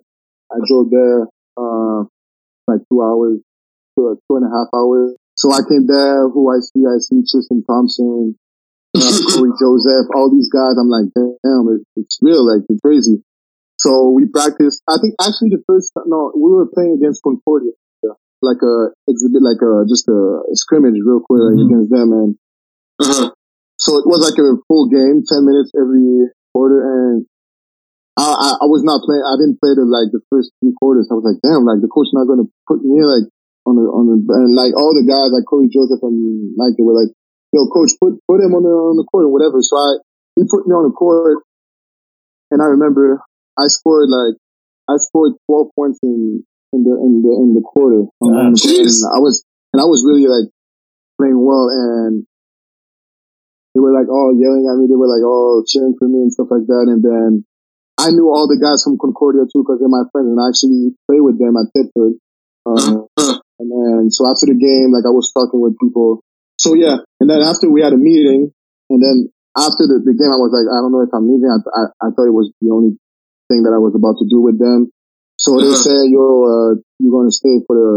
I 0.52 0.56
drove 0.68 0.92
there, 0.92 1.24
uh, 1.56 2.04
like 2.68 2.84
two 2.92 3.00
hours, 3.00 3.40
two, 3.96 4.20
two 4.28 4.36
and 4.36 4.44
a 4.44 4.52
half 4.52 4.68
hours. 4.76 5.16
So 5.34 5.48
I 5.52 5.64
came 5.64 5.88
there, 5.88 6.28
who 6.28 6.52
I 6.52 6.60
see, 6.60 6.84
I 6.84 7.00
see 7.00 7.24
Tristan 7.24 7.64
Thompson, 7.64 8.36
uh, 8.92 9.16
Cory 9.32 9.56
Joseph, 9.56 10.12
all 10.12 10.28
these 10.28 10.52
guys. 10.52 10.76
I'm 10.76 10.92
like, 10.92 11.08
damn, 11.16 11.64
it's, 11.72 11.88
it's 11.96 12.18
real, 12.20 12.44
like 12.44 12.68
it's 12.68 12.80
crazy. 12.84 13.24
So 13.80 14.10
we 14.10 14.26
practiced. 14.28 14.82
I 14.88 14.96
think 15.00 15.14
actually 15.20 15.56
the 15.56 15.62
first 15.66 15.92
no, 16.06 16.32
we 16.34 16.50
were 16.52 16.68
playing 16.68 16.96
against 17.00 17.22
Concordia. 17.22 17.72
Like 18.42 18.60
a 18.60 18.92
exhibit, 19.08 19.40
like 19.42 19.60
a 19.64 19.84
just 19.88 20.06
a, 20.08 20.44
scrimmage, 20.54 21.00
real 21.00 21.20
quick 21.24 21.40
like, 21.40 21.56
Mhm. 21.56 21.66
against 21.66 21.90
them, 21.90 22.08
and 22.12 22.30
Uh-huh. 23.00 23.28
so 23.80 23.96
it 23.98 24.06
was 24.06 24.20
like 24.20 24.36
a 24.38 24.60
full 24.68 24.88
game, 24.92 25.24
ten 25.24 25.44
minutes 25.44 25.72
every 25.76 26.28
quarter, 26.52 26.80
and 26.84 27.24
I, 28.16 28.24
I, 28.24 28.48
I 28.64 28.66
was 28.68 28.84
not 28.84 29.00
playing. 29.04 29.24
I 29.24 29.36
didn't 29.40 29.60
play 29.60 29.72
the 29.76 29.84
like 29.88 30.12
the 30.12 30.20
first 30.32 30.52
three 30.60 30.72
quarters. 30.76 31.08
I 31.10 31.14
was 31.16 31.24
like, 31.24 31.40
damn, 31.44 31.64
like 31.68 31.80
the 31.84 31.88
coach 31.88 32.08
not 32.12 32.24
going 32.28 32.44
to 32.44 32.48
put 32.68 32.80
me 32.84 33.00
like 33.04 33.28
on 33.68 33.76
the 33.76 33.84
on 33.92 34.04
the 34.08 34.16
and 34.20 34.52
like 34.56 34.72
all 34.76 34.92
the 34.96 35.04
guys 35.04 35.32
like 35.32 35.44
Cory 35.48 35.68
Joseph 35.72 36.00
and 36.04 36.52
they 36.56 36.80
were 36.84 36.96
like, 36.96 37.12
yo, 37.52 37.68
coach, 37.72 37.92
put 38.00 38.16
put 38.28 38.40
him 38.40 38.52
on 38.56 38.64
the 38.64 38.72
on 38.72 38.96
the 38.96 39.04
court 39.04 39.28
or 39.28 39.32
whatever. 39.32 39.60
So 39.60 39.76
I 39.76 40.00
he 40.36 40.44
put 40.48 40.64
me 40.68 40.72
on 40.76 40.88
the 40.88 40.94
court, 40.96 41.40
and 42.52 42.60
I 42.60 42.66
remember 42.72 43.20
I 43.58 43.68
scored 43.68 44.08
like 44.08 44.36
I 44.88 44.96
scored 44.96 45.36
twelve 45.48 45.72
points 45.76 46.00
in 46.02 46.44
in 46.76 46.84
the 46.84 46.94
in 47.00 47.12
the 47.24 47.32
in 47.32 47.48
the 47.56 47.64
quarter. 47.64 48.04
Um, 48.20 48.52
jeez. 48.54 49.00
and 49.00 49.16
I 49.16 49.18
was 49.24 49.42
and 49.72 49.80
I 49.80 49.88
was 49.88 50.04
really 50.04 50.28
like 50.28 50.52
playing 51.16 51.40
well 51.40 51.72
and 51.72 52.28
they 53.74 53.80
were 53.80 53.92
like 53.92 54.08
all 54.08 54.32
yelling 54.36 54.68
at 54.68 54.76
me. 54.76 54.88
They 54.88 54.96
were 54.96 55.08
like 55.08 55.24
all 55.24 55.64
cheering 55.66 55.96
for 55.98 56.08
me 56.08 56.28
and 56.28 56.32
stuff 56.32 56.48
like 56.52 56.64
that. 56.68 56.84
And 56.88 57.00
then 57.04 57.44
I 57.96 58.12
knew 58.12 58.28
all 58.28 58.48
the 58.48 58.60
guys 58.60 58.84
from 58.84 58.96
Concordia 59.00 59.44
too 59.48 59.64
because 59.64 59.80
they're 59.80 59.92
my 59.92 60.04
friends 60.12 60.28
and 60.32 60.40
I 60.40 60.48
actually 60.52 60.92
play 61.08 61.20
with 61.20 61.36
them 61.40 61.56
at 61.56 61.68
Thetford. 61.72 62.16
Uh, 62.64 63.04
Uh-huh. 63.16 63.40
and 63.60 63.68
then 63.72 64.00
so 64.12 64.24
after 64.28 64.48
the 64.48 64.56
game, 64.56 64.92
like 64.92 65.04
I 65.08 65.12
was 65.12 65.32
talking 65.32 65.60
with 65.60 65.76
people. 65.80 66.20
So 66.56 66.72
yeah, 66.72 67.04
and 67.20 67.28
then 67.28 67.44
after 67.44 67.68
we 67.68 67.84
had 67.84 67.92
a 67.92 68.00
meeting, 68.00 68.48
and 68.88 68.98
then 69.00 69.28
after 69.56 69.84
the, 69.84 70.00
the 70.04 70.16
game, 70.16 70.32
I 70.32 70.40
was 70.40 70.52
like, 70.56 70.64
I 70.68 70.80
don't 70.80 70.92
know 70.92 71.04
if 71.04 71.12
I'm 71.12 71.28
leaving. 71.28 71.52
I, 71.52 71.60
I, 71.60 71.82
I 72.00 72.08
thought 72.16 72.28
it 72.28 72.36
was 72.36 72.48
the 72.64 72.72
only 72.72 72.96
thing 73.52 73.62
that 73.64 73.76
I 73.76 73.80
was 73.80 73.92
about 73.92 74.16
to 74.20 74.26
do 74.28 74.40
with 74.40 74.56
them. 74.58 74.88
So 75.46 75.54
they 75.62 75.70
Uh-huh. 75.70 75.84
said, 75.86 76.02
"Yo, 76.10 76.24
uh, 76.50 76.70
you're 76.98 77.14
going 77.14 77.30
to 77.30 77.36
stay 77.40 77.56
for 77.66 77.74
the 77.78 77.92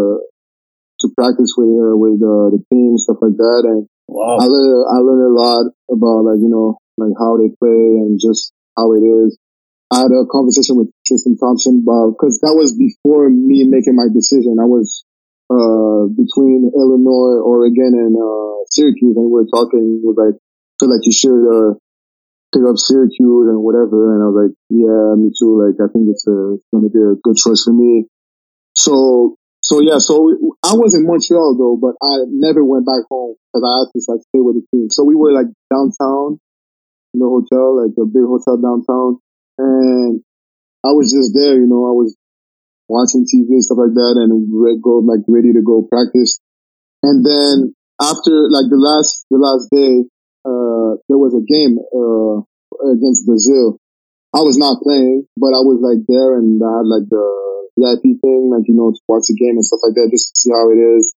to 1.01 1.07
practice 1.17 1.51
with 1.57 1.71
uh, 1.71 1.95
with 1.97 2.19
uh, 2.21 2.53
the 2.53 2.62
team 2.69 2.97
stuff 2.97 3.17
like 3.21 3.38
that." 3.38 3.62
And 3.65 3.88
I 4.09 4.45
learned 4.45 4.85
I 4.93 4.97
learned 5.01 5.25
a 5.31 5.35
lot 5.35 5.63
about 5.89 6.19
like 6.29 6.41
you 6.45 6.51
know 6.51 6.77
like 6.97 7.15
how 7.17 7.38
they 7.41 7.49
play 7.59 7.81
and 8.05 8.19
just 8.21 8.53
how 8.77 8.93
it 8.93 9.03
is. 9.03 9.38
I 9.91 10.05
had 10.05 10.12
a 10.13 10.25
conversation 10.29 10.77
with 10.77 10.89
Tristan 11.07 11.38
Thompson 11.38 11.81
about 11.83 12.13
because 12.17 12.39
that 12.41 12.53
was 12.55 12.77
before 12.77 13.29
me 13.29 13.65
making 13.65 13.95
my 13.97 14.07
decision. 14.13 14.59
I 14.62 14.69
was 14.69 15.03
uh 15.49 16.07
between 16.13 16.69
Illinois, 16.75 17.41
Oregon, 17.41 17.93
and 17.97 18.13
uh 18.15 18.55
Syracuse, 18.69 19.17
and 19.17 19.25
we 19.25 19.33
were 19.33 19.49
talking. 19.49 20.01
Was 20.05 20.17
like, 20.17 20.38
"Feel 20.79 20.89
like 20.93 21.05
you 21.05 21.13
should 21.15 21.43
uh 21.49 21.73
pick 22.53 22.63
up 22.65 22.77
Syracuse 22.77 23.47
and 23.49 23.62
whatever." 23.62 24.13
And 24.15 24.23
I 24.23 24.27
was 24.29 24.38
like, 24.47 24.55
"Yeah, 24.69 25.15
me 25.17 25.31
too. 25.33 25.57
Like 25.59 25.77
I 25.77 25.88
think 25.91 26.09
it's, 26.09 26.25
a, 26.27 26.57
it's 26.57 26.67
going 26.73 26.85
to 26.85 26.91
be 26.91 27.01
a 27.01 27.19
good 27.21 27.38
choice 27.38 27.63
for 27.63 27.73
me." 27.73 28.05
So 28.73 29.35
so 29.62 29.81
yeah, 29.83 29.99
so 29.99 30.31
I 30.63 30.73
was 30.73 30.95
in 30.95 31.03
Montreal 31.03 31.53
though, 31.59 31.75
but 31.75 31.93
I 31.99 32.23
never 32.31 32.63
went 32.63 32.88
back 32.88 33.03
home 33.12 33.35
because 33.51 33.62
I 33.62 33.71
had 33.83 33.88
to 33.91 33.99
like 34.07 34.23
stay 34.31 34.41
with 34.41 34.55
the 34.55 34.65
team. 34.71 34.88
So 34.89 35.03
we 35.03 35.13
were 35.13 35.35
like 35.35 35.51
downtown 35.67 36.39
in 37.13 37.19
the 37.19 37.27
hotel, 37.27 37.77
like 37.77 37.93
a 37.99 38.07
big 38.07 38.23
hotel 38.23 38.55
downtown, 38.55 39.19
and 39.59 40.23
I 40.81 40.95
was 40.95 41.12
just 41.12 41.35
there, 41.35 41.59
you 41.59 41.67
know, 41.67 41.91
I 41.91 41.93
was 41.93 42.15
watching 42.88 43.27
TV 43.27 43.59
and 43.59 43.63
stuff 43.63 43.83
like 43.83 43.93
that, 43.93 44.15
and 44.15 44.47
we 44.47 44.79
go 44.79 45.03
like 45.03 45.27
ready 45.27 45.51
to 45.51 45.62
go 45.62 45.83
practice. 45.83 46.39
And 47.03 47.25
then 47.25 47.75
after 47.99 48.31
like 48.47 48.71
the 48.71 48.79
last 48.79 49.27
the 49.27 49.43
last 49.43 49.67
day, 49.75 50.07
uh, 50.89 50.97
there 51.08 51.21
was 51.21 51.38
a 51.38 51.45
game 51.45 51.78
uh 51.78 52.41
against 52.89 53.25
Brazil. 53.30 53.78
I 54.34 54.41
was 54.41 54.58
not 54.58 54.82
playing, 54.82 55.25
but 55.38 55.54
I 55.54 55.62
was 55.65 55.82
like 55.82 56.06
there 56.06 56.38
and 56.38 56.62
I 56.62 56.82
had 56.82 56.88
like 56.89 57.08
the 57.10 57.25
VIP 57.78 58.17
thing, 58.21 58.49
like 58.54 58.65
you 58.69 58.78
know, 58.78 58.89
to 58.93 59.02
watch 59.10 59.30
the 59.30 59.38
game 59.38 59.58
and 59.58 59.65
stuff 59.65 59.82
like 59.86 59.97
that, 59.97 60.10
just 60.13 60.34
to 60.34 60.36
see 60.38 60.52
how 60.54 60.69
it 60.69 60.78
is. 60.78 61.13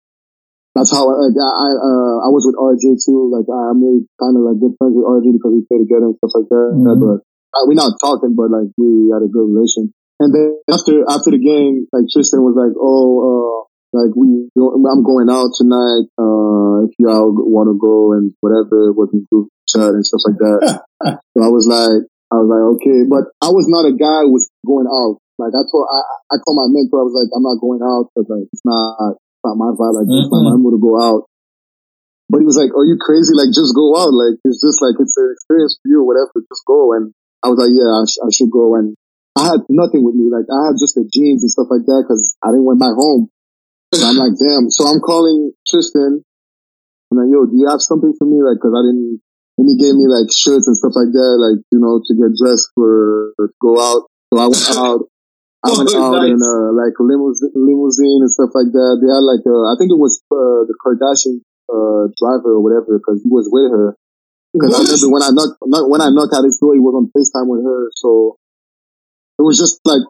That's 0.79 0.95
how 0.95 1.11
I, 1.11 1.15
like, 1.27 1.35
I, 1.35 1.69
uh, 1.83 2.17
I 2.23 2.29
was 2.31 2.47
with 2.47 2.55
RJ 2.55 3.03
too. 3.03 3.27
Like 3.27 3.51
I 3.51 3.75
made 3.75 4.07
kind 4.23 4.39
of 4.39 4.47
like 4.47 4.63
good 4.63 4.79
friends 4.79 4.95
with 4.95 5.03
RJ 5.03 5.35
because 5.35 5.53
we 5.59 5.67
play 5.67 5.83
together 5.83 6.15
and 6.15 6.19
stuff 6.23 6.35
like 6.39 6.47
that. 6.47 6.71
Mhm. 6.79 7.03
But 7.03 7.19
uh, 7.27 7.63
we're 7.67 7.75
not 7.79 7.99
talking, 7.99 8.39
but 8.39 8.55
like 8.55 8.71
we 8.79 9.11
had 9.11 9.27
a 9.27 9.31
good 9.31 9.51
relation. 9.51 9.91
And 10.23 10.31
then 10.31 10.55
after 10.71 11.03
after 11.11 11.35
the 11.35 11.43
game, 11.43 11.91
like 11.91 12.07
Tristan 12.13 12.47
was 12.47 12.55
like, 12.55 12.77
"Oh, 12.79 13.11
uh, 13.19 13.59
like 13.93 14.15
we, 14.15 14.47
I'm 14.55 15.03
going 15.03 15.27
out 15.31 15.51
tonight. 15.59 16.07
Uh, 16.15 16.87
if 16.87 16.95
y'all 16.99 17.35
want 17.35 17.69
to 17.71 17.77
go 17.79 18.15
and 18.15 18.31
whatever, 18.41 18.95
was 18.95 19.11
in 19.13 19.27
group 19.27 19.51
chat 19.67 19.91
and 19.91 20.07
stuff 20.07 20.23
like 20.27 20.39
that." 20.39 20.61
so 21.35 21.39
I 21.43 21.51
was 21.51 21.67
like, 21.67 22.07
I 22.31 22.39
was 22.39 22.47
like, 22.47 22.65
okay, 22.79 23.03
but 23.11 23.35
I 23.43 23.51
was 23.51 23.67
not 23.67 23.91
a 23.91 23.95
guy 23.95 24.23
who 24.23 24.39
was 24.39 24.47
going 24.63 24.87
out. 24.87 25.19
Like 25.35 25.51
I 25.51 25.67
told, 25.67 25.89
I, 25.91 26.01
I 26.31 26.37
told 26.47 26.63
my 26.63 26.71
mentor, 26.71 27.03
I 27.03 27.07
was 27.11 27.17
like, 27.19 27.31
I'm 27.35 27.43
not 27.43 27.59
going 27.59 27.83
out 27.83 28.07
because 28.13 28.31
like 28.31 28.47
it's 28.55 28.63
not, 28.63 29.19
it's 29.19 29.43
not 29.43 29.59
my 29.59 29.75
vibe. 29.75 29.99
Like 29.99 30.07
not 30.07 30.47
my 30.47 30.55
mood 30.55 30.79
to 30.79 30.83
go 30.83 30.95
out. 31.01 31.27
But 32.31 32.39
he 32.39 32.47
was 32.47 32.55
like, 32.55 32.71
are 32.71 32.87
you 32.87 32.95
crazy? 33.03 33.35
Like 33.35 33.51
just 33.51 33.75
go 33.75 33.99
out. 33.99 34.15
Like 34.15 34.39
it's 34.47 34.63
just 34.63 34.79
like 34.79 34.95
it's 35.03 35.19
an 35.19 35.35
experience 35.35 35.83
for 35.83 35.91
you 35.91 36.07
or 36.07 36.07
whatever. 36.07 36.39
Just 36.47 36.63
go. 36.63 36.95
And 36.95 37.11
I 37.43 37.51
was 37.51 37.59
like, 37.59 37.75
yeah, 37.75 37.91
I, 37.91 38.07
sh- 38.07 38.23
I 38.23 38.31
should 38.31 38.55
go. 38.55 38.79
And 38.79 38.95
I 39.35 39.51
had 39.51 39.67
nothing 39.67 40.07
with 40.07 40.15
me. 40.15 40.31
Like 40.31 40.47
I 40.47 40.71
had 40.71 40.79
just 40.79 40.95
the 40.95 41.03
jeans 41.11 41.43
and 41.43 41.51
stuff 41.51 41.67
like 41.67 41.83
that 41.83 42.07
because 42.07 42.39
I 42.47 42.55
didn't 42.55 42.71
went 42.71 42.79
back 42.79 42.95
home. 42.95 43.27
So 43.95 44.07
I'm 44.07 44.17
like, 44.17 44.35
damn. 44.39 44.71
So 44.71 44.87
I'm 44.87 45.01
calling 45.01 45.53
Tristan. 45.69 46.23
I'm 47.11 47.17
like, 47.19 47.31
yo, 47.31 47.47
do 47.47 47.57
you 47.59 47.67
have 47.69 47.83
something 47.83 48.15
for 48.19 48.27
me? 48.27 48.39
Like, 48.43 48.61
cause 48.63 48.71
I 48.75 48.83
didn't. 48.87 49.21
And 49.59 49.67
he 49.69 49.77
gave 49.77 49.93
me 49.99 50.07
like 50.09 50.31
shirts 50.33 50.67
and 50.71 50.77
stuff 50.79 50.95
like 50.97 51.13
that, 51.13 51.33
like 51.43 51.61
you 51.75 51.79
know, 51.83 52.01
to 52.01 52.13
get 52.17 52.33
dressed 52.39 52.71
for 52.75 53.35
to 53.37 53.51
go 53.61 53.77
out. 53.77 54.09
So 54.33 54.41
I 54.41 54.47
went 54.49 54.69
out. 54.79 55.01
I 55.67 55.69
went 55.77 55.91
Oh, 55.93 56.15
out 56.15 56.23
nice. 56.25 56.33
in 56.33 56.41
uh, 56.41 56.71
like 56.73 56.97
limousine, 56.97 57.53
limousine 57.59 58.25
and 58.25 58.31
stuff 58.33 58.55
like 58.57 58.73
that. 58.73 58.93
They 59.03 59.11
had 59.11 59.27
like 59.27 59.45
uh, 59.45 59.65
I 59.69 59.75
think 59.77 59.93
it 59.93 60.01
was 60.01 60.23
uh, 60.33 60.65
the 60.65 60.77
Kardashian 60.81 61.45
uh, 61.69 62.09
driver 62.17 62.57
or 62.57 62.63
whatever 62.65 62.97
because 62.97 63.21
he 63.21 63.29
was 63.29 63.51
with 63.53 63.69
her. 63.69 63.97
Because 64.55 64.73
I 64.75 64.81
remember 64.87 65.09
when 65.13 65.23
I 65.27 65.31
knocked 65.35 65.59
not- 65.67 65.89
when 65.91 66.01
I 66.01 66.11
knocked 66.11 66.33
at 66.35 66.45
his 66.47 66.59
door, 66.59 66.73
he 66.75 66.81
was 66.81 66.97
on 66.97 67.11
Facetime 67.13 67.47
with 67.51 67.63
her. 67.67 67.91
So 67.95 68.39
it 69.39 69.43
was 69.43 69.59
just 69.59 69.81
like 69.85 70.03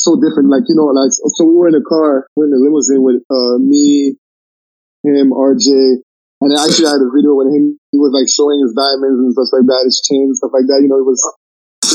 so 0.00 0.16
different. 0.16 0.48
Like 0.48 0.64
you 0.68 0.76
know, 0.76 0.90
like 0.92 1.12
so 1.12 1.44
we 1.44 1.54
were 1.54 1.68
in 1.68 1.76
a 1.76 1.84
car, 1.84 2.26
we're 2.34 2.48
in 2.48 2.56
a 2.56 2.60
limousine 2.60 3.04
with 3.04 3.20
uh, 3.28 3.60
me, 3.60 4.16
him, 5.04 5.32
RJ, 5.32 6.00
and 6.40 6.50
I 6.56 6.64
actually 6.64 6.88
had 6.88 7.04
a 7.04 7.08
video 7.12 7.36
with 7.36 7.52
him. 7.52 7.76
He 7.92 7.98
was 8.00 8.12
like 8.16 8.28
showing 8.28 8.64
his 8.64 8.72
diamonds 8.72 9.20
and 9.20 9.32
stuff 9.36 9.52
like 9.52 9.68
that, 9.68 9.82
his 9.84 10.00
chains 10.00 10.36
and 10.36 10.38
stuff 10.40 10.52
like 10.56 10.68
that. 10.72 10.80
You 10.80 10.88
know, 10.88 11.00
it 11.00 11.08
was 11.08 11.20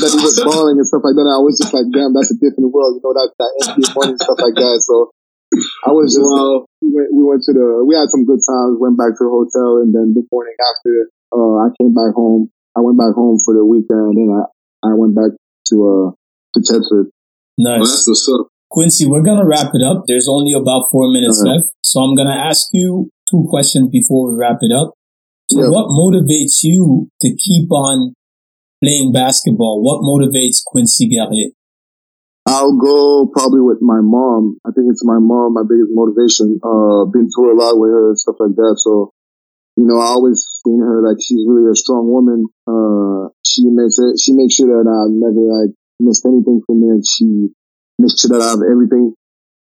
that 0.02 0.12
he 0.14 0.22
was 0.22 0.38
balling 0.42 0.78
and 0.78 0.86
stuff 0.86 1.02
like 1.02 1.18
that. 1.18 1.26
And 1.26 1.34
I 1.34 1.42
was 1.42 1.58
just 1.58 1.74
like, 1.74 1.88
damn, 1.90 2.14
that's 2.14 2.30
a 2.30 2.38
different 2.38 2.70
world. 2.70 2.98
You 2.98 3.02
know, 3.02 3.14
that 3.18 3.30
that 3.42 3.52
NBA 3.74 3.90
money 3.98 4.14
and 4.14 4.22
stuff 4.22 4.38
like 4.38 4.58
that. 4.58 4.78
So 4.86 5.10
I 5.88 5.92
was 5.94 6.14
just 6.14 6.26
Wow. 6.26 6.66
we 6.82 6.92
went, 6.94 7.10
we 7.14 7.24
went 7.24 7.42
to 7.48 7.54
the 7.54 7.82
we 7.86 7.96
had 7.96 8.10
some 8.12 8.26
good 8.26 8.42
times. 8.42 8.78
Went 8.78 8.98
back 8.98 9.18
to 9.18 9.24
the 9.26 9.32
hotel, 9.34 9.82
and 9.82 9.94
then 9.96 10.14
the 10.14 10.26
morning 10.30 10.58
after, 10.62 11.10
uh, 11.34 11.66
I 11.66 11.74
came 11.80 11.94
back 11.94 12.14
home. 12.14 12.50
I 12.76 12.82
went 12.82 13.00
back 13.00 13.16
home 13.16 13.40
for 13.40 13.56
the 13.56 13.64
weekend, 13.64 14.20
and 14.20 14.30
I 14.36 14.46
I 14.84 14.94
went 14.94 15.16
back 15.16 15.32
to 15.72 15.76
uh 15.90 16.08
to 16.60 17.10
Thetford. 17.58 17.66
Well, 17.66 17.80
Nice. 17.80 17.92
that's 17.92 18.08
what's 18.08 18.30
up. 18.40 18.48
Quincy, 18.70 19.06
we're 19.08 19.24
gonna 19.24 19.46
wrap 19.48 19.72
it 19.74 19.82
up. 19.84 20.04
There's 20.08 20.28
only 20.28 20.54
about 20.54 20.90
four 20.92 21.10
minutes 21.12 21.40
Alright. 21.40 21.62
left, 21.62 21.74
so 21.84 22.02
I'm 22.02 22.16
gonna 22.16 22.36
ask 22.36 22.68
you 22.74 23.10
two 23.30 23.46
questions 23.50 23.90
before 23.90 24.32
we 24.32 24.38
wrap 24.38 24.58
it 24.62 24.72
up. 24.72 24.94
So, 25.50 25.62
Yeah. 25.62 25.70
what 25.70 25.88
motivates 25.88 26.64
you 26.64 27.08
to 27.22 27.36
keep 27.36 27.72
on 27.72 28.14
playing 28.84 29.12
basketball? 29.14 29.82
What 29.82 30.02
motivates 30.02 30.64
Quincy 30.66 31.08
Guerrier? 31.08 31.52
I'll 32.48 32.76
go 32.78 33.28
probably 33.28 33.62
with 33.62 33.82
my 33.82 34.02
mom. 34.02 34.58
I 34.66 34.72
think 34.72 34.88
it's 34.90 35.04
my 35.06 35.18
mom, 35.20 35.54
my 35.54 35.64
biggest 35.64 35.90
motivation. 35.94 36.60
Uh, 36.62 37.06
been 37.06 37.30
through 37.30 37.54
a 37.54 37.58
lot 37.58 37.80
with 37.80 37.90
her 37.90 38.10
and 38.10 38.20
stuff 38.20 38.36
like 38.40 38.56
that. 38.56 38.76
So, 38.78 39.12
you 39.78 39.86
know, 39.86 39.98
I 39.98 40.08
always 40.14 40.46
seen 40.66 40.80
her 40.80 41.02
like 41.08 41.18
she's 41.22 41.46
really 41.48 41.72
a 41.72 41.76
strong 41.76 42.10
woman. 42.12 42.46
Uh, 42.68 43.30
she 43.46 43.66
makes 43.66 43.98
it, 43.98 44.20
she 44.20 44.34
makes 44.34 44.54
sure 44.56 44.68
that 44.68 44.86
I 44.90 45.10
never 45.10 45.42
like 45.42 45.74
missed 46.00 46.26
anything 46.26 46.62
from 46.66 46.84
and 46.84 47.04
she, 47.06 47.52
make 48.00 48.14
sure 48.18 48.36
that 48.36 48.44
I 48.44 48.52
have 48.52 48.64
everything, 48.64 49.16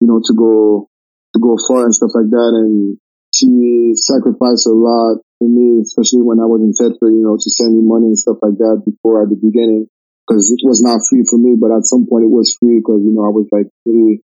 you 0.02 0.08
know, 0.08 0.22
to 0.24 0.34
go 0.34 0.90
to 1.36 1.40
go 1.40 1.60
far 1.68 1.86
and 1.86 1.94
stuff 1.94 2.16
like 2.16 2.32
that. 2.32 2.52
And 2.56 2.98
she 3.36 3.94
sacrificed 4.00 4.66
a 4.66 4.74
lot 4.74 5.20
for 5.38 5.48
me, 5.52 5.84
especially 5.84 6.24
when 6.24 6.40
I 6.40 6.48
was 6.48 6.64
in 6.64 6.72
Thetford, 6.72 7.12
you 7.12 7.24
know, 7.28 7.36
to 7.36 7.50
send 7.52 7.76
me 7.76 7.84
money 7.84 8.16
and 8.16 8.20
stuff 8.20 8.40
like 8.42 8.58
that 8.58 8.88
before 8.88 9.22
at 9.22 9.30
the 9.30 9.36
beginning. 9.36 9.92
Cause 10.26 10.50
it 10.50 10.66
was 10.66 10.82
not 10.82 11.06
free 11.06 11.22
for 11.30 11.38
me, 11.38 11.54
but 11.54 11.70
at 11.70 11.86
some 11.86 12.10
point 12.10 12.26
it 12.26 12.34
was 12.34 12.58
free 12.58 12.82
because, 12.82 13.06
you 13.06 13.14
know, 13.14 13.30
I 13.30 13.34
was 13.36 13.46
like 13.54 13.70
really, 13.86 14.26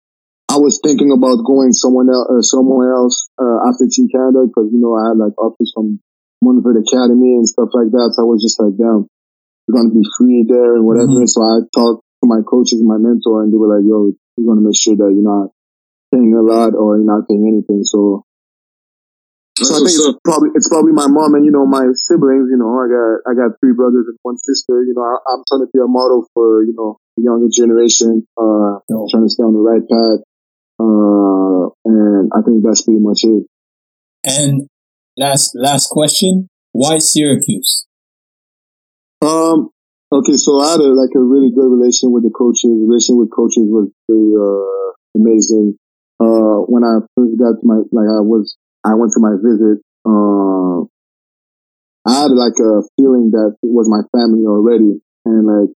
I 0.49 0.57
was 0.57 0.81
thinking 0.81 1.13
about 1.13 1.45
going 1.45 1.69
someone 1.69 2.09
else, 2.09 2.25
uh, 2.33 2.41
somewhere 2.41 2.97
else, 2.97 3.29
uh, 3.37 3.69
after 3.69 3.85
Team 3.85 4.09
Canada 4.09 4.49
because, 4.49 4.73
you 4.73 4.81
know, 4.81 4.97
I 4.97 5.13
had 5.13 5.21
like 5.21 5.37
offers 5.37 5.69
from 5.69 6.01
Montford 6.41 6.81
Academy 6.81 7.37
and 7.37 7.45
stuff 7.45 7.69
like 7.77 7.93
that. 7.93 8.17
So 8.17 8.25
I 8.25 8.27
was 8.27 8.41
just 8.41 8.57
like, 8.57 8.73
damn, 8.73 9.05
we're 9.67 9.79
going 9.79 9.89
to 9.89 9.95
be 9.95 10.05
free 10.17 10.45
there 10.47 10.75
and 10.75 10.85
whatever. 10.85 11.23
Mm-hmm. 11.23 11.31
So 11.31 11.41
I 11.41 11.63
talked 11.73 12.03
to 12.21 12.25
my 12.27 12.41
coaches 12.43 12.79
and 12.79 12.87
my 12.87 12.97
mentor 12.97 13.43
and 13.43 13.51
they 13.51 13.57
were 13.57 13.71
like, 13.71 13.85
yo, 13.87 14.11
we're 14.37 14.47
going 14.47 14.59
to 14.59 14.67
make 14.67 14.77
sure 14.77 14.95
that 14.95 15.11
you're 15.11 15.23
not 15.23 15.51
paying 16.13 16.35
a 16.35 16.43
lot 16.43 16.75
or 16.75 16.97
you're 16.97 17.07
not 17.07 17.27
paying 17.27 17.47
anything. 17.47 17.83
So 17.83 18.25
so 19.57 19.75
I 19.75 19.85
think 19.85 19.93
it's 19.93 20.17
probably 20.25 20.49
it's 20.55 20.67
probably 20.67 20.93
my 20.93 21.05
mom 21.05 21.35
and 21.35 21.45
you 21.45 21.51
know 21.51 21.65
my 21.65 21.85
siblings. 21.93 22.49
You 22.49 22.57
know, 22.57 22.73
I 22.73 22.89
got 22.89 23.09
I 23.29 23.31
got 23.37 23.59
three 23.61 23.73
brothers 23.73 24.09
and 24.09 24.17
one 24.23 24.37
sister. 24.37 24.81
You 24.81 24.97
know, 24.97 25.05
I, 25.05 25.13
am 25.29 25.43
trying 25.47 25.61
to 25.61 25.69
be 25.71 25.77
a 25.77 25.85
model 25.85 26.25
for 26.33 26.63
you 26.63 26.73
know 26.73 26.97
the 27.15 27.23
younger 27.23 27.53
generation. 27.53 28.25
Uh, 28.35 28.81
oh. 28.81 29.07
trying 29.11 29.23
to 29.23 29.29
stay 29.29 29.43
on 29.43 29.53
the 29.53 29.61
right 29.61 29.85
path. 29.85 30.25
Uh, 30.81 31.69
and 31.85 32.31
I 32.33 32.41
think 32.41 32.65
that's 32.65 32.81
pretty 32.81 32.99
much 32.99 33.21
it. 33.23 33.45
And 34.25 34.67
last 35.17 35.53
last 35.53 35.89
question: 35.91 36.49
Why 36.71 36.97
Syracuse? 36.97 37.85
Um. 39.23 39.69
Okay, 40.11 40.37
so 40.37 40.61
I 40.61 40.77
had 40.77 40.79
a, 40.79 40.93
like 40.93 41.09
a 41.15 41.19
really 41.19 41.49
good 41.49 41.71
relation 41.71 42.11
with 42.11 42.21
the 42.21 42.29
coaches. 42.29 42.69
Relation 42.69 43.17
with 43.17 43.33
coaches 43.33 43.65
was 43.65 43.89
very 44.05 44.29
uh, 44.37 44.93
amazing. 45.17 45.79
Uh, 46.21 46.61
when 46.69 46.83
I 46.83 47.01
first 47.17 47.33
got 47.39 47.57
to 47.57 47.63
my 47.65 47.81
like 47.89 48.05
I 48.05 48.21
was 48.21 48.55
I 48.85 48.93
went 48.93 49.11
to 49.17 49.21
my 49.23 49.33
visit, 49.41 49.81
uh, 50.05 50.85
I 52.05 52.27
had 52.27 52.31
like 52.35 52.59
a 52.59 52.83
feeling 52.99 53.31
that 53.31 53.55
it 53.63 53.71
was 53.71 53.87
my 53.87 54.03
family 54.11 54.43
already. 54.43 54.99
And 55.25 55.47
like 55.47 55.71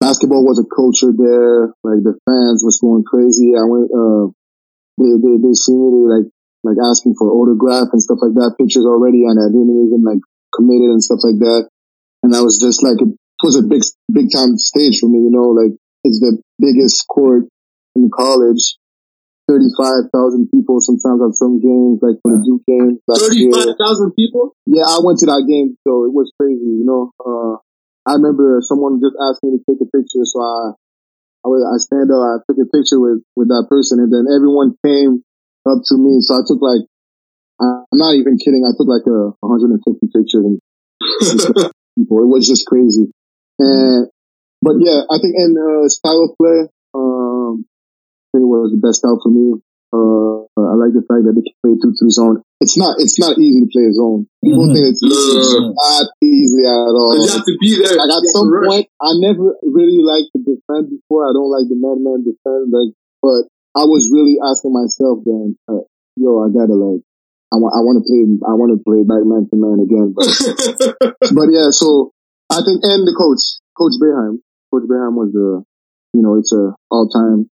basketball 0.00 0.44
was 0.44 0.60
a 0.60 0.68
culture 0.68 1.16
there. 1.16 1.72
Like 1.80 2.04
the 2.04 2.20
fans 2.28 2.60
was 2.60 2.78
going 2.80 3.04
crazy. 3.08 3.56
I 3.56 3.64
went, 3.64 3.88
uh, 3.88 4.28
they, 5.00 5.16
they, 5.16 5.34
they 5.40 5.54
see 5.56 5.72
me, 5.72 6.04
like, 6.04 6.28
like 6.60 6.76
asking 6.84 7.16
for 7.16 7.32
autograph 7.32 7.88
and 7.92 8.02
stuff 8.02 8.20
like 8.20 8.36
that, 8.36 8.60
pictures 8.60 8.84
already. 8.84 9.24
And 9.24 9.40
I 9.40 9.48
didn't 9.48 9.72
even 9.72 10.04
like 10.04 10.20
commit 10.52 10.84
it 10.84 10.92
and 10.92 11.02
stuff 11.02 11.24
like 11.24 11.40
that. 11.40 11.72
And 12.26 12.34
I 12.34 12.42
was 12.42 12.58
just 12.58 12.82
like, 12.82 12.98
it 12.98 13.14
was 13.46 13.54
a 13.54 13.62
big, 13.62 13.86
big 14.10 14.34
time 14.34 14.58
stage 14.58 14.98
for 14.98 15.06
me, 15.06 15.22
you 15.22 15.30
know, 15.30 15.54
like 15.54 15.78
it's 16.02 16.18
the 16.18 16.42
biggest 16.58 17.06
court 17.06 17.46
in 17.94 18.10
college 18.10 18.74
35,000 19.46 20.50
people 20.50 20.82
sometimes 20.82 21.22
at 21.22 21.38
some 21.38 21.62
games, 21.62 22.02
like 22.02 22.18
for 22.18 22.34
the 22.34 22.42
Duke 22.42 22.66
game. 22.66 22.98
35,000 23.06 23.78
people? 24.18 24.58
Yeah, 24.66 24.90
I 24.90 24.98
went 25.06 25.22
to 25.22 25.30
that 25.30 25.46
game, 25.46 25.78
so 25.86 26.02
it 26.02 26.10
was 26.10 26.34
crazy, 26.34 26.82
you 26.82 26.82
know. 26.82 27.14
Uh, 27.22 27.62
I 28.10 28.18
remember 28.18 28.58
someone 28.66 28.98
just 28.98 29.14
asked 29.22 29.46
me 29.46 29.54
to 29.54 29.62
take 29.62 29.78
a 29.78 29.86
picture, 29.86 30.26
so 30.26 30.42
I, 30.42 30.74
I, 31.42 31.48
was, 31.54 31.62
I 31.62 31.78
stand 31.78 32.10
up, 32.10 32.18
I 32.18 32.42
took 32.42 32.58
a 32.58 32.66
picture 32.66 32.98
with, 32.98 33.22
with 33.38 33.46
that 33.54 33.70
person, 33.70 34.02
and 34.02 34.10
then 34.10 34.26
everyone 34.26 34.74
came 34.82 35.22
up 35.62 35.78
to 35.78 35.94
me, 35.94 36.18
so 36.26 36.34
I 36.34 36.42
took 36.42 36.58
like, 36.58 36.82
I'm 37.62 37.86
not 37.94 38.18
even 38.18 38.42
kidding, 38.42 38.66
I 38.66 38.74
took 38.74 38.90
like 38.90 39.06
a 39.06 39.30
150 39.46 39.78
pictures 40.10 40.42
and 40.42 40.58
people. 41.96 42.22
It 42.22 42.28
was 42.28 42.46
just 42.46 42.66
crazy. 42.66 43.10
And, 43.58 44.08
but 44.60 44.76
yeah, 44.78 45.02
I 45.08 45.16
think 45.18 45.34
in 45.34 45.56
uh, 45.56 45.88
style 45.88 46.28
of 46.28 46.36
play, 46.36 46.68
um, 46.94 47.64
think 48.36 48.44
was 48.44 48.72
the 48.76 48.80
best 48.80 49.00
style 49.00 49.16
for 49.16 49.32
me. 49.32 49.56
Uh, 49.94 50.44
I 50.60 50.76
like 50.76 50.92
the 50.92 51.04
fact 51.08 51.24
that 51.24 51.32
they 51.32 51.40
can 51.40 51.56
play 51.64 51.74
two 51.80 51.96
three 51.96 52.12
zone. 52.12 52.44
It's 52.60 52.76
not 52.76 53.00
it's 53.00 53.16
not 53.16 53.40
easy 53.40 53.64
to 53.64 53.70
play 53.72 53.88
a 53.88 53.94
zone. 53.96 54.28
People 54.44 54.68
mm-hmm. 54.68 54.76
think 54.76 54.92
it's 54.92 55.00
easy. 55.00 55.60
not 55.72 56.06
easy 56.20 56.62
at 56.68 56.92
all. 56.92 57.16
You 57.16 57.32
have 57.32 57.46
to 57.46 57.56
be 57.56 57.80
there. 57.80 57.96
Like 57.96 58.12
at 58.12 58.24
some 58.28 58.50
point, 58.50 58.92
I 59.00 59.16
never 59.16 59.56
really 59.64 60.04
liked 60.04 60.36
to 60.36 60.40
defend 60.44 60.92
before. 60.92 61.24
I 61.24 61.32
don't 61.32 61.48
like 61.48 61.70
the 61.70 61.78
man 61.80 62.04
man 62.04 62.26
defend. 62.26 62.74
Like, 62.74 62.92
but 63.24 63.48
I 63.72 63.88
was 63.88 64.10
really 64.12 64.36
asking 64.42 64.74
myself 64.74 65.22
then, 65.24 65.56
uh, 65.68 65.84
yo, 66.16 66.44
I 66.44 66.48
gotta 66.52 66.76
like, 66.76 67.04
I 67.52 67.56
want 67.56 67.72
I 67.74 67.80
want 67.82 67.96
to 68.00 68.04
play 68.06 68.22
I 68.42 68.54
want 68.58 68.70
to 68.74 68.80
play 68.82 69.02
back 69.06 69.22
man 69.22 69.46
to 69.50 69.56
man 69.56 69.78
again. 69.82 70.12
But, 70.14 70.26
but 71.34 71.48
yeah, 71.50 71.70
so 71.70 72.10
I 72.50 72.62
think 72.62 72.82
and 72.82 73.06
the 73.06 73.14
coach, 73.14 73.62
Coach 73.78 73.94
Boeheim, 74.02 74.42
Coach 74.70 74.86
Boeheim 74.90 75.14
was 75.14 75.30
the, 75.32 75.62
you 76.14 76.22
know, 76.22 76.38
it's 76.38 76.52
a 76.52 76.74
all 76.90 77.08
time 77.08 77.50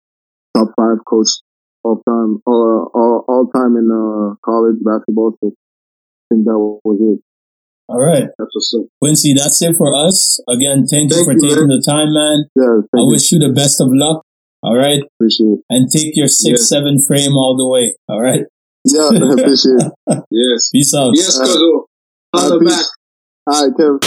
top 0.56 0.68
five 0.76 0.98
coach 1.06 1.42
all 1.84 2.02
time, 2.06 2.42
all, 2.46 2.90
all, 2.94 3.24
all 3.28 3.46
time 3.54 3.76
in 3.76 3.88
uh, 3.90 4.36
college 4.44 4.76
basketball. 4.84 5.32
So 5.40 5.48
I 5.48 6.34
think 6.34 6.44
that 6.44 6.58
was 6.58 6.98
it. 7.00 7.22
All 7.88 8.00
right. 8.00 8.28
That's. 8.38 8.74
Quincy, 9.02 9.34
that's 9.34 9.60
it 9.62 9.74
for 9.76 9.94
us. 9.94 10.40
Again, 10.48 10.86
thank, 10.86 11.10
thank 11.10 11.12
you 11.12 11.24
for 11.24 11.32
you, 11.32 11.40
taking 11.40 11.68
man. 11.68 11.78
the 11.78 11.82
time, 11.82 12.12
man. 12.14 12.44
Yeah, 12.54 12.86
I 12.94 13.02
you. 13.02 13.10
wish 13.10 13.32
you 13.32 13.38
the 13.38 13.52
best 13.52 13.80
of 13.80 13.88
luck. 13.90 14.24
All 14.62 14.76
right. 14.76 15.00
Appreciate 15.18 15.58
it. 15.58 15.60
And 15.70 15.90
take 15.90 16.14
your 16.14 16.28
six, 16.28 16.60
yeah. 16.60 16.78
seven 16.78 17.00
frame 17.00 17.32
all 17.32 17.56
the 17.56 17.66
way. 17.66 17.96
All 18.08 18.20
right. 18.20 18.44
Yeah, 18.84 19.08
appreciate 19.08 19.80
it. 19.80 19.92
yes. 20.30 20.70
Peace 20.72 20.94
out. 20.94 21.12
Yes, 21.14 21.38
Kazo. 21.38 21.84
Uh, 22.32 22.58
back. 22.60 22.86
All 23.46 23.66
right, 23.66 23.76
Kevin. 23.76 24.00